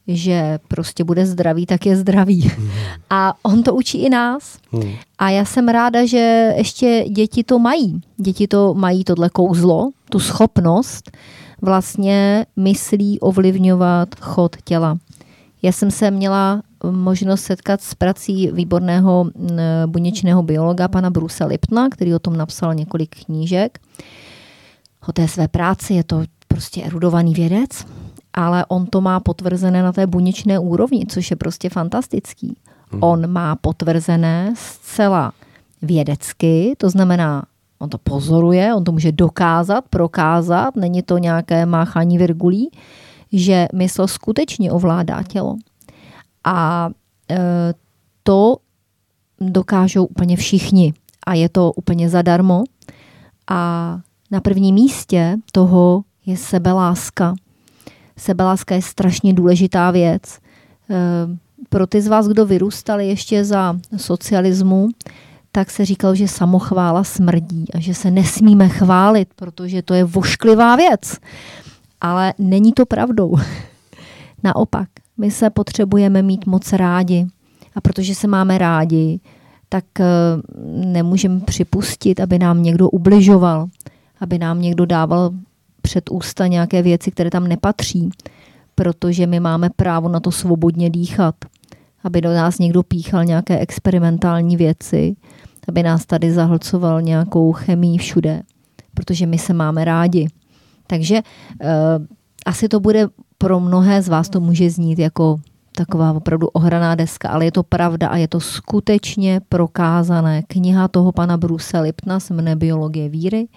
že 0.09 0.59
prostě 0.69 1.05
bude 1.05 1.27
zdravý, 1.27 1.67
tak 1.67 1.87
je 1.87 1.97
zdravý. 1.97 2.51
Mm. 2.59 2.69
A 3.11 3.35
on 3.43 3.63
to 3.63 3.75
učí 3.75 3.99
i 3.99 4.11
nás. 4.11 4.59
Mm. 4.73 4.91
A 5.19 5.31
já 5.31 5.45
jsem 5.45 5.69
ráda, 5.69 6.07
že 6.07 6.55
ještě 6.57 7.05
děti 7.09 7.45
to 7.45 7.59
mají. 7.59 8.01
Děti 8.17 8.49
to 8.49 8.75
mají 8.75 9.05
tohle 9.05 9.31
kouzlo, 9.31 9.91
tu 10.11 10.21
schopnost 10.21 11.11
vlastně 11.63 12.47
myslí 12.57 13.21
ovlivňovat 13.21 14.09
chod 14.21 14.57
těla. 14.65 14.99
Já 15.63 15.73
jsem 15.73 15.91
se 15.91 16.11
měla 16.11 16.63
možnost 16.91 17.41
setkat 17.41 17.83
s 17.83 17.95
prací 17.95 18.51
výborného 18.53 19.31
buněčného 19.87 20.43
biologa 20.43 20.89
pana 20.89 21.11
Brusa 21.11 21.47
Liptna, 21.47 21.89
který 21.89 22.15
o 22.15 22.19
tom 22.19 22.37
napsal 22.37 22.75
několik 22.75 23.25
knížek. 23.25 23.79
O 25.09 25.13
té 25.13 25.29
své 25.29 25.49
práci 25.49 25.95
je 25.95 26.05
to 26.05 26.23
prostě 26.61 26.83
erudovaný 26.83 27.35
vědec 27.35 27.85
ale 28.35 28.67
on 28.67 28.87
to 28.87 29.01
má 29.01 29.21
potvrzené 29.21 29.83
na 29.83 29.93
té 29.93 30.07
buněčné 30.07 30.59
úrovni, 30.59 31.07
což 31.07 31.31
je 31.31 31.37
prostě 31.37 31.69
fantastický. 31.69 32.57
Hmm. 32.91 33.03
On 33.03 33.27
má 33.27 33.57
potvrzené 33.57 34.55
zcela 34.57 35.33
vědecky, 35.83 36.75
to 36.79 36.91
znamená, 36.91 37.45
on 37.79 37.89
to 37.89 37.99
pozoruje, 37.99 38.75
on 38.75 38.85
to 38.85 38.93
může 38.93 39.13
dokázat, 39.13 39.85
prokázat, 39.91 40.77
není 40.77 41.03
to 41.03 41.19
nějaké 41.19 41.67
máchání 41.67 42.19
virgulí, 42.19 42.71
že 43.33 43.69
mysl 43.75 44.07
skutečně 44.07 44.73
ovládá 44.73 45.23
tělo. 45.23 45.57
A 46.45 46.91
e, 47.31 47.39
to 48.23 48.57
dokážou 49.41 50.05
úplně 50.05 50.37
všichni. 50.37 50.95
A 51.27 51.35
je 51.35 51.49
to 51.49 51.73
úplně 51.73 52.09
zadarmo. 52.09 52.65
A 53.51 53.99
na 54.31 54.41
prvním 54.41 54.75
místě 54.75 55.37
toho 55.53 56.03
je 56.31 56.37
sebeláska 56.37 57.35
sebeláska 58.21 58.75
je 58.75 58.83
strašně 58.83 59.35
důležitá 59.35 59.91
věc. 59.91 60.39
Eh, 60.91 60.97
pro 61.69 61.87
ty 61.87 62.03
z 62.03 62.09
vás, 62.09 62.29
kdo 62.29 62.47
vyrůstali 62.47 63.09
ještě 63.09 63.45
za 63.45 63.77
socialismu, 63.97 64.89
tak 65.53 65.71
se 65.71 65.85
říkalo, 65.85 66.15
že 66.15 66.29
samochvála 66.29 67.05
smrdí 67.05 67.65
a 67.75 67.81
že 67.81 67.95
se 67.95 68.11
nesmíme 68.11 68.69
chválit, 68.69 69.29
protože 69.37 69.83
to 69.83 69.95
je 69.95 70.05
vošklivá 70.05 70.77
věc. 70.77 71.19
Ale 72.01 72.35
není 72.39 72.73
to 72.73 72.87
pravdou. 72.87 73.35
Naopak, 74.45 74.89
my 75.17 75.31
se 75.31 75.51
potřebujeme 75.51 76.23
mít 76.23 76.47
moc 76.47 76.73
rádi. 76.73 77.27
A 77.75 77.81
protože 77.81 78.15
se 78.15 78.27
máme 78.27 78.59
rádi, 78.59 79.21
tak 79.69 79.85
eh, 80.01 80.05
nemůžeme 80.87 81.41
připustit, 81.41 82.21
aby 82.21 82.39
nám 82.39 82.63
někdo 82.63 82.91
ubližoval, 82.91 83.67
aby 84.21 84.39
nám 84.39 84.63
někdo 84.63 84.87
dával 84.87 85.31
před 85.83 86.11
ústa 86.11 86.47
nějaké 86.47 86.83
věci, 86.83 87.11
které 87.11 87.31
tam 87.31 87.49
nepatří, 87.49 88.11
protože 88.75 89.27
my 89.27 89.41
máme 89.41 89.71
právo 89.77 90.09
na 90.09 90.21
to 90.21 90.31
svobodně 90.31 90.91
dýchat, 90.91 91.35
aby 92.05 92.21
do 92.21 92.35
nás 92.35 92.59
někdo 92.59 92.83
píchal 92.83 93.25
nějaké 93.25 93.59
experimentální 93.59 94.57
věci, 94.57 95.17
aby 95.69 95.83
nás 95.83 96.07
tady 96.07 96.33
zahlcoval 96.33 97.03
nějakou 97.03 97.53
chemii 97.53 97.99
všude, 97.99 98.43
protože 98.95 99.27
my 99.27 99.39
se 99.39 99.53
máme 99.53 99.85
rádi. 99.85 100.29
Takže 100.87 101.23
uh, 101.63 101.69
asi 102.47 102.69
to 102.69 102.81
bude 102.81 103.09
pro 103.39 103.61
mnohé 103.61 104.03
z 104.03 104.09
vás 104.09 104.29
to 104.29 104.41
může 104.41 104.71
znít 104.71 104.99
jako 104.99 105.41
taková 105.77 106.13
opravdu 106.13 106.49
ohraná 106.49 106.95
deska, 106.95 107.29
ale 107.29 107.45
je 107.45 107.53
to 107.53 107.63
pravda 107.63 108.09
a 108.09 108.17
je 108.17 108.29
to 108.29 108.41
skutečně 108.41 109.41
prokázané. 109.49 110.43
Kniha 110.43 110.89
toho 110.89 111.13
pana 111.13 111.37
Bruce 111.37 111.81
Liptna 111.81 112.21
se 112.21 112.35
jmenuje 112.35 112.57
Biologie 112.57 113.09
víry 113.09 113.49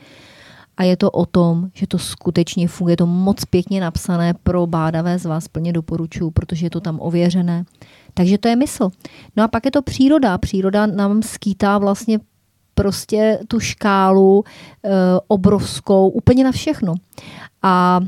a 0.78 0.84
je 0.84 0.98
to 0.98 1.12
o 1.12 1.26
tom, 1.26 1.70
že 1.74 1.88
to 1.88 1.98
skutečně 1.98 2.68
funguje, 2.68 2.94
je 2.94 2.98
to 2.98 3.06
moc 3.06 3.46
pěkně 3.46 3.82
napsané 3.82 4.34
pro 4.44 4.68
bádavé 4.68 5.20
z 5.20 5.26
vás, 5.26 5.48
plně 5.48 5.74
doporučuju, 5.74 6.32
protože 6.32 6.66
je 6.66 6.70
to 6.70 6.82
tam 6.82 7.00
ověřené. 7.00 7.66
Takže 8.14 8.38
to 8.38 8.48
je 8.48 8.56
mysl. 8.56 8.90
No 9.36 9.44
a 9.44 9.48
pak 9.48 9.66
je 9.66 9.72
to 9.72 9.82
příroda. 9.82 10.38
Příroda 10.38 10.86
nám 10.86 11.22
skýtá 11.22 11.78
vlastně 11.78 12.20
prostě 12.76 13.40
tu 13.48 13.60
škálu 13.60 14.44
e, 14.84 14.90
obrovskou, 15.28 16.10
úplně 16.10 16.44
na 16.44 16.52
všechno. 16.52 16.96
A 17.62 18.00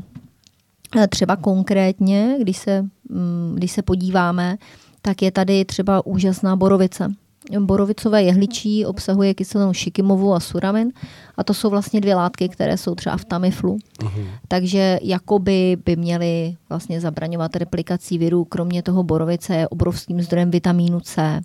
eh, 0.96 1.08
třeba 1.08 1.36
konkrétně, 1.36 2.36
když 2.40 2.56
se, 2.56 2.82
mm, 3.08 3.52
když 3.54 3.72
se 3.72 3.82
podíváme, 3.82 4.56
tak 5.02 5.22
je 5.22 5.30
tady 5.30 5.64
třeba 5.64 6.06
úžasná 6.06 6.56
borovice. 6.56 7.14
Borovicové 7.58 8.22
jehličí 8.22 8.86
obsahuje 8.86 9.34
kyselinu 9.34 9.72
šikimovu 9.72 10.34
a 10.34 10.40
suramin 10.40 10.92
a 11.36 11.44
to 11.44 11.54
jsou 11.54 11.70
vlastně 11.70 12.00
dvě 12.00 12.14
látky, 12.14 12.48
které 12.48 12.76
jsou 12.76 12.94
třeba 12.94 13.16
v 13.16 13.24
Tamiflu. 13.24 13.78
Uh-huh. 13.98 14.26
Takže 14.48 14.98
jakoby 15.02 15.76
by 15.84 15.96
měly 15.96 16.56
vlastně 16.68 17.00
zabraňovat 17.00 17.56
replikací 17.56 18.18
virů. 18.18 18.44
Kromě 18.44 18.82
toho 18.82 19.02
borovice 19.02 19.54
je 19.54 19.68
obrovským 19.68 20.22
zdrojem 20.22 20.50
vitamínu 20.50 21.00
C. 21.00 21.40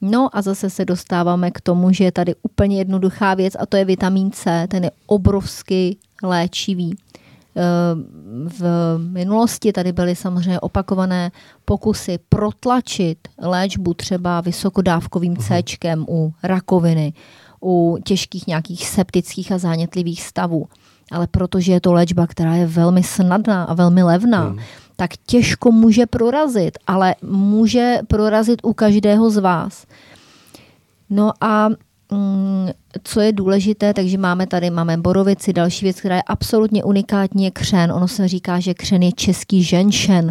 No 0.00 0.28
a 0.32 0.42
zase 0.42 0.70
se 0.70 0.84
dostáváme 0.84 1.50
k 1.50 1.60
tomu, 1.60 1.92
že 1.92 2.04
je 2.04 2.12
tady 2.12 2.34
úplně 2.42 2.78
jednoduchá 2.78 3.34
věc 3.34 3.56
a 3.58 3.66
to 3.66 3.76
je 3.76 3.84
vitamin 3.84 4.30
C. 4.30 4.66
Ten 4.70 4.84
je 4.84 4.90
obrovsky 5.06 5.96
léčivý. 6.22 6.96
V 8.58 8.64
minulosti 8.98 9.72
tady 9.72 9.92
byly 9.92 10.16
samozřejmě 10.16 10.60
opakované 10.60 11.30
pokusy 11.64 12.18
protlačit 12.28 13.18
léčbu 13.38 13.94
třeba 13.94 14.40
vysokodávkovým 14.40 15.32
mhm. 15.32 15.42
C 15.42 15.62
u 16.08 16.32
rakoviny, 16.42 17.12
u 17.62 17.98
těžkých 18.04 18.46
nějakých 18.46 18.88
septických 18.88 19.52
a 19.52 19.58
zánětlivých 19.58 20.22
stavů. 20.22 20.66
Ale 21.12 21.26
protože 21.26 21.72
je 21.72 21.80
to 21.80 21.92
léčba, 21.92 22.26
která 22.26 22.54
je 22.54 22.66
velmi 22.66 23.02
snadná 23.02 23.64
a 23.64 23.74
velmi 23.74 24.02
levná, 24.02 24.48
mm. 24.48 24.58
tak 24.96 25.10
těžko 25.26 25.72
může 25.72 26.06
prorazit, 26.06 26.78
ale 26.86 27.14
může 27.22 27.98
prorazit 28.08 28.60
u 28.62 28.72
každého 28.72 29.30
z 29.30 29.38
vás. 29.38 29.86
No 31.10 31.32
a 31.40 31.68
co 33.02 33.20
je 33.20 33.32
důležité, 33.32 33.94
takže 33.94 34.18
máme 34.18 34.46
tady, 34.46 34.70
máme 34.70 34.96
borovici, 34.96 35.52
další 35.52 35.86
věc, 35.86 35.98
která 35.98 36.16
je 36.16 36.22
absolutně 36.22 36.84
unikátní, 36.84 37.44
je 37.44 37.50
křen. 37.50 37.92
Ono 37.92 38.08
se 38.08 38.28
říká, 38.28 38.60
že 38.60 38.74
křen 38.74 39.02
je 39.02 39.12
český 39.12 39.62
ženšen. 39.62 40.30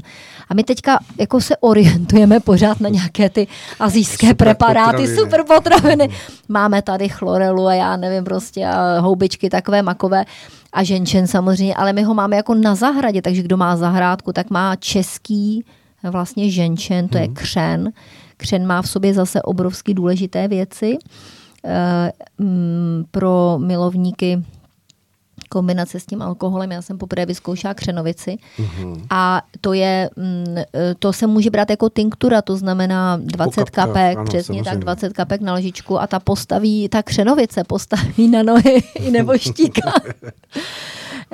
A 0.50 0.54
my 0.54 0.64
teďka 0.64 1.00
jako 1.20 1.42
se 1.42 1.58
orientujeme 1.58 2.40
pořád 2.40 2.80
na 2.80 2.90
nějaké 2.90 3.30
ty 3.30 3.48
azijské 3.80 4.28
super 4.28 4.48
preparáty, 4.48 4.92
potraviny. 4.92 5.18
super 5.18 5.44
potraviny. 5.44 6.10
Máme 6.50 6.82
tady 6.82 7.10
chlorelu 7.10 7.68
a 7.68 7.74
já 7.74 7.98
nevím 7.98 8.24
prostě 8.24 8.66
a 8.66 9.00
houbičky 9.00 9.50
takové 9.50 9.82
makové 9.82 10.26
a 10.74 10.84
ženšen 10.84 11.28
samozřejmě, 11.28 11.76
ale 11.76 11.94
my 11.94 12.04
ho 12.04 12.14
máme 12.14 12.36
jako 12.36 12.56
na 12.56 12.76
zahradě, 12.76 13.22
takže 13.22 13.42
kdo 13.42 13.58
má 13.58 13.76
zahrádku, 13.76 14.34
tak 14.34 14.50
má 14.50 14.76
český 14.76 15.66
vlastně 16.04 16.50
ženšen, 16.50 17.08
to 17.08 17.18
hmm. 17.18 17.28
je 17.28 17.34
křen. 17.34 17.92
Křen 18.38 18.68
má 18.68 18.82
v 18.82 18.90
sobě 18.90 19.14
zase 19.14 19.42
obrovsky 19.42 19.94
důležité 19.94 20.48
věci. 20.48 20.98
Eh, 21.66 22.12
mm, 22.38 23.06
pro 23.12 23.58
milovníky 23.60 24.44
kombinace 25.50 26.00
s 26.00 26.06
tím 26.06 26.22
alkoholem. 26.22 26.72
Já 26.72 26.82
jsem 26.82 26.98
poprvé 26.98 27.26
vyzkoušela 27.26 27.74
křenovici 27.74 28.38
mm-hmm. 28.58 29.06
a 29.10 29.42
to 29.62 29.74
je, 29.74 30.10
mm, 30.16 30.58
eh, 30.58 30.96
to 31.00 31.14
se 31.14 31.28
může 31.28 31.50
brát 31.50 31.70
jako 31.70 31.90
tinktura, 31.90 32.42
to 32.42 32.58
znamená 32.58 33.18
20 33.18 33.70
kapek, 33.70 34.18
ano, 34.18 34.26
přesně 34.26 34.64
samozřejmě. 34.64 34.64
tak 34.64 34.80
20 34.80 35.14
kapek 35.14 35.42
na 35.42 35.54
lžičku 35.54 36.02
a 36.02 36.08
ta 36.08 36.20
postaví, 36.20 36.90
ta 36.90 37.04
křenovice 37.04 37.64
postaví 37.64 38.28
na 38.28 38.44
nohy 38.44 38.84
nebo 39.12 39.38
štíka. 39.38 39.94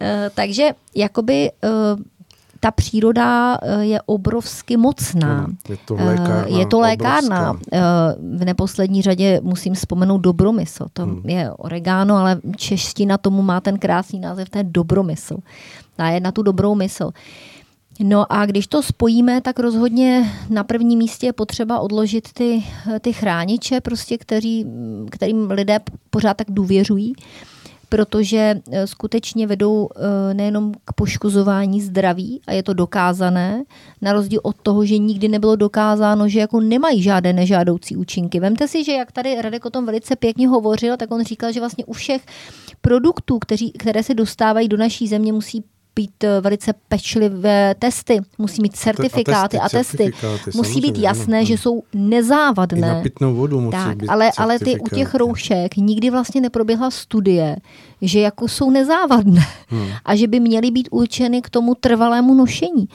Eh, 0.02 0.32
takže 0.36 0.70
jakoby 0.96 1.52
ta 2.60 2.72
příroda 2.72 3.58
eh, 3.62 3.86
je 3.86 4.02
obrovsky 4.02 4.78
mocná. 4.78 5.48
Je 5.70 5.78
to 5.86 5.96
lékárna. 5.96 6.46
Eh, 6.48 6.60
je 6.60 6.66
to 6.66 6.80
lékárna. 6.80 7.60
Eh, 7.74 7.80
v 8.38 8.46
neposlední 8.46 9.02
řadě 9.02 9.40
musím 9.44 9.74
vzpomenout 9.74 10.18
dobromysl. 10.18 10.86
To 10.94 11.04
hmm. 11.04 11.22
je 11.26 11.52
oregano, 11.52 12.16
ale 12.16 12.42
čeština 12.56 13.18
tomu 13.18 13.42
má 13.42 13.62
ten 13.62 13.80
krásný 13.80 14.20
název, 14.20 14.50
to 14.50 14.58
je 14.58 14.64
dobromysl. 14.64 15.38
Ta 15.96 16.10
je 16.10 16.20
na 16.20 16.32
tu 16.32 16.44
dobrou 16.44 16.76
mysl. 16.76 17.12
No 18.04 18.32
a 18.32 18.46
když 18.46 18.68
to 18.68 18.84
spojíme, 18.84 19.42
tak 19.42 19.60
rozhodně 19.60 20.32
na 20.50 20.64
prvním 20.64 21.00
místě 21.00 21.26
je 21.26 21.34
potřeba 21.34 21.80
odložit 21.80 22.34
ty, 22.34 22.64
ty 23.02 23.14
chrániče, 23.14 23.82
prostě, 23.82 24.18
kteří, 24.18 24.66
kterým 25.12 25.52
lidé 25.52 25.80
pořád 26.10 26.38
tak 26.38 26.48
důvěřují 26.50 27.14
protože 27.90 28.62
eh, 28.72 28.88
skutečně 28.88 29.48
vedou 29.48 29.90
eh, 29.96 30.34
nejenom 30.34 30.74
k 30.86 30.94
poškozování 30.94 31.82
zdraví, 31.82 32.42
a 32.48 32.54
je 32.54 32.64
to 32.64 32.74
dokázané, 32.74 33.64
na 34.02 34.14
rozdíl 34.14 34.40
od 34.44 34.56
toho, 34.64 34.86
že 34.86 34.98
nikdy 34.98 35.28
nebylo 35.28 35.56
dokázáno, 35.56 36.30
že 36.30 36.40
jako 36.40 36.60
nemají 36.60 37.02
žádné 37.02 37.34
nežádoucí 37.34 37.96
účinky. 37.96 38.40
Vemte 38.40 38.68
si, 38.68 38.84
že 38.84 38.92
jak 38.92 39.12
tady 39.12 39.42
Radek 39.42 39.66
o 39.66 39.70
tom 39.70 39.86
velice 39.86 40.16
pěkně 40.16 40.48
hovořil, 40.48 40.98
tak 40.98 41.12
on 41.12 41.24
říkal, 41.24 41.52
že 41.52 41.60
vlastně 41.60 41.86
u 41.86 41.94
všech 41.94 42.26
produktů, 42.82 43.40
kteří, 43.40 43.72
které 43.72 44.04
se 44.04 44.14
dostávají 44.14 44.68
do 44.68 44.78
naší 44.78 45.08
země, 45.08 45.34
musí 45.34 45.64
být 45.96 46.24
eh, 46.24 46.42
velice 46.42 46.74
pečlivé 46.88 47.76
testy, 47.80 48.20
musí 48.38 48.62
mít 48.62 48.76
certifikáty 48.76 49.60
a 49.60 49.70
testy. 49.70 49.98
testy. 49.98 50.58
Musí 50.58 50.82
být 50.82 50.98
jasné, 50.98 51.38
ano. 51.38 51.46
že 51.46 51.54
jsou 51.54 51.84
nezávadné. 51.94 52.88
I 52.88 52.92
na 52.92 53.02
pitnou 53.02 53.36
vodu 53.36 53.62
musí 53.62 53.78
tak, 53.78 53.98
být 53.98 54.08
ale, 54.08 54.32
ale 54.38 54.60
ty 54.60 54.80
u 54.80 54.96
těch 54.96 55.16
roušek 55.16 55.78
nikdy 55.78 56.10
vlastně 56.10 56.42
neproběhla 56.42 56.92
studie, 56.92 57.58
že 58.02 58.20
jako 58.20 58.48
jsou 58.48 58.70
nezávadné 58.70 59.42
hmm. 59.68 59.88
a 60.06 60.16
že 60.16 60.28
by 60.28 60.40
měly 60.40 60.72
být 60.72 60.88
určeny 60.92 61.42
k 61.42 61.50
tomu 61.50 61.76
trvalému 61.76 62.34
nošení. 62.34 62.88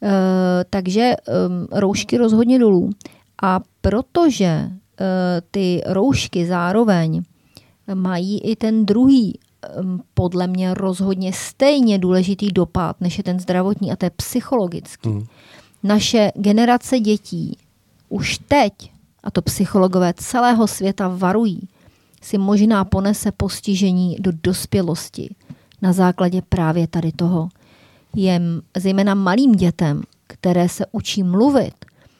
Uh, 0.00 0.10
takže 0.70 1.12
um, 1.46 1.68
roušky 1.80 2.18
rozhodně 2.18 2.58
dolů. 2.58 2.90
A 3.42 3.60
protože 3.80 4.68
uh, 4.68 5.06
ty 5.50 5.82
roušky 5.86 6.46
zároveň 6.46 7.22
mají 7.94 8.40
i 8.40 8.56
ten 8.56 8.86
druhý 8.86 9.38
podle 10.14 10.46
mě 10.46 10.74
rozhodně 10.74 11.32
stejně 11.32 11.98
důležitý 11.98 12.52
dopad, 12.52 13.00
než 13.00 13.18
je 13.18 13.24
ten 13.24 13.40
zdravotní 13.40 13.92
a 13.92 13.96
to 13.96 14.06
je 14.06 14.10
psychologický. 14.10 15.08
Hmm. 15.08 15.26
Naše 15.82 16.32
generace 16.36 17.00
dětí 17.00 17.58
už 18.08 18.38
teď, 18.48 18.72
a 19.24 19.30
to 19.30 19.42
psychologové 19.42 20.14
celého 20.16 20.66
světa 20.66 21.08
varují, 21.08 21.68
si 22.22 22.38
možná 22.38 22.84
ponese 22.84 23.32
postižení 23.32 24.16
do 24.20 24.32
dospělosti 24.42 25.34
na 25.82 25.92
základě 25.92 26.42
právě 26.48 26.86
tady 26.86 27.12
toho. 27.12 27.48
Je 28.16 28.40
zejména 28.76 29.14
malým 29.14 29.52
dětem, 29.52 30.02
které 30.26 30.68
se 30.68 30.86
učí 30.92 31.22
mluvit, 31.22 31.74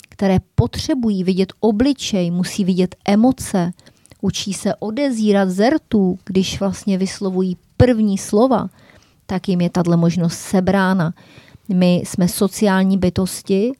které 0.08 0.38
potřebují 0.54 1.24
vidět 1.24 1.52
obličej, 1.60 2.30
musí 2.30 2.64
vidět 2.64 2.94
emoce, 3.04 3.72
učí 4.24 4.52
se 4.52 4.74
odezírat 4.74 5.50
zertů, 5.50 6.18
když 6.24 6.60
vlastně 6.60 6.98
vyslovují 6.98 7.56
první 7.76 8.18
slova, 8.18 8.68
tak 9.26 9.48
jim 9.48 9.60
je 9.60 9.70
tato 9.70 9.96
možnost 9.96 10.38
sebrána. 10.38 11.12
My 11.68 11.94
jsme 11.94 12.28
sociální 12.28 12.98
bytosti 12.98 13.72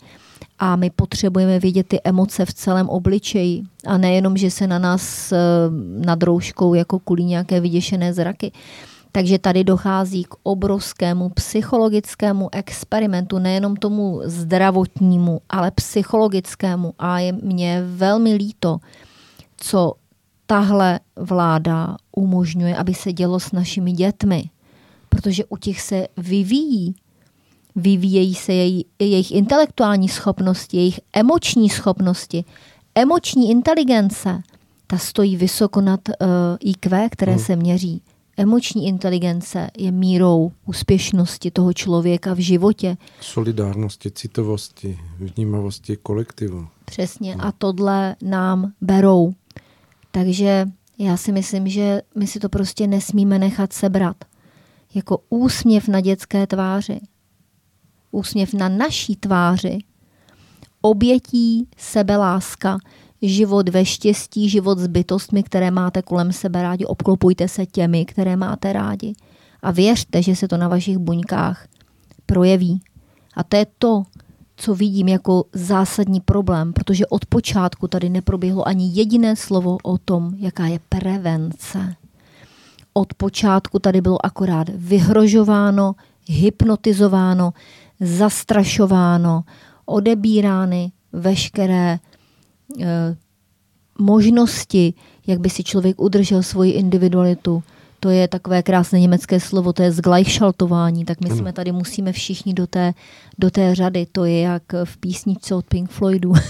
a 0.59 0.77
my 0.77 0.91
potřebujeme 0.91 1.59
vidět 1.59 1.89
ty 1.89 2.01
emoce 2.05 2.45
v 2.45 2.55
celém 2.55 2.89
obličeji 2.89 3.63
a 3.87 3.99
nejenom, 3.99 4.37
že 4.37 4.51
se 4.51 4.67
na 4.67 4.79
nás 4.79 5.33
eh, 5.33 5.39
nad 6.05 6.23
rouškou 6.23 6.75
jako 6.75 6.99
kulí 6.99 7.25
nějaké 7.25 7.61
vyděšené 7.61 8.15
zraky. 8.15 8.53
Takže 9.13 9.39
tady 9.39 9.65
dochází 9.65 10.25
k 10.25 10.35
obrovskému 10.43 11.29
psychologickému 11.29 12.49
experimentu, 12.53 13.39
nejenom 13.39 13.77
tomu 13.77 14.21
zdravotnímu, 14.25 15.41
ale 15.51 15.71
psychologickému. 15.71 16.95
A 16.99 17.19
je 17.19 17.33
mě 17.33 17.83
velmi 17.87 18.35
líto, 18.35 18.79
co 19.57 19.95
tahle 20.47 21.01
vláda 21.17 21.97
umožňuje, 22.17 22.77
aby 22.77 22.95
se 22.95 23.13
dělo 23.13 23.41
s 23.41 23.53
našimi 23.53 23.93
dětmi, 23.93 24.45
protože 25.09 25.45
u 25.45 25.57
těch 25.57 25.81
se 25.81 26.09
vyvíjí. 26.17 26.95
Vyvíjejí 27.77 28.35
se 28.35 28.53
jej, 28.53 28.85
jejich 28.99 29.33
intelektuální 29.33 30.09
schopnosti, 30.09 30.77
jejich 30.77 31.01
emoční 31.13 31.71
schopnosti, 31.71 32.45
emoční 32.95 33.51
inteligence. 33.51 34.43
Ta 34.87 34.99
stojí 34.99 35.37
vysoko 35.37 35.81
nad 35.81 36.01
uh, 36.09 36.15
eh, 36.21 36.57
IQ, 36.61 37.09
které 37.11 37.33
hmm. 37.33 37.45
se 37.45 37.57
měří. 37.57 38.03
Emoční 38.37 38.87
inteligence 38.87 39.71
je 39.79 39.93
mírou 39.93 40.53
úspěšnosti 40.67 41.51
toho 41.51 41.73
člověka 41.73 42.35
v 42.35 42.39
životě. 42.39 42.97
Solidárnosti, 43.21 44.11
citovosti, 44.11 44.99
vnímavosti 45.19 45.97
kolektivu. 45.97 46.67
Přesně. 46.85 47.33
Hmm. 47.33 47.41
A 47.41 47.53
tohle 47.53 48.17
nám 48.23 48.73
berou. 48.81 49.35
Takže 50.15 50.67
já 50.99 51.17
si 51.17 51.33
myslím, 51.33 51.69
že 51.69 52.03
my 52.17 52.27
si 52.27 52.41
to 52.41 52.49
prostě 52.49 52.87
nesmíme 52.87 53.39
nechat 53.39 53.73
sebrat. 53.73 54.17
Jako 54.95 55.19
úsměv 55.29 55.89
na 55.89 56.01
dětské 56.01 56.47
tváři. 56.47 57.01
Úsměv 58.11 58.55
na 58.55 58.69
naší 58.69 59.17
tváři. 59.17 59.79
Obětí 60.81 61.69
sebeláska, 61.77 62.79
život 63.23 63.69
ve 63.69 63.85
štěstí, 63.85 64.49
život 64.49 64.79
s 64.79 64.87
bytostmi, 64.87 65.43
které 65.43 65.71
máte 65.71 66.03
kolem 66.03 66.33
sebe 66.33 66.63
rádi. 66.63 66.85
Obklopujte 66.85 67.49
se 67.49 67.67
těmi, 67.67 68.05
které 68.05 68.37
máte 68.37 68.73
rádi. 68.73 69.15
A 69.63 69.71
věřte, 69.71 70.23
že 70.23 70.37
se 70.37 70.49
to 70.49 70.57
na 70.57 70.69
vašich 70.69 70.99
buňkách 70.99 71.69
projeví. 72.27 72.81
A 73.37 73.43
to 73.43 73.57
je 73.57 73.67
to, 73.79 74.03
co 74.65 74.75
vidím 74.75 75.09
jako 75.09 75.45
zásadní 75.53 76.21
problém, 76.21 76.73
protože 76.73 77.07
od 77.07 77.27
počátku 77.27 77.89
tady 77.89 78.09
neproběhlo 78.09 78.69
ani 78.69 78.91
jediné 78.93 79.37
slovo 79.37 79.79
o 79.83 79.99
tom, 79.99 80.35
jaká 80.37 80.67
je 80.67 80.79
prevence. 80.89 81.95
Od 82.93 83.15
počátku 83.15 83.79
tady 83.79 84.01
bylo 84.01 84.27
akorát 84.27 84.69
vyhrožováno, 84.75 85.95
hypnotizováno, 86.27 87.53
zastrašováno, 88.01 89.45
odebírány 89.85 90.93
veškeré 91.13 91.93
e, 91.93 91.99
možnosti, 93.99 94.95
jak 95.27 95.41
by 95.41 95.51
si 95.51 95.65
člověk 95.65 96.01
udržel 96.01 96.43
svoji 96.43 96.73
individualitu, 96.73 97.63
to 98.05 98.11
je 98.11 98.29
takové 98.29 98.63
krásné 98.63 99.01
německé 99.01 99.41
slovo, 99.41 99.73
to 99.73 99.83
je 99.83 99.93
zglajšaltování, 99.93 101.05
tak 101.05 101.21
my 101.21 101.31
ano. 101.31 101.39
jsme 101.39 101.53
tady 101.53 101.73
musíme 101.73 102.13
všichni 102.13 102.55
do 102.55 102.67
té, 102.67 102.95
do 103.39 103.51
té 103.51 103.75
řady. 103.75 104.07
To 104.13 104.25
je 104.25 104.41
jak 104.41 104.63
v 104.85 104.97
písničce 104.97 105.55
od 105.55 105.65
Pink 105.67 105.91
Floydu. 105.91 106.33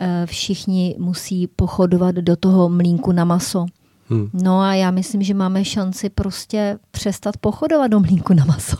Eh, 0.00 0.26
všichni 0.26 0.96
musí 0.98 1.46
pochodovat 1.46 2.14
do 2.14 2.36
toho 2.36 2.68
mlínku 2.68 3.12
na 3.12 3.24
maso. 3.24 3.66
Hmm. 4.08 4.30
No 4.32 4.60
a 4.60 4.74
já 4.74 4.90
myslím, 4.90 5.22
že 5.22 5.34
máme 5.34 5.64
šanci 5.64 6.10
prostě 6.10 6.78
přestat 6.90 7.36
pochodovat 7.36 7.90
do 7.90 8.00
mlínku 8.00 8.34
na 8.34 8.44
maso. 8.44 8.76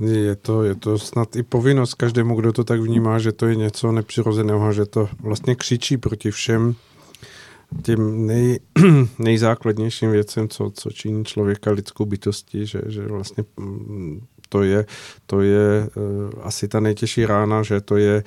Je 0.00 0.36
to, 0.36 0.64
je 0.64 0.74
to 0.74 0.98
snad 0.98 1.36
i 1.36 1.42
povinnost 1.42 1.94
každému, 1.94 2.34
kdo 2.34 2.52
to 2.52 2.64
tak 2.64 2.80
vnímá, 2.80 3.18
že 3.18 3.32
to 3.32 3.46
je 3.46 3.56
něco 3.56 3.92
nepřirozeného, 3.92 4.72
že 4.72 4.86
to 4.86 5.08
vlastně 5.20 5.54
křičí 5.54 5.96
proti 5.96 6.30
všem 6.30 6.74
tím 7.82 8.26
nej, 8.26 8.60
nejzákladnějším 9.18 10.10
věcem, 10.10 10.48
co, 10.48 10.70
co 10.74 10.90
činí 10.90 11.24
člověka 11.24 11.70
lidskou 11.70 12.06
bytostí, 12.06 12.66
že, 12.66 12.80
že 12.86 13.06
vlastně 13.06 13.44
mm, 13.60 14.26
to 14.48 14.62
je, 14.62 14.86
to 15.26 15.40
je 15.40 15.88
uh, 15.96 16.30
asi 16.42 16.68
ta 16.68 16.80
nejtěžší 16.80 17.26
rána, 17.26 17.62
že 17.62 17.80
to 17.80 17.96
je 17.96 18.24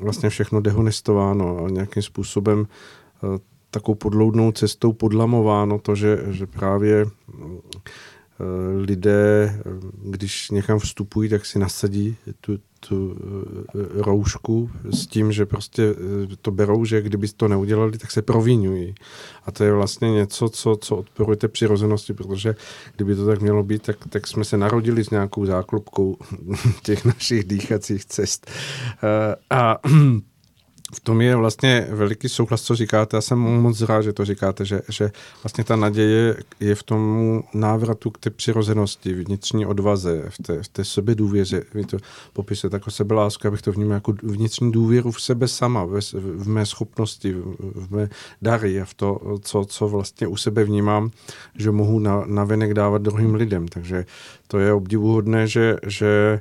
vlastně 0.00 0.30
všechno 0.30 0.60
dehonestováno 0.60 1.64
a 1.64 1.70
nějakým 1.70 2.02
způsobem 2.02 2.58
uh, 2.58 3.36
takovou 3.70 3.94
podloudnou 3.94 4.52
cestou 4.52 4.92
podlamováno 4.92 5.78
to, 5.78 5.94
že, 5.94 6.18
že 6.30 6.46
právě 6.46 7.04
uh, 7.04 7.10
lidé, 8.76 9.60
když 10.04 10.50
někam 10.50 10.78
vstupují, 10.78 11.28
tak 11.28 11.46
si 11.46 11.58
nasadí 11.58 12.16
tu, 12.40 12.58
tu 12.88 13.16
eh, 13.16 14.02
roušku 14.02 14.70
s 14.90 15.06
tím, 15.06 15.32
že 15.32 15.46
prostě 15.46 15.82
eh, 15.82 16.36
to 16.42 16.50
berou, 16.50 16.84
že 16.84 17.02
kdyby 17.02 17.28
to 17.28 17.48
neudělali, 17.48 17.98
tak 17.98 18.10
se 18.10 18.22
provínují. 18.22 18.94
A 19.46 19.52
to 19.52 19.64
je 19.64 19.72
vlastně 19.72 20.10
něco, 20.10 20.48
co, 20.48 20.76
co 20.76 20.96
odporuje 20.96 21.36
té 21.36 21.48
přirozenosti, 21.48 22.14
protože 22.14 22.54
kdyby 22.96 23.14
to 23.14 23.26
tak 23.26 23.40
mělo 23.40 23.62
být, 23.62 23.82
tak, 23.82 23.96
tak 24.08 24.26
jsme 24.26 24.44
se 24.44 24.56
narodili 24.56 25.04
s 25.04 25.10
nějakou 25.10 25.46
záklopkou 25.46 26.16
těch 26.82 27.04
našich 27.04 27.44
dýchacích 27.44 28.04
cest. 28.04 28.50
Eh, 29.02 29.36
a 29.50 29.78
v 30.94 31.00
tom 31.00 31.20
je 31.20 31.36
vlastně 31.36 31.86
veliký 31.90 32.28
souhlas, 32.28 32.62
co 32.62 32.76
říkáte. 32.76 33.16
Já 33.16 33.20
jsem 33.20 33.38
moc 33.38 33.80
rád, 33.80 34.02
že 34.02 34.12
to 34.12 34.24
říkáte, 34.24 34.64
že, 34.64 34.82
že 34.88 35.10
vlastně 35.42 35.64
ta 35.64 35.76
naděje 35.76 36.36
je 36.60 36.74
v 36.74 36.82
tom 36.82 37.42
návratu 37.54 38.10
k 38.10 38.18
té 38.18 38.30
přirozenosti, 38.30 39.14
vnitřní 39.14 39.66
odvaze, 39.66 40.24
v 40.28 40.38
té, 40.38 40.62
v 40.62 40.68
té 40.68 40.84
sebedůvěře. 40.84 41.64
Vy 41.74 41.84
to 41.84 41.96
popisujete 42.32 42.76
jako 42.76 42.90
sebelásku, 42.90 43.48
abych 43.48 43.62
to 43.62 43.72
vnímal 43.72 43.94
jako 43.94 44.14
vnitřní 44.22 44.72
důvěru 44.72 45.10
v 45.10 45.22
sebe 45.22 45.48
sama, 45.48 45.84
v, 45.84 46.00
v 46.14 46.48
mé 46.48 46.66
schopnosti, 46.66 47.32
v, 47.32 47.56
v 47.58 47.90
mé 47.90 48.08
dary 48.42 48.80
a 48.80 48.84
v 48.84 48.94
to, 48.94 49.38
co, 49.40 49.64
co 49.64 49.88
vlastně 49.88 50.26
u 50.26 50.36
sebe 50.36 50.64
vnímám, 50.64 51.10
že 51.58 51.70
mohu 51.70 51.98
na, 51.98 52.22
na 52.26 52.44
venek 52.44 52.74
dávat 52.74 53.02
druhým 53.02 53.34
lidem. 53.34 53.68
Takže 53.68 54.06
to 54.46 54.58
je 54.58 54.72
obdivuhodné, 54.72 55.46
že, 55.46 55.76
že 55.86 56.40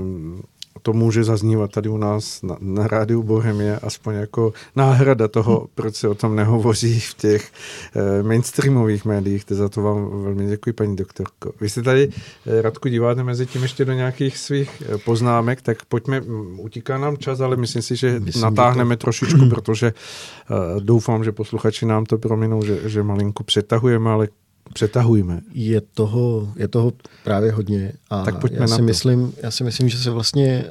um, 0.00 0.42
to 0.82 0.92
může 0.92 1.24
zaznívat 1.24 1.70
tady 1.70 1.88
u 1.88 1.96
nás 1.96 2.42
na, 2.42 2.56
na 2.60 2.86
rádiu 2.86 3.22
Bohemie, 3.22 3.78
aspoň 3.78 4.14
jako 4.14 4.52
náhrada 4.76 5.28
toho, 5.28 5.66
proč 5.74 5.94
se 5.94 6.08
o 6.08 6.14
tom 6.14 6.36
nehovoří 6.36 7.00
v 7.00 7.14
těch 7.14 7.52
eh, 7.96 8.22
mainstreamových 8.22 9.04
médiích. 9.04 9.44
To 9.44 9.54
za 9.54 9.68
to 9.68 9.82
vám 9.82 10.22
velmi 10.22 10.46
děkuji, 10.46 10.72
paní 10.72 10.96
doktorko. 10.96 11.52
Vy 11.60 11.68
se 11.68 11.82
tady, 11.82 12.08
eh, 12.46 12.62
Radku, 12.62 12.88
díváte 12.88 13.22
mezi 13.22 13.46
tím 13.46 13.62
ještě 13.62 13.84
do 13.84 13.92
nějakých 13.92 14.38
svých 14.38 14.82
eh, 14.86 14.98
poznámek, 14.98 15.62
tak 15.62 15.84
pojďme, 15.84 16.20
utíká 16.56 16.98
nám 16.98 17.16
čas, 17.16 17.40
ale 17.40 17.56
myslím 17.56 17.82
si, 17.82 17.96
že 17.96 18.20
myslím, 18.20 18.42
natáhneme 18.42 18.92
že 18.92 18.96
to... 18.96 19.00
trošičku, 19.00 19.48
protože 19.48 19.86
eh, 19.92 20.80
doufám, 20.80 21.24
že 21.24 21.32
posluchači 21.32 21.86
nám 21.86 22.04
to 22.04 22.18
prominou, 22.18 22.64
že, 22.64 22.88
že 22.88 23.02
malinko 23.02 23.44
přetahujeme, 23.44 24.10
ale 24.10 24.28
přetahujme. 24.74 25.40
Je 25.52 25.80
toho, 25.80 26.52
je 26.56 26.68
toho 26.68 26.92
právě 27.24 27.52
hodně. 27.52 27.92
A 28.10 28.24
tak 28.24 28.40
pojďme 28.40 28.60
já 28.60 28.66
si, 28.66 28.70
na 28.70 28.76
to. 28.76 28.82
Myslím, 28.82 29.32
já 29.42 29.50
si 29.50 29.64
myslím, 29.64 29.88
že 29.88 29.98
se 29.98 30.10
vlastně 30.10 30.64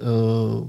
uh, 0.54 0.68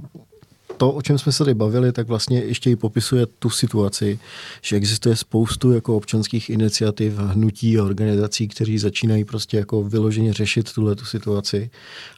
to, 0.82 0.90
o 0.90 1.02
čem 1.02 1.18
jsme 1.18 1.32
se 1.32 1.38
tady 1.38 1.54
bavili, 1.54 1.92
tak 1.92 2.08
vlastně 2.08 2.38
ještě 2.38 2.70
i 2.70 2.76
popisuje 2.76 3.26
tu 3.26 3.50
situaci, 3.50 4.18
že 4.62 4.76
existuje 4.76 5.16
spoustu 5.16 5.72
jako 5.72 5.96
občanských 5.96 6.50
iniciativ, 6.50 7.18
hnutí 7.18 7.78
a 7.78 7.84
organizací, 7.84 8.48
kteří 8.48 8.78
začínají 8.78 9.24
prostě 9.24 9.56
jako 9.56 9.82
vyloženě 9.82 10.32
řešit 10.32 10.72
tuhle 10.72 10.94
tu 10.94 11.04
situaci 11.04 11.70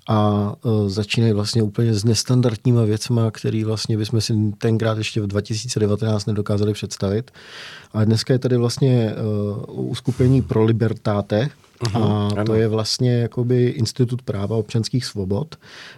a 0.09 0.53
uh, 0.65 0.89
začínají 0.89 1.33
vlastně 1.33 1.63
úplně 1.63 1.95
s 1.95 2.05
nestandardníma 2.05 2.85
věcma, 2.85 3.31
který 3.31 3.65
vlastně 3.65 3.99
bychom 3.99 4.21
si 4.21 4.35
tenkrát 4.59 4.99
ještě 4.99 5.21
v 5.21 5.27
2019 5.27 6.27
nedokázali 6.27 6.73
představit. 6.73 7.31
A 7.93 8.05
dneska 8.05 8.33
je 8.33 8.39
tady 8.39 8.57
vlastně 8.57 9.15
uh, 9.69 9.91
uskupení 9.91 10.43
pro 10.43 10.65
libertáte, 10.65 11.51
a 11.95 12.29
to 12.47 12.55
je 12.55 12.69
vlastně 12.69 13.13
jakoby 13.13 13.67
Institut 13.69 14.23
práva 14.23 14.57
občanských 14.57 15.05
svobod. 15.05 15.57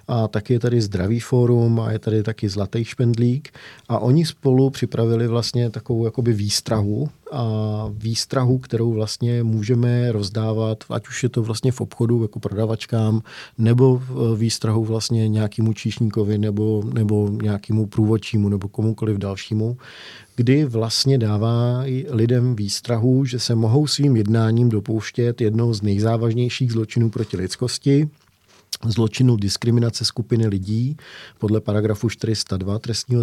A 0.09 0.29
taky 0.29 0.53
je 0.53 0.61
tady 0.61 0.81
Zdravý 0.81 1.21
fórum 1.21 1.81
a 1.81 1.93
je 1.93 1.99
tady 1.99 2.23
taky 2.23 2.49
Zlatý 2.49 2.85
špendlík. 2.85 3.49
A 3.89 3.99
oni 3.99 4.27
spolu 4.27 4.71
připravili 4.71 5.29
vlastně 5.29 5.71
takovou 5.71 6.05
jakoby 6.05 6.33
výstrahu, 6.33 7.09
a 7.33 7.45
výstrahu, 7.91 8.59
kterou 8.59 8.93
vlastně 8.93 9.43
můžeme 9.43 10.13
rozdávat, 10.13 10.85
ať 10.91 11.09
už 11.09 11.23
je 11.23 11.29
to 11.29 11.43
vlastně 11.43 11.73
v 11.73 11.81
obchodu 11.81 12.23
jako 12.23 12.41
prodavačkám, 12.41 13.23
nebo 13.59 14.03
výstrahu 14.37 14.85
vlastně 14.85 15.29
nějakému 15.29 15.73
číšníkovi, 15.73 16.39
nebo, 16.39 16.83
nebo 16.93 17.29
nějakému 17.43 17.87
průvodčímu, 17.87 18.49
nebo 18.49 18.69
komukoliv 18.69 19.19
dalšímu, 19.19 19.77
kdy 20.37 20.65
vlastně 20.65 21.19
dává 21.19 21.85
lidem 22.11 22.57
výstrahu, 22.57 23.25
že 23.25 23.39
se 23.39 23.55
mohou 23.55 23.87
svým 23.87 24.17
jednáním 24.17 24.69
dopouštět 24.69 25.41
jednou 25.41 25.75
z 25.75 25.83
nejzávažnějších 25.83 26.73
zločinů 26.73 27.11
proti 27.11 27.37
lidskosti, 27.37 28.09
zločinu 28.85 29.37
diskriminace 29.37 30.05
skupiny 30.05 30.47
lidí 30.47 30.97
podle 31.39 31.61
paragrafu 31.61 32.09
402 32.09 32.79
trestního 32.79 33.23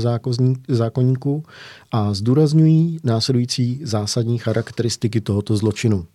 zákonníku 0.67 1.43
a 1.91 2.13
zdůrazňují 2.13 2.99
následující 3.03 3.79
zásadní 3.83 4.37
charakteristiky 4.37 5.21
tohoto 5.21 5.57
zločinu. 5.57 6.05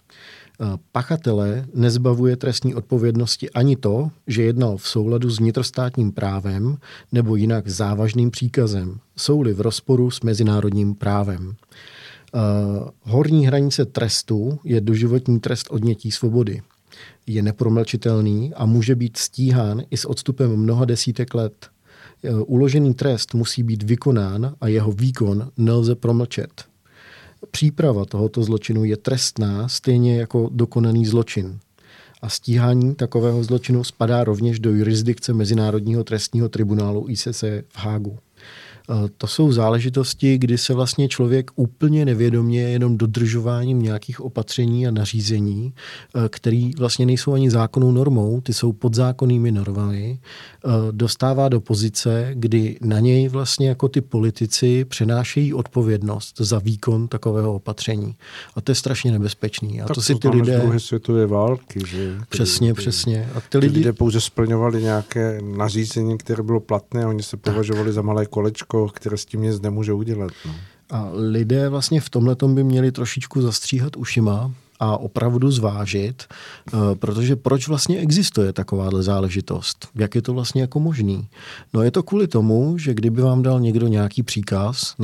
Pachatele 0.93 1.67
nezbavuje 1.75 2.37
trestní 2.37 2.75
odpovědnosti 2.75 3.51
ani 3.51 3.77
to, 3.77 4.11
že 4.27 4.43
jednal 4.43 4.77
v 4.77 4.89
souladu 4.89 5.31
s 5.31 5.39
vnitrostátním 5.39 6.13
právem 6.13 6.77
nebo 7.13 7.37
jinak 7.37 7.69
závažným 7.69 8.31
příkazem, 8.31 8.99
jsou-li 9.17 9.55
v 9.55 9.61
rozporu 9.61 10.11
s 10.11 10.21
mezinárodním 10.21 10.95
právem. 10.95 11.55
Horní 13.03 13.47
hranice 13.47 13.85
trestu 13.85 14.59
je 14.65 14.81
doživotní 14.81 15.41
trest 15.41 15.67
odnětí 15.71 16.11
svobody. 16.11 16.63
Je 17.27 17.43
nepromlčitelný 17.43 18.55
a 18.55 18.67
může 18.67 18.95
být 18.95 19.17
stíhán 19.17 19.83
i 19.91 19.97
s 19.97 20.05
odstupem 20.05 20.57
mnoha 20.57 20.85
desítek 20.85 21.35
let. 21.35 21.67
Uložený 22.47 22.95
trest 22.95 23.35
musí 23.35 23.63
být 23.63 23.83
vykonán 23.83 24.55
a 24.61 24.69
jeho 24.69 24.93
výkon 24.93 25.51
nelze 25.57 25.95
promlčet 25.95 26.68
příprava 27.51 28.05
tohoto 28.05 28.43
zločinu 28.43 28.85
je 28.85 28.97
trestná 28.97 29.69
stejně 29.69 30.19
jako 30.19 30.51
dokonaný 30.53 31.07
zločin. 31.07 31.59
A 32.23 32.29
stíhání 32.29 32.95
takového 32.95 33.45
zločinu 33.45 33.85
spadá 33.85 34.25
rovněž 34.25 34.61
do 34.61 34.71
jurisdikce 34.71 35.33
Mezinárodního 35.33 36.05
trestního 36.05 36.49
tribunálu 36.49 37.07
ICC 37.09 37.43
v 37.69 37.77
Hágu. 37.77 38.19
Eh, 38.91 39.09
to 39.19 39.27
jsou 39.27 39.53
záležitosti, 39.53 40.39
kdy 40.39 40.59
se 40.59 40.75
vlastně 40.75 41.09
člověk 41.09 41.51
úplně 41.55 42.05
nevědomě 42.05 42.61
jenom 42.61 42.99
dodržováním 42.99 43.83
nějakých 43.83 44.21
opatření 44.21 44.87
a 44.87 44.91
nařízení, 44.91 45.75
eh, 46.17 46.29
které 46.29 46.71
vlastně 46.79 47.07
nejsou 47.07 47.33
ani 47.33 47.51
zákonnou 47.51 47.93
normou, 47.93 48.41
ty 48.41 48.55
jsou 48.55 48.73
podzákonnými 48.73 49.53
normami, 49.53 50.19
dostává 50.91 51.49
do 51.49 51.61
pozice, 51.61 52.31
kdy 52.35 52.79
na 52.81 53.01
něj 53.01 53.29
vlastně 53.29 53.69
jako 53.69 53.89
ty 53.89 54.01
politici 54.01 54.85
přenášejí 54.85 55.55
odpovědnost 55.55 56.37
za 56.39 56.59
výkon 56.59 57.09
takového 57.09 57.55
opatření. 57.55 58.15
A 58.55 58.61
to 58.61 58.71
je 58.71 58.75
strašně 58.75 59.13
nebezpečný. 59.13 59.81
A 59.83 59.87
tak 59.87 59.95
to 59.95 60.03
si 60.03 60.15
ty 60.15 60.29
lidé... 60.29 60.59
druhé 60.59 60.81
světové 60.81 61.27
války, 61.27 61.81
že? 61.87 62.17
Přesně, 62.29 62.75
ty, 62.75 62.81
přesně. 62.81 63.29
A 63.35 63.41
ty, 63.41 63.47
ty 63.49 63.59
lidi... 63.59 63.79
lidé 63.79 63.93
pouze 63.93 64.21
splňovali 64.21 64.83
nějaké 64.83 65.41
nařízení, 65.57 66.19
které 66.19 66.43
bylo 66.43 66.61
platné, 66.61 67.07
oni 67.07 67.23
se 67.23 67.37
považovali 67.37 67.87
tak. 67.87 67.95
za 67.95 68.03
malé 68.03 68.27
kolečko 68.27 68.89
které 68.99 69.17
s 69.17 69.25
tím 69.25 69.43
nic 69.43 69.61
nemůže 69.61 69.93
udělat. 69.93 70.33
No. 70.47 70.55
A 70.91 71.11
lidé 71.13 71.69
vlastně 71.69 72.01
v 72.01 72.11
tomhle 72.11 72.37
by 72.47 72.65
měli 72.65 72.93
trošičku 72.93 73.43
zastříhat 73.43 73.97
ušima, 73.97 74.53
a 74.81 74.97
opravdu 74.97 75.51
zvážit, 75.51 76.25
eh, 76.29 76.77
protože 76.95 77.37
proč 77.37 77.69
vlastně 77.69 77.99
existuje 77.99 78.53
takováhle 78.53 79.03
záležitost? 79.03 79.89
Jak 79.95 80.15
je 80.15 80.23
to 80.23 80.33
vlastně 80.35 80.61
jako 80.61 80.81
možný? 80.81 81.29
No 81.75 81.83
je 81.83 81.91
to 81.91 82.03
kvůli 82.03 82.29
tomu, 82.29 82.79
že 82.79 82.95
kdyby 82.95 83.23
vám 83.23 83.43
dal 83.43 83.61
někdo 83.61 83.87
nějaký 83.87 84.23
příkaz, 84.23 84.95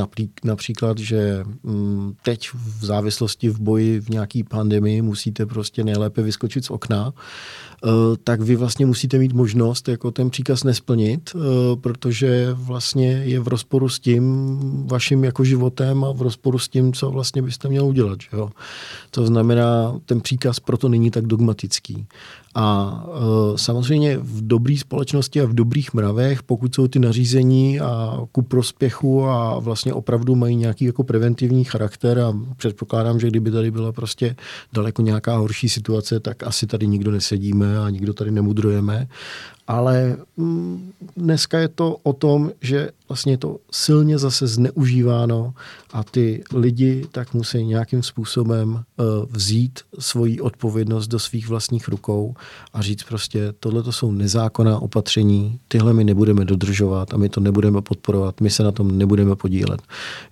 například, 0.44 0.98
že 0.98 1.44
mm, 1.62 2.14
teď 2.22 2.48
v 2.54 2.84
závislosti 2.84 3.48
v 3.48 3.60
boji 3.60 4.00
v 4.00 4.08
nějaký 4.08 4.44
pandemii 4.44 5.02
musíte 5.02 5.46
prostě 5.46 5.84
nejlépe 5.84 6.22
vyskočit 6.22 6.64
z 6.64 6.70
okna, 6.70 7.12
tak 8.24 8.40
vy 8.40 8.56
vlastně 8.56 8.86
musíte 8.86 9.18
mít 9.18 9.32
možnost 9.32 9.88
jako 9.88 10.10
ten 10.10 10.30
příkaz 10.30 10.64
nesplnit, 10.64 11.30
eh, 11.34 11.38
protože 11.76 12.48
vlastně 12.52 13.10
je 13.10 13.40
v 13.40 13.48
rozporu 13.48 13.88
s 13.88 14.00
tím 14.00 14.48
vaším 14.86 15.24
jako 15.24 15.44
životem 15.44 16.04
a 16.04 16.12
v 16.12 16.22
rozporu 16.22 16.58
s 16.58 16.68
tím, 16.68 16.92
co 16.92 17.10
vlastně 17.10 17.42
byste 17.42 17.68
měl 17.68 17.86
udělat. 17.86 18.18
Že 18.20 18.28
jo? 18.36 18.50
To 19.10 19.26
znamená, 19.26 20.00
ten 20.06 20.20
příkaz 20.20 20.60
proto 20.60 20.88
není 20.88 21.10
tak 21.10 21.26
dogmatický. 21.26 22.06
A 22.54 23.04
e, 23.06 23.58
samozřejmě 23.58 24.18
v 24.18 24.46
dobré 24.46 24.76
společnosti 24.76 25.40
a 25.40 25.46
v 25.46 25.54
dobrých 25.54 25.94
mravech, 25.94 26.42
pokud 26.42 26.74
jsou 26.74 26.88
ty 26.88 26.98
nařízení 26.98 27.80
a 27.80 28.20
ku 28.32 28.42
prospěchu 28.42 29.24
a 29.24 29.58
vlastně 29.58 29.92
opravdu 29.92 30.34
mají 30.34 30.56
nějaký 30.56 30.84
jako 30.84 31.04
preventivní 31.04 31.64
charakter 31.64 32.18
a 32.20 32.34
předpokládám, 32.56 33.20
že 33.20 33.26
kdyby 33.26 33.50
tady 33.50 33.70
byla 33.70 33.92
prostě 33.92 34.36
daleko 34.72 35.02
nějaká 35.02 35.36
horší 35.36 35.68
situace, 35.68 36.20
tak 36.20 36.42
asi 36.42 36.66
tady 36.66 36.86
nikdo 36.86 37.10
nesedíme 37.10 37.78
a 37.78 37.90
nikdo 37.90 38.14
tady 38.14 38.30
nemudrujeme. 38.30 39.08
Ale 39.66 40.16
mm, 40.36 40.92
dneska 41.16 41.58
je 41.58 41.68
to 41.68 41.96
o 42.02 42.12
tom, 42.12 42.50
že 42.60 42.90
vlastně 43.08 43.32
je 43.32 43.38
to 43.38 43.56
silně 43.70 44.18
zase 44.18 44.46
zneužíváno 44.46 45.54
a 45.92 46.04
ty 46.04 46.44
lidi 46.54 47.06
tak 47.12 47.34
musí 47.34 47.64
nějakým 47.64 48.02
způsobem 48.02 48.72
uh, 48.72 49.04
vzít 49.30 49.80
svoji 49.98 50.40
odpovědnost 50.40 51.08
do 51.08 51.18
svých 51.18 51.48
vlastních 51.48 51.88
rukou 51.88 52.34
a 52.72 52.82
říct 52.82 53.02
prostě, 53.02 53.52
tohle 53.60 53.82
to 53.82 53.92
jsou 53.92 54.12
nezákonná 54.12 54.78
opatření, 54.78 55.58
tyhle 55.68 55.92
my 55.92 56.04
nebudeme 56.04 56.44
dodržovat 56.44 57.14
a 57.14 57.16
my 57.16 57.28
to 57.28 57.40
nebudeme 57.40 57.82
podporovat, 57.82 58.40
my 58.40 58.50
se 58.50 58.62
na 58.62 58.72
tom 58.72 58.98
nebudeme 58.98 59.36
podílet. 59.36 59.82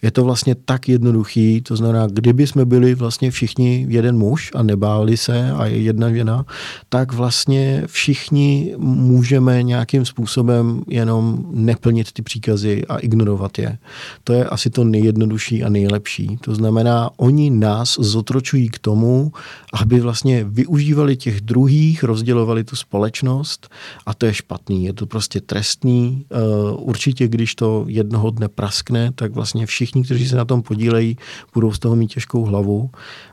Je 0.03 0.11
to 0.11 0.24
vlastně 0.24 0.55
tak 0.55 0.89
jednoduchý, 0.89 1.61
to 1.61 1.76
znamená, 1.76 2.07
kdyby 2.07 2.47
jsme 2.47 2.64
byli 2.64 2.95
vlastně 2.95 3.30
všichni 3.30 3.87
jeden 3.89 4.18
muž 4.18 4.51
a 4.55 4.62
nebáli 4.62 5.16
se 5.16 5.51
a 5.51 5.66
jedna 5.66 6.11
žena, 6.11 6.45
tak 6.89 7.12
vlastně 7.12 7.83
všichni 7.87 8.74
můžeme 8.78 9.21
nějakým 9.62 10.04
způsobem 10.04 10.82
jenom 10.88 11.44
neplnit 11.50 12.12
ty 12.12 12.22
příkazy 12.22 12.84
a 12.86 12.96
ignorovat 12.96 13.58
je. 13.58 13.78
To 14.24 14.32
je 14.32 14.44
asi 14.44 14.70
to 14.70 14.84
nejjednodušší 14.84 15.64
a 15.64 15.68
nejlepší. 15.68 16.38
To 16.40 16.54
znamená, 16.54 17.10
oni 17.16 17.50
nás 17.50 17.96
zotročují 18.00 18.68
k 18.68 18.78
tomu, 18.78 19.32
aby 19.72 20.00
vlastně 20.00 20.44
využívali 20.44 21.16
těch 21.16 21.40
druhých, 21.40 22.04
rozdělovali 22.04 22.64
tu 22.64 22.76
společnost 22.76 23.68
a 24.06 24.14
to 24.14 24.26
je 24.26 24.34
špatný, 24.34 24.84
je 24.84 24.92
to 24.92 25.06
prostě 25.06 25.40
trestný. 25.40 26.24
Eh, 26.30 26.36
určitě, 26.76 27.28
když 27.28 27.54
to 27.54 27.84
jednoho 27.88 28.30
dne 28.30 28.48
praskne, 28.48 29.12
tak 29.14 29.32
vlastně 29.32 29.66
všichni, 29.66 30.04
kteří 30.04 30.28
se 30.28 30.36
na 30.36 30.44
tom 30.44 30.62
podílejí, 30.62 31.16
budou 31.54 31.72
z 31.72 31.78
toho 31.78 31.96
mít 31.96 32.12
těžkou 32.12 32.44
hlavu 32.44 32.90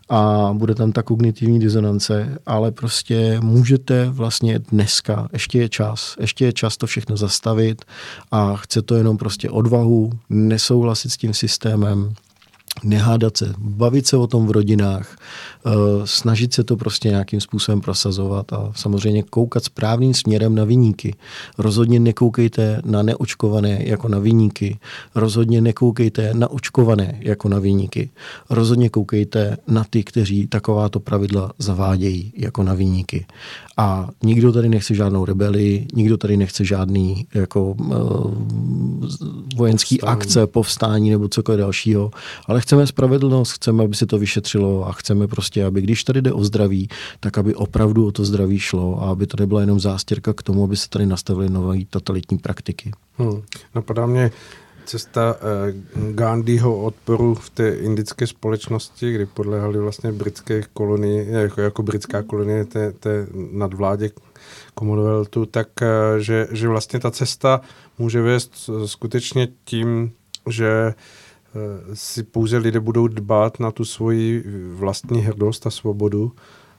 a 0.09 0.49
bude 0.53 0.75
tam 0.75 0.91
ta 0.91 1.03
kognitivní 1.03 1.59
disonance, 1.59 2.39
ale 2.45 2.71
prostě 2.71 3.39
můžete 3.41 4.09
vlastně 4.09 4.59
dneska, 4.59 5.27
ještě 5.33 5.59
je 5.59 5.69
čas, 5.69 6.15
ještě 6.19 6.45
je 6.45 6.53
čas 6.53 6.77
to 6.77 6.87
všechno 6.87 7.17
zastavit 7.17 7.85
a 8.31 8.55
chce 8.55 8.81
to 8.81 8.95
jenom 8.95 9.17
prostě 9.17 9.49
odvahu, 9.49 10.11
nesouhlasit 10.29 11.09
s 11.11 11.17
tím 11.17 11.33
systémem, 11.33 12.13
nehádat 12.83 13.37
se, 13.37 13.53
bavit 13.57 14.07
se 14.07 14.17
o 14.17 14.27
tom 14.27 14.47
v 14.47 14.51
rodinách, 14.51 15.17
eh, 15.65 15.69
snažit 16.05 16.53
se 16.53 16.63
to 16.63 16.75
prostě 16.75 17.09
nějakým 17.09 17.41
způsobem 17.41 17.81
prosazovat 17.81 18.53
a 18.53 18.71
samozřejmě 18.75 19.23
koukat 19.23 19.63
správným 19.63 20.13
směrem 20.13 20.55
na 20.55 20.63
vyníky. 20.63 21.15
Rozhodně 21.57 21.99
nekoukejte 21.99 22.81
na 22.85 23.03
neočkované 23.03 23.79
jako 23.83 24.07
na 24.07 24.19
vyníky. 24.19 24.79
Rozhodně 25.15 25.61
nekoukejte 25.61 26.33
na 26.33 26.47
očkované 26.47 27.17
jako 27.19 27.49
na 27.49 27.59
vyníky. 27.59 28.09
Rozhodně 28.49 28.89
koukejte 28.89 29.57
na 29.67 29.83
ty, 29.89 30.03
kteří 30.03 30.47
takováto 30.47 30.99
pravidla 30.99 31.51
zavádějí 31.57 32.33
jako 32.37 32.63
na 32.63 32.73
vyníky. 32.73 33.25
A 33.77 34.09
nikdo 34.23 34.51
tady 34.51 34.69
nechce 34.69 34.95
žádnou 34.95 35.25
rebeli, 35.25 35.85
nikdo 35.93 36.17
tady 36.17 36.37
nechce 36.37 36.65
žádný 36.65 37.27
jako 37.33 37.65
uh, 37.71 38.33
vojenský 39.55 39.97
povstání. 39.97 40.17
akce, 40.17 40.47
povstání 40.47 41.09
nebo 41.09 41.27
cokoliv 41.27 41.59
dalšího, 41.59 42.11
ale 42.47 42.61
chceme 42.69 42.87
spravedlnost, 42.87 43.51
chceme, 43.51 43.83
aby 43.83 43.95
se 43.95 44.05
to 44.05 44.17
vyšetřilo 44.17 44.87
a 44.87 44.91
chceme 44.91 45.27
prostě, 45.27 45.65
aby 45.65 45.81
když 45.81 46.03
tady 46.03 46.21
jde 46.21 46.33
o 46.33 46.43
zdraví, 46.43 46.89
tak 47.19 47.37
aby 47.37 47.55
opravdu 47.55 48.07
o 48.07 48.11
to 48.11 48.25
zdraví 48.25 48.59
šlo 48.59 49.03
a 49.03 49.09
aby 49.09 49.27
to 49.27 49.37
nebyla 49.39 49.61
jenom 49.61 49.79
zástěrka 49.79 50.33
k 50.33 50.43
tomu, 50.43 50.63
aby 50.63 50.77
se 50.77 50.89
tady 50.89 51.05
nastavily 51.05 51.49
nové 51.49 51.77
totalitní 51.89 52.37
praktiky. 52.37 52.91
Hmm. 53.17 53.41
Napadá 53.75 54.05
mě 54.05 54.31
cesta 54.85 55.35
eh, 55.39 55.73
Gandhiho 56.13 56.83
odporu 56.83 57.35
v 57.35 57.49
té 57.49 57.69
indické 57.69 58.27
společnosti, 58.27 59.13
kdy 59.13 59.25
podlehali 59.25 59.79
vlastně 59.79 60.11
britské 60.11 60.63
kolonii, 60.73 61.31
jako, 61.31 61.61
jako 61.61 61.83
britská 61.83 62.23
kolonie 62.23 62.65
té, 62.65 62.91
té 62.91 63.27
nadvládě 63.51 64.09
Commonwealthu, 64.79 65.45
tak 65.45 65.67
eh, 65.81 65.87
že, 66.19 66.47
že 66.51 66.67
vlastně 66.67 66.99
ta 66.99 67.11
cesta 67.11 67.61
může 67.97 68.21
vést 68.21 68.69
skutečně 68.85 69.47
tím, 69.65 70.11
že 70.49 70.93
Eh, 70.93 70.93
si 71.93 72.23
pouze 72.23 72.57
lidé 72.57 72.79
budou 72.79 73.07
dbát 73.07 73.59
na 73.59 73.71
tu 73.71 73.85
svoji 73.85 74.43
vlastní 74.73 75.21
hrdost 75.21 75.67
a 75.67 75.69
svobodu 75.69 76.31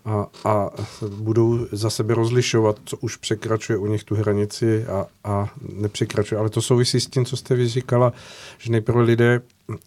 a, 0.04 0.26
a 0.44 0.70
budou 1.08 1.66
za 1.72 1.90
sebe 1.90 2.14
rozlišovat, 2.14 2.80
co 2.84 2.96
už 2.96 3.16
překračuje 3.16 3.78
u 3.78 3.86
nich 3.86 4.04
tu 4.04 4.14
hranici 4.14 4.86
a, 4.86 5.06
a 5.24 5.48
nepřekračuje. 5.72 6.38
Ale 6.38 6.50
to 6.50 6.62
souvisí 6.62 7.00
s 7.00 7.06
tím, 7.06 7.24
co 7.24 7.36
jste 7.36 7.54
vy 7.54 7.68
říkala, 7.68 8.12
že 8.58 8.72
nejprve 8.72 9.02
lidé 9.02 9.40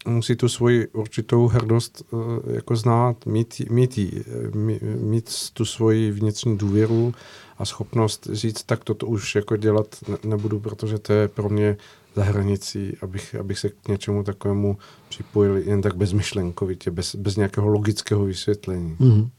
musí 0.06 0.36
tu 0.36 0.50
svoji 0.50 0.88
určitou 0.88 1.48
hrdost 1.48 2.04
uh, 2.12 2.22
jako 2.48 2.76
znát, 2.76 3.26
mít, 3.26 3.70
mít, 3.70 3.98
jí, 3.98 4.24
mít 5.00 5.50
tu 5.54 5.66
svoji 5.66 6.12
vnitřní 6.12 6.58
důvěru 6.58 7.14
a 7.58 7.66
schopnost 7.66 8.28
říct, 8.32 8.64
tak 8.64 8.84
toto 8.84 9.06
už 9.06 9.36
jako 9.36 9.58
dělat 9.58 9.88
nebudu, 10.24 10.60
protože 10.60 11.00
to 11.00 11.14
je 11.14 11.28
pro 11.28 11.50
mě 11.50 11.78
za 12.16 12.24
hranicí, 12.24 12.98
abych, 13.02 13.36
abych 13.36 13.60
se 13.60 13.70
k 13.70 13.88
něčemu 13.88 14.24
takovému 14.24 14.78
připojil 15.10 15.58
jen 15.58 15.82
tak 15.82 15.96
bezmyšlenkovitě, 15.96 16.92
bez, 16.92 17.16
bez 17.16 17.36
nějakého 17.36 17.68
logického 17.68 18.26
vysvětlení. 18.26 18.96
Mm-hmm. 19.00 19.30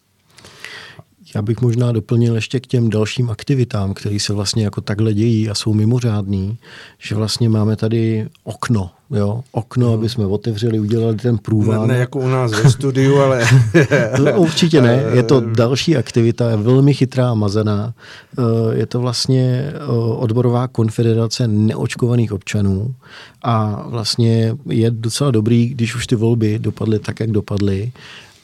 Já 1.34 1.42
bych 1.42 1.60
možná 1.60 1.92
doplnil 1.92 2.34
ještě 2.34 2.60
k 2.60 2.66
těm 2.66 2.90
dalším 2.90 3.30
aktivitám, 3.30 3.94
které 3.94 4.18
se 4.20 4.32
vlastně 4.32 4.64
jako 4.64 4.80
takhle 4.80 5.14
dějí 5.14 5.50
a 5.50 5.54
jsou 5.54 5.74
mimořádný, 5.74 6.58
že 6.98 7.14
vlastně 7.14 7.48
máme 7.48 7.76
tady 7.76 8.28
okno, 8.44 8.90
jo, 9.10 9.42
okno, 9.52 9.86
hmm. 9.86 9.94
aby 9.94 10.08
jsme 10.08 10.26
otevřeli, 10.26 10.80
udělali 10.80 11.16
ten 11.16 11.38
průvod. 11.38 11.80
Ne, 11.80 11.86
ne 11.86 11.96
jako 11.96 12.18
u 12.18 12.28
nás 12.28 12.52
ve 12.52 12.70
studiu, 12.70 13.16
ale... 13.18 13.44
no, 14.24 14.40
určitě 14.40 14.80
ne, 14.80 15.04
je 15.14 15.22
to 15.22 15.40
další 15.40 15.96
aktivita, 15.96 16.50
je 16.50 16.56
velmi 16.56 16.94
chytrá 16.94 17.30
a 17.30 17.34
mazená. 17.34 17.94
Eh, 18.38 18.42
je 18.74 18.86
to 18.86 19.00
vlastně 19.00 19.72
eh, 19.74 19.86
odborová 20.16 20.68
konfederace 20.68 21.48
neočkovaných 21.48 22.32
občanů 22.32 22.94
a 23.42 23.84
vlastně 23.88 24.56
je 24.68 24.90
docela 24.90 25.30
dobrý, 25.30 25.68
když 25.68 25.94
už 25.94 26.06
ty 26.06 26.16
volby 26.16 26.58
dopadly 26.58 26.98
tak, 26.98 27.20
jak 27.20 27.30
dopadly, 27.30 27.92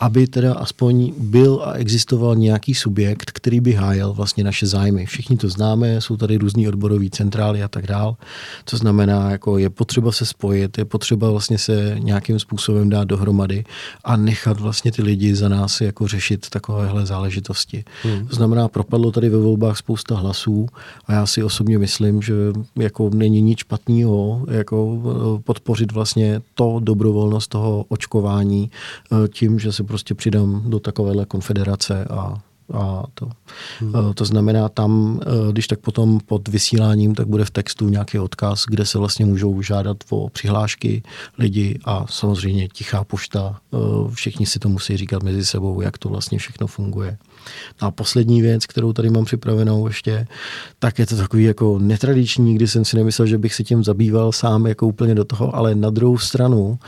aby 0.00 0.26
teda 0.26 0.54
aspoň 0.54 1.12
byl 1.18 1.62
a 1.64 1.72
existoval 1.72 2.36
nějaký 2.36 2.74
subjekt, 2.74 3.30
který 3.30 3.60
by 3.60 3.72
hájel 3.72 4.12
vlastně 4.12 4.44
naše 4.44 4.66
zájmy. 4.66 5.06
Všichni 5.06 5.36
to 5.36 5.48
známe, 5.48 6.00
jsou 6.00 6.16
tady 6.16 6.36
různý 6.36 6.68
odborový 6.68 7.10
centrály 7.10 7.62
a 7.62 7.68
tak 7.68 7.86
dál. 7.86 8.16
To 8.64 8.76
znamená, 8.76 9.30
jako 9.30 9.58
je 9.58 9.70
potřeba 9.70 10.12
se 10.12 10.26
spojit, 10.26 10.78
je 10.78 10.84
potřeba 10.84 11.30
vlastně 11.30 11.58
se 11.58 11.96
nějakým 11.98 12.38
způsobem 12.38 12.88
dát 12.88 13.04
dohromady 13.04 13.64
a 14.04 14.16
nechat 14.16 14.60
vlastně 14.60 14.92
ty 14.92 15.02
lidi 15.02 15.34
za 15.34 15.48
nás 15.48 15.80
jako 15.80 16.08
řešit 16.08 16.50
takovéhle 16.50 17.06
záležitosti. 17.06 17.84
Hmm. 18.02 18.26
To 18.26 18.34
znamená, 18.36 18.68
propadlo 18.68 19.12
tady 19.12 19.28
ve 19.28 19.38
volbách 19.38 19.76
spousta 19.76 20.14
hlasů 20.16 20.66
a 21.06 21.12
já 21.12 21.26
si 21.26 21.42
osobně 21.42 21.78
myslím, 21.78 22.22
že 22.22 22.34
jako 22.76 23.10
není 23.14 23.42
nic 23.42 23.58
špatného 23.58 24.46
jako 24.50 25.02
eh, 25.02 25.42
podpořit 25.42 25.92
vlastně 25.92 26.40
to 26.54 26.80
dobrovolnost 26.82 27.50
toho 27.50 27.84
očkování 27.88 28.70
eh, 28.70 29.28
tím, 29.28 29.58
že 29.58 29.72
se 29.72 29.89
prostě 29.90 30.14
přidám 30.14 30.70
do 30.70 30.80
takovéhle 30.80 31.26
konfederace 31.26 32.04
a 32.04 32.38
a 32.72 33.02
to, 33.14 33.30
hmm. 33.80 33.92
Eh, 33.96 34.14
to 34.14 34.24
znamená 34.24 34.68
tam, 34.68 35.20
eh, 35.22 35.52
když 35.52 35.66
tak 35.66 35.80
potom 35.80 36.20
pod 36.26 36.48
vysíláním, 36.48 37.14
tak 37.14 37.26
bude 37.26 37.44
v 37.44 37.50
textu 37.50 37.88
nějaký 37.88 38.18
odkaz, 38.18 38.64
kde 38.66 38.86
se 38.86 38.98
vlastně 38.98 39.26
můžou 39.26 39.62
žádat 39.62 39.96
o 40.10 40.28
přihlášky 40.28 41.02
lidi 41.38 41.78
a 41.84 42.06
samozřejmě 42.08 42.68
tichá 42.68 43.04
pošta. 43.04 43.58
Eh, 43.74 43.76
všichni 44.14 44.46
si 44.46 44.58
to 44.58 44.68
musí 44.68 44.96
říkat 44.96 45.22
mezi 45.22 45.46
sebou, 45.46 45.80
jak 45.80 45.98
to 45.98 46.08
vlastně 46.08 46.38
všechno 46.38 46.66
funguje. 46.66 47.18
No 47.82 47.88
a 47.88 47.90
poslední 47.90 48.42
věc, 48.42 48.66
kterou 48.66 48.92
tady 48.92 49.10
mám 49.10 49.24
připravenou 49.24 49.86
ještě, 49.86 50.26
tak 50.78 50.98
je 50.98 51.06
to 51.06 51.16
takový 51.16 51.44
jako 51.44 51.78
netradiční, 51.78 52.54
kdy 52.54 52.68
jsem 52.68 52.84
si 52.84 52.96
nemyslel, 52.96 53.26
že 53.26 53.38
bych 53.38 53.54
si 53.54 53.64
tím 53.64 53.84
zabýval 53.84 54.32
sám 54.32 54.66
jako 54.66 54.86
úplně 54.86 55.14
do 55.14 55.24
toho, 55.24 55.56
ale 55.56 55.74
na 55.74 55.90
druhou 55.90 56.18
stranu 56.18 56.78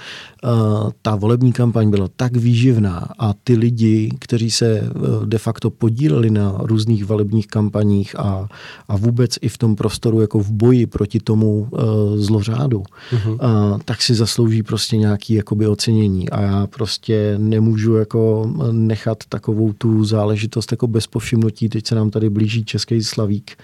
uh, 0.44 0.90
ta 1.02 1.16
volební 1.16 1.52
kampaň 1.52 1.90
byla 1.90 2.08
tak 2.16 2.36
výživná 2.36 3.08
a 3.18 3.32
ty 3.44 3.56
lidi, 3.56 4.10
kteří 4.18 4.50
se 4.50 4.80
uh, 4.80 5.26
de 5.26 5.38
facto 5.38 5.70
podíleli 5.70 6.30
na 6.30 6.54
různých 6.58 7.04
volebních 7.04 7.46
kampaních 7.46 8.18
a, 8.18 8.48
a 8.88 8.96
vůbec 8.96 9.38
i 9.40 9.48
v 9.48 9.58
tom 9.58 9.76
prostoru 9.76 10.20
jako 10.20 10.38
v 10.38 10.50
boji 10.50 10.86
proti 10.86 11.20
tomu 11.20 11.68
uh, 11.70 11.80
zlořádu, 12.16 12.82
uh-huh. 13.12 13.32
uh, 13.32 13.78
tak 13.84 14.02
si 14.02 14.14
zaslouží 14.14 14.62
prostě 14.62 14.96
nějaký 14.96 15.34
jakoby 15.34 15.66
ocenění 15.66 16.30
a 16.30 16.40
já 16.40 16.66
prostě 16.66 17.34
nemůžu 17.38 17.94
jako 17.94 18.50
nechat 18.72 19.18
takovou 19.28 19.72
tu 19.72 20.04
záležitost 20.04 20.41
záležitost 20.42 20.72
jako 20.72 20.86
bez 20.86 21.06
povšimnutí. 21.06 21.68
Teď 21.68 21.86
se 21.86 21.94
nám 21.94 22.10
tady 22.10 22.30
blíží 22.30 22.64
Český 22.64 23.02
slavík 23.02 23.56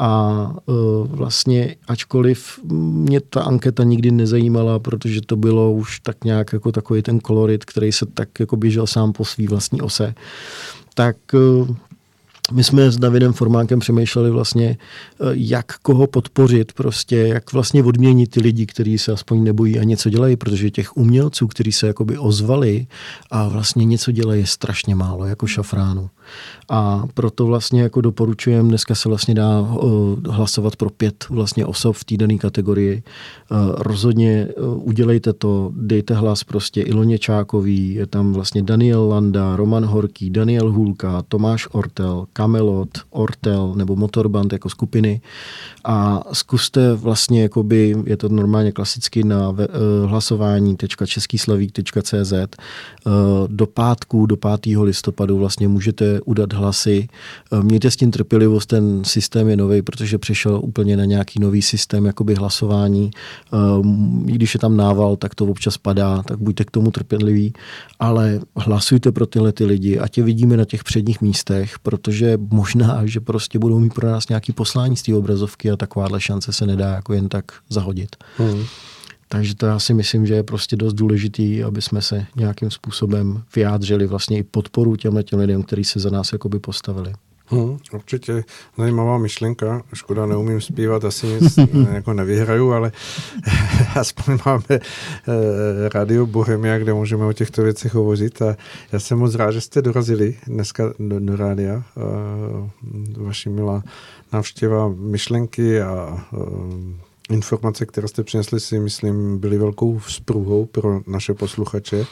a 0.00 0.54
uh, 0.66 1.06
vlastně 1.06 1.76
ačkoliv 1.88 2.60
mě 2.64 3.20
ta 3.20 3.42
anketa 3.42 3.84
nikdy 3.84 4.10
nezajímala, 4.10 4.78
protože 4.78 5.20
to 5.20 5.36
bylo 5.36 5.72
už 5.72 6.00
tak 6.00 6.24
nějak 6.24 6.52
jako 6.52 6.72
takový 6.72 7.02
ten 7.02 7.20
kolorit, 7.20 7.64
který 7.64 7.92
se 7.92 8.06
tak 8.06 8.40
jako 8.40 8.56
běžel 8.56 8.86
sám 8.86 9.12
po 9.12 9.24
svý 9.24 9.46
vlastní 9.46 9.80
ose, 9.80 10.14
tak 10.94 11.16
uh, 11.34 11.76
my 12.52 12.64
jsme 12.64 12.90
s 12.90 12.96
Davidem 12.96 13.32
Formánkem 13.32 13.78
přemýšleli 13.78 14.30
vlastně, 14.30 14.76
eh, 14.76 15.24
jak 15.32 15.78
koho 15.78 16.06
podpořit, 16.06 16.72
prostě, 16.72 17.16
jak 17.16 17.52
vlastně 17.52 17.84
odměnit 17.84 18.30
ty 18.30 18.40
lidi, 18.40 18.66
kteří 18.66 18.98
se 18.98 19.12
aspoň 19.12 19.44
nebojí 19.44 19.78
a 19.78 19.84
něco 19.84 20.10
dělají, 20.10 20.36
protože 20.36 20.70
těch 20.70 20.96
umělců, 20.96 21.46
kteří 21.46 21.72
se 21.72 21.86
jakoby 21.86 22.18
ozvali 22.18 22.86
a 23.30 23.48
vlastně 23.48 23.84
něco 23.84 24.12
dělají, 24.12 24.40
je 24.40 24.46
strašně 24.46 24.94
málo, 24.94 25.26
jako 25.26 25.46
šafránu. 25.46 26.10
A 26.68 27.04
proto 27.14 27.46
vlastně 27.46 27.82
jako 27.82 28.00
doporučujem, 28.00 28.68
dneska 28.68 28.94
se 28.94 29.08
vlastně 29.08 29.34
dá 29.34 29.60
uh, 29.60 30.18
hlasovat 30.28 30.76
pro 30.76 30.90
pět 30.90 31.24
vlastně 31.30 31.66
osob 31.66 31.96
v 31.96 32.04
týdenné 32.04 32.38
kategorii. 32.38 33.02
Uh, 33.50 33.58
rozhodně 33.78 34.48
uh, 34.58 34.88
udělejte 34.88 35.32
to, 35.32 35.70
dejte 35.74 36.14
hlas 36.14 36.44
prostě 36.44 36.82
Iloně 36.82 37.18
Čákový, 37.18 37.94
je 37.94 38.06
tam 38.06 38.32
vlastně 38.32 38.62
Daniel 38.62 39.08
Landa, 39.08 39.56
Roman 39.56 39.84
Horký, 39.84 40.30
Daniel 40.30 40.72
Hulka, 40.72 41.22
Tomáš 41.28 41.68
Ortel, 41.72 42.26
Kamelot, 42.32 42.88
Ortel 43.10 43.72
nebo 43.76 43.96
Motorband 43.96 44.52
jako 44.52 44.68
skupiny 44.68 45.20
a 45.84 46.24
zkuste 46.32 46.94
vlastně, 46.94 47.42
jakoby, 47.42 47.96
je 48.06 48.16
to 48.16 48.28
normálně 48.28 48.72
klasicky 48.72 49.24
na 49.24 49.56
hlasování.českýslavík.cz 50.06 52.32
do 53.46 53.66
pátku, 53.66 54.26
do 54.26 54.36
5. 54.36 54.50
listopadu 54.82 55.38
vlastně 55.38 55.68
můžete 55.68 56.19
udat 56.20 56.52
hlasy. 56.52 57.08
Uh, 57.50 57.62
mějte 57.62 57.90
s 57.90 57.96
tím 57.96 58.10
trpělivost, 58.10 58.66
ten 58.66 59.04
systém 59.04 59.48
je 59.48 59.56
nový, 59.56 59.82
protože 59.82 60.18
přešel 60.18 60.60
úplně 60.64 60.96
na 60.96 61.04
nějaký 61.04 61.40
nový 61.40 61.62
systém 61.62 62.06
jakoby 62.06 62.34
hlasování. 62.34 63.10
Uh, 63.52 63.86
když 64.24 64.54
je 64.54 64.60
tam 64.60 64.76
nával, 64.76 65.16
tak 65.16 65.34
to 65.34 65.46
občas 65.46 65.78
padá, 65.78 66.22
tak 66.22 66.38
buďte 66.38 66.64
k 66.64 66.70
tomu 66.70 66.90
trpěliví, 66.90 67.52
ale 68.00 68.40
hlasujte 68.56 69.12
pro 69.12 69.26
tyhle 69.26 69.52
ty 69.52 69.64
lidi, 69.64 69.98
ať 69.98 70.18
je 70.18 70.24
vidíme 70.24 70.56
na 70.56 70.64
těch 70.64 70.84
předních 70.84 71.20
místech, 71.20 71.78
protože 71.78 72.38
možná, 72.50 73.06
že 73.06 73.20
prostě 73.20 73.58
budou 73.58 73.78
mít 73.78 73.94
pro 73.94 74.10
nás 74.10 74.28
nějaký 74.28 74.52
poslání 74.52 74.96
z 74.96 75.02
té 75.02 75.14
obrazovky 75.14 75.70
a 75.70 75.76
takováhle 75.76 76.20
šance 76.20 76.52
se 76.52 76.66
nedá 76.66 76.88
jako 76.94 77.12
jen 77.12 77.28
tak 77.28 77.52
zahodit. 77.68 78.16
Hmm. 78.36 78.64
Takže 79.32 79.54
to 79.54 79.66
já 79.66 79.78
si 79.78 79.94
myslím, 79.94 80.26
že 80.26 80.34
je 80.34 80.42
prostě 80.42 80.76
dost 80.76 80.92
důležitý, 80.92 81.64
aby 81.64 81.82
jsme 81.82 82.02
se 82.02 82.26
nějakým 82.36 82.70
způsobem 82.70 83.42
vyjádřili 83.56 84.06
vlastně 84.06 84.38
i 84.38 84.42
podporu 84.42 84.96
těmhle 84.96 85.22
těm 85.22 85.38
lidem, 85.38 85.62
kteří 85.62 85.84
se 85.84 86.00
za 86.00 86.10
nás 86.10 86.32
jakoby 86.32 86.58
postavili. 86.58 87.12
Hmm, 87.46 87.78
určitě 87.92 88.44
zajímavá 88.78 89.18
myšlenka. 89.18 89.82
Škoda, 89.94 90.26
neumím 90.26 90.60
zpívat, 90.60 91.04
asi 91.04 91.26
nic 91.26 91.56
jako 91.92 92.12
nevyhraju, 92.12 92.72
ale 92.72 92.92
aspoň 93.94 94.38
máme 94.46 94.64
eh, 94.70 94.80
Radio 95.94 96.26
Bohemia, 96.26 96.78
kde 96.78 96.94
můžeme 96.94 97.24
o 97.24 97.32
těchto 97.32 97.62
věcech 97.62 97.94
hovořit. 97.94 98.42
A 98.42 98.56
já 98.92 99.00
jsem 99.00 99.18
moc 99.18 99.34
rád, 99.34 99.50
že 99.50 99.60
jste 99.60 99.82
dorazili 99.82 100.36
dneska 100.46 100.92
do, 100.98 101.20
do 101.20 101.36
rádia. 101.36 101.82
Vaši 103.16 103.48
milá 103.48 103.82
návštěva 104.32 104.88
myšlenky 104.88 105.82
a 105.82 106.24
informace, 107.30 107.86
které 107.86 108.08
jste 108.08 108.24
přinesli, 108.24 108.60
si 108.60 108.78
myslím, 108.78 109.38
byly 109.38 109.58
velkou 109.58 109.98
vzpruhou 109.98 110.66
pro 110.66 111.00
naše 111.06 111.34
posluchače. 111.34 112.06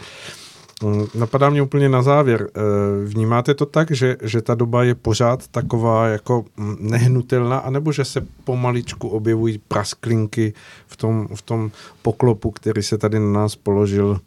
Mm, 0.82 1.06
napadá 1.14 1.50
mě 1.50 1.62
úplně 1.62 1.88
na 1.88 2.02
závěr. 2.02 2.48
Eh, 2.54 2.60
vnímáte 3.04 3.54
to 3.54 3.66
tak, 3.66 3.90
že, 3.90 4.16
že 4.22 4.42
ta 4.42 4.54
doba 4.54 4.84
je 4.84 4.94
pořád 4.94 5.48
taková 5.48 6.06
jako 6.06 6.44
mm, 6.56 6.76
nehnutelná, 6.80 7.58
anebo 7.58 7.92
že 7.92 8.04
se 8.04 8.26
pomaličku 8.44 9.08
objevují 9.08 9.58
prasklinky 9.58 10.54
v 10.86 10.96
tom, 10.96 11.28
v 11.34 11.42
tom 11.42 11.70
poklopu, 12.02 12.50
který 12.50 12.82
se 12.82 12.98
tady 12.98 13.18
na 13.18 13.32
nás 13.32 13.56
položil 13.56 14.20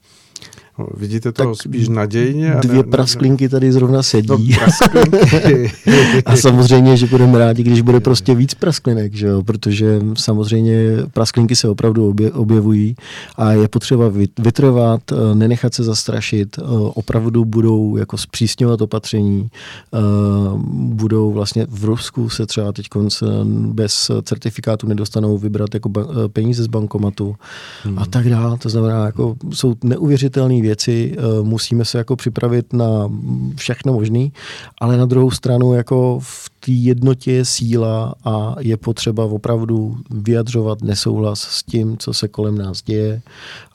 Vidíte 0.97 1.31
to 1.31 1.43
tak 1.43 1.55
spíš 1.61 1.89
nadějně? 1.89 2.55
Dvě 2.61 2.83
ne, 2.83 2.83
prasklinky 2.83 3.49
tady 3.49 3.71
zrovna 3.71 4.03
sedí. 4.03 4.27
No, 4.27 4.37
a 6.25 6.35
samozřejmě, 6.35 6.97
že 6.97 7.07
budeme 7.07 7.37
rádi, 7.37 7.63
když 7.63 7.81
bude 7.81 7.99
prostě 7.99 8.35
víc 8.35 8.53
prasklinek, 8.53 9.13
že 9.13 9.27
jo? 9.27 9.43
protože 9.43 9.99
samozřejmě 10.13 10.97
prasklinky 11.13 11.55
se 11.55 11.69
opravdu 11.69 12.09
obje, 12.09 12.31
objevují 12.31 12.95
a 13.35 13.51
je 13.51 13.67
potřeba 13.67 14.11
vytrvat, 14.39 15.01
eh, 15.11 15.35
nenechat 15.35 15.73
se 15.73 15.83
zastrašit, 15.83 16.57
eh, 16.57 16.61
opravdu 16.93 17.45
budou 17.45 17.97
jako 17.97 18.17
zpřísňovat 18.17 18.81
opatření, 18.81 19.49
eh, 19.93 19.97
budou 20.73 21.31
vlastně 21.31 21.67
v 21.69 21.85
Rusku 21.85 22.29
se 22.29 22.45
třeba 22.45 22.71
teď 22.71 22.87
bez 23.73 24.11
certifikátu 24.23 24.87
nedostanou 24.87 25.37
vybrat 25.37 25.73
jako 25.73 25.89
peníze 26.33 26.63
z 26.63 26.67
bankomatu 26.67 27.35
hmm. 27.83 27.99
a 27.99 28.05
tak 28.05 28.29
dále. 28.29 28.57
To 28.57 28.69
znamená, 28.69 29.05
jako 29.05 29.35
jsou 29.53 29.75
neuvěřitelné 29.83 30.61
věci, 30.61 30.70
eh, 30.89 31.17
musíme 31.43 31.85
se 31.85 31.97
jako 31.97 32.15
připravit 32.15 32.73
na 32.73 33.11
všechno 33.55 33.93
možný, 33.93 34.33
ale 34.79 34.97
na 34.97 35.05
druhou 35.05 35.31
stranu 35.31 35.73
jako 35.73 36.19
v 36.23 36.49
té 36.59 36.71
jednotě 36.71 37.31
je 37.31 37.45
síla 37.45 38.15
a 38.25 38.55
je 38.59 38.77
potřeba 38.77 39.25
opravdu 39.25 39.97
vyjadřovat 40.09 40.81
nesouhlas 40.81 41.41
s 41.41 41.63
tím, 41.63 41.97
co 41.97 42.13
se 42.13 42.27
kolem 42.27 42.57
nás 42.57 42.81
děje 42.81 43.21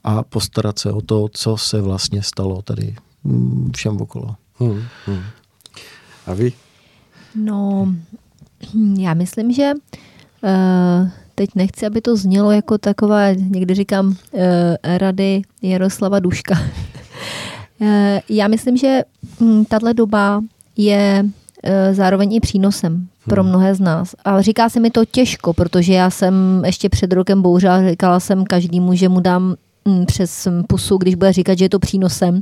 a 0.05 0.23
postarat 0.23 0.79
se 0.79 0.93
o 0.93 1.01
to, 1.01 1.29
co 1.33 1.57
se 1.57 1.81
vlastně 1.81 2.23
stalo 2.23 2.63
tady 2.63 2.97
mm, 3.25 3.71
všem 3.77 4.01
okolo. 4.01 4.35
Hmm, 4.59 4.83
hmm. 5.07 5.23
A 6.27 6.35
vy? 6.35 6.53
No, 7.35 7.89
já 8.99 9.15
myslím, 9.15 9.53
že 9.53 9.73
uh, 10.43 11.09
teď 11.37 11.51
nechci, 11.55 11.87
aby 11.87 12.01
to 12.01 12.17
znělo 12.17 12.51
jako 12.51 12.79
taková, 12.79 13.33
někdy 13.33 13.75
říkám, 13.75 14.07
uh, 14.07 14.43
rady 14.85 15.43
Jaroslava 15.63 16.21
Duška. 16.21 16.59
uh, 17.81 17.89
já 18.29 18.49
myslím, 18.49 18.77
že 18.77 19.03
um, 19.41 19.65
tahle 19.65 19.95
doba 19.95 20.41
je 20.77 21.23
uh, 21.25 21.71
zároveň 21.93 22.35
i 22.35 22.41
přínosem 22.41 23.07
pro 23.29 23.43
hmm. 23.43 23.51
mnohé 23.51 23.75
z 23.75 23.81
nás. 23.81 24.15
A 24.25 24.43
říká 24.43 24.69
se 24.69 24.81
mi 24.81 24.91
to 24.91 25.05
těžko, 25.05 25.55
protože 25.55 25.93
já 25.93 26.11
jsem 26.11 26.63
ještě 26.67 26.89
před 26.89 27.13
rokem 27.13 27.43
bouřila, 27.43 27.89
říkala 27.89 28.21
jsem 28.21 28.45
každému, 28.45 28.95
že 28.95 29.09
mu 29.09 29.21
dám 29.21 29.55
přes 30.07 30.49
pusu, 30.69 30.97
když 30.99 31.15
bude 31.15 31.33
říkat, 31.33 31.59
že 31.59 31.65
je 31.65 31.69
to 31.69 31.79
přínosem, 31.79 32.41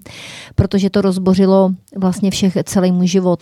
protože 0.54 0.90
to 0.90 1.00
rozbořilo 1.00 1.70
vlastně 1.96 2.30
všech, 2.30 2.58
celý 2.64 2.92
můj 2.92 3.06
život. 3.06 3.40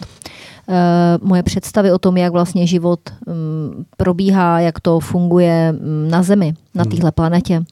Eh, 0.68 1.18
moje 1.22 1.42
představy 1.42 1.92
o 1.92 1.98
tom, 1.98 2.16
jak 2.16 2.32
vlastně 2.32 2.66
život 2.66 3.00
mm, 3.26 3.84
probíhá, 3.96 4.60
jak 4.60 4.80
to 4.80 5.00
funguje 5.00 5.72
mm, 5.72 6.08
na 6.10 6.22
Zemi, 6.22 6.54
na 6.74 6.82
hmm. 6.82 6.90
téhle 6.90 7.12
planetě. 7.12 7.62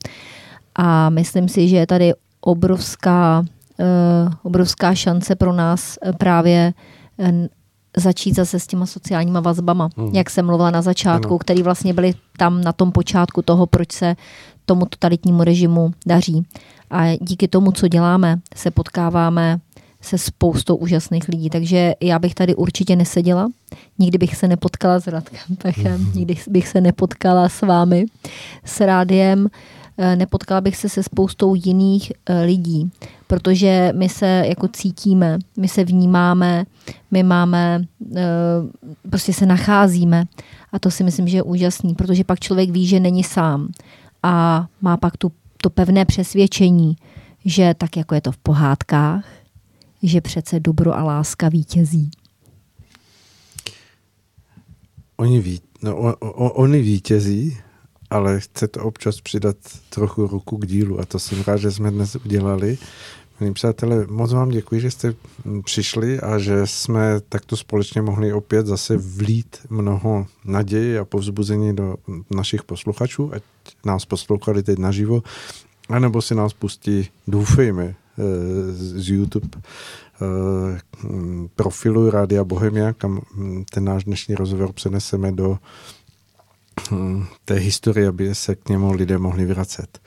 A 0.75 1.11
myslím 1.11 1.49
si, 1.49 1.69
že 1.69 1.77
je 1.77 1.87
tady 1.87 2.13
obrovská, 2.41 3.45
eh, 3.81 4.31
obrovská 4.43 4.95
šance 4.95 5.37
pro 5.37 5.53
nás 5.53 5.99
eh, 6.03 6.13
právě 6.13 6.73
začít 7.97 8.35
zase 8.35 8.61
s 8.61 8.67
těma 8.67 8.87
sociálníma 8.87 9.41
vazbama, 9.41 9.89
hmm. 9.97 10.15
jak 10.15 10.31
jsem 10.31 10.47
mluvila 10.47 10.71
na 10.71 10.83
začátku, 10.83 11.29
ano. 11.29 11.39
který 11.39 11.63
vlastně 11.63 11.95
byly 11.95 12.15
tam 12.39 12.65
na 12.65 12.73
tom 12.73 12.93
počátku 12.93 13.43
toho, 13.43 13.67
proč 13.67 13.93
se 13.93 14.17
tomu 14.67 14.87
totalitnímu 14.87 15.45
režimu 15.45 15.91
daří. 16.07 16.47
A 16.91 17.17
díky 17.21 17.49
tomu, 17.49 17.73
co 17.73 17.89
děláme, 17.89 18.41
se 18.55 18.71
potkáváme 18.71 19.61
se 20.01 20.19
spoustou 20.19 20.77
úžasných 20.77 21.29
lidí, 21.29 21.51
takže 21.51 21.95
já 22.01 22.19
bych 22.19 22.35
tady 22.35 22.55
určitě 22.55 22.97
neseděla, 22.97 23.49
nikdy 23.99 24.19
bych 24.19 24.37
se 24.37 24.49
nepotkala 24.49 25.01
s 25.01 25.07
Radkem 25.07 25.57
Pechem, 25.63 26.01
mhm. 26.01 26.13
nikdy 26.15 26.37
bych 26.49 26.69
se 26.69 26.81
nepotkala 26.81 27.49
s 27.49 27.61
vámi, 27.61 28.07
s 28.65 28.81
rádiem, 28.81 29.47
eh, 29.99 30.17
nepotkala 30.17 30.61
bych 30.61 30.77
se 30.77 30.89
se 30.89 31.03
spoustou 31.03 31.55
jiných 31.55 32.13
eh, 32.27 32.43
lidí, 32.43 32.91
protože 33.27 33.93
my 33.97 34.09
se 34.09 34.45
jako 34.47 34.69
cítíme, 34.69 35.39
my 35.57 35.69
se 35.69 35.85
vnímáme, 35.85 36.65
my 37.11 37.23
máme, 37.23 37.85
eh, 38.17 38.23
prostě 39.11 39.33
se 39.33 39.47
nacházíme. 39.47 40.25
A 40.73 40.79
to 40.79 40.91
si 40.91 41.05
myslím, 41.05 41.29
že 41.29 41.37
je 41.37 41.43
úžasný, 41.43 41.95
protože 41.95 42.25
pak 42.25 42.41
člověk 42.41 42.71
ví, 42.71 42.87
že 42.87 43.01
není 43.01 43.25
sám 43.25 43.69
a 44.23 44.67
má 44.81 44.97
pak 44.97 45.17
tu, 45.17 45.33
to 45.63 45.71
pevné 45.71 46.05
přesvědčení, 46.05 46.97
že 47.45 47.75
tak 47.79 47.97
jako 47.97 48.15
je 48.15 48.21
to 48.21 48.33
v 48.33 48.37
pohádkách, 48.37 49.25
že 50.03 50.21
přece 50.21 50.61
dobro 50.61 50.95
a 50.99 51.05
láska 51.05 51.49
vítězí. 51.49 52.11
Oni, 55.17 55.41
ví, 55.41 55.61
no, 55.83 55.97
o, 55.97 56.17
o, 56.17 56.51
oni 56.51 56.83
vítězí, 56.83 57.59
ale 58.11 58.41
chce 58.41 58.69
to 58.69 58.85
občas 58.85 59.21
přidat 59.21 59.57
trochu 59.89 60.27
ruku 60.27 60.57
k 60.57 60.67
dílu 60.67 61.01
a 61.01 61.05
to 61.05 61.19
jsem 61.19 61.43
rád, 61.47 61.57
že 61.57 61.71
jsme 61.71 61.91
dnes 61.91 62.17
udělali. 62.17 62.79
Milí 63.41 63.53
přátelé, 63.53 64.07
moc 64.07 64.33
vám 64.33 64.49
děkuji, 64.49 64.81
že 64.81 64.91
jste 64.91 65.15
přišli 65.65 66.21
a 66.21 66.39
že 66.39 66.67
jsme 66.67 67.21
takto 67.21 67.57
společně 67.57 68.03
mohli 68.03 68.33
opět 68.33 68.67
zase 68.67 68.97
vlít 68.97 69.57
mnoho 69.71 70.27
naději 70.45 70.99
a 70.99 71.05
povzbuzení 71.05 71.77
do 71.77 71.95
našich 72.31 72.63
posluchačů, 72.63 73.35
ať 73.35 73.43
nás 73.85 74.05
poslouchali 74.05 74.63
teď 74.63 74.79
naživo, 74.79 75.23
anebo 75.89 76.23
si 76.23 76.35
nás 76.35 76.53
pustí, 76.53 77.09
doufejme, 77.27 77.95
z 78.71 79.09
YouTube 79.09 79.49
eh, 79.59 80.81
profilu 81.57 82.11
Rádia 82.11 82.45
Bohemia, 82.45 82.93
kam 82.93 83.21
ten 83.71 83.85
náš 83.85 84.05
dnešní 84.05 84.35
rozhovor 84.35 84.73
přeneseme 84.73 85.33
do 85.33 85.59
hm, 86.91 87.27
té 87.45 87.55
historie, 87.55 88.09
aby 88.09 88.35
se 88.35 88.55
k 88.55 88.69
němu 88.69 88.93
lidé 88.93 89.19
mohli 89.19 89.47
vracet. 89.47 90.01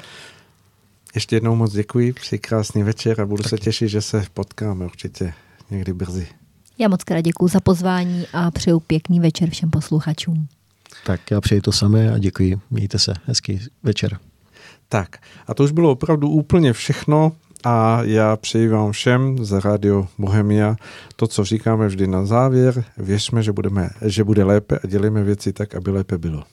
Ještě 1.15 1.35
jednou 1.35 1.56
moc 1.56 1.72
děkuji, 1.72 2.14
přeji 2.14 2.40
krásný 2.40 2.84
večer 2.84 3.22
a 3.22 3.26
budu 3.26 3.44
tak. 3.44 3.49
se 3.49 3.57
těšit, 3.57 3.90
že 3.90 4.02
se 4.02 4.26
potkáme 4.34 4.85
určitě 4.85 5.34
někdy 5.72 5.94
brzy. 5.94 6.27
Já 6.80 6.88
moc 6.88 7.03
krát 7.03 7.22
děkuji 7.22 7.48
za 7.48 7.60
pozvání 7.60 8.26
a 8.34 8.52
přeju 8.52 8.80
pěkný 8.80 9.19
večer 9.19 9.49
všem 9.49 9.69
posluchačům. 9.69 10.48
Tak 11.06 11.32
já 11.32 11.42
přeji 11.42 11.62
to 11.62 11.72
samé 11.72 12.14
a 12.14 12.18
děkuji. 12.18 12.60
Mějte 12.72 13.00
se. 13.00 13.14
Hezký 13.26 13.60
večer. 13.84 14.18
Tak 14.90 15.18
a 15.48 15.54
to 15.54 15.64
už 15.64 15.72
bylo 15.72 15.92
opravdu 15.92 16.30
úplně 16.30 16.74
všechno 16.74 17.32
a 17.64 18.04
já 18.04 18.36
přeji 18.36 18.68
vám 18.68 18.92
všem 18.92 19.46
za 19.46 19.60
Radio 19.60 20.08
Bohemia 20.18 20.76
to, 21.16 21.28
co 21.28 21.44
říkáme 21.44 21.88
vždy 21.88 22.08
na 22.08 22.26
závěr. 22.26 22.84
Věřme, 22.98 23.44
že, 23.44 23.52
budeme, 23.52 23.90
že 24.06 24.24
bude 24.24 24.44
lépe 24.44 24.80
a 24.84 24.88
dělíme 24.88 25.24
věci 25.24 25.54
tak, 25.54 25.76
aby 25.76 25.92
lépe 25.92 26.18
bylo. 26.18 26.44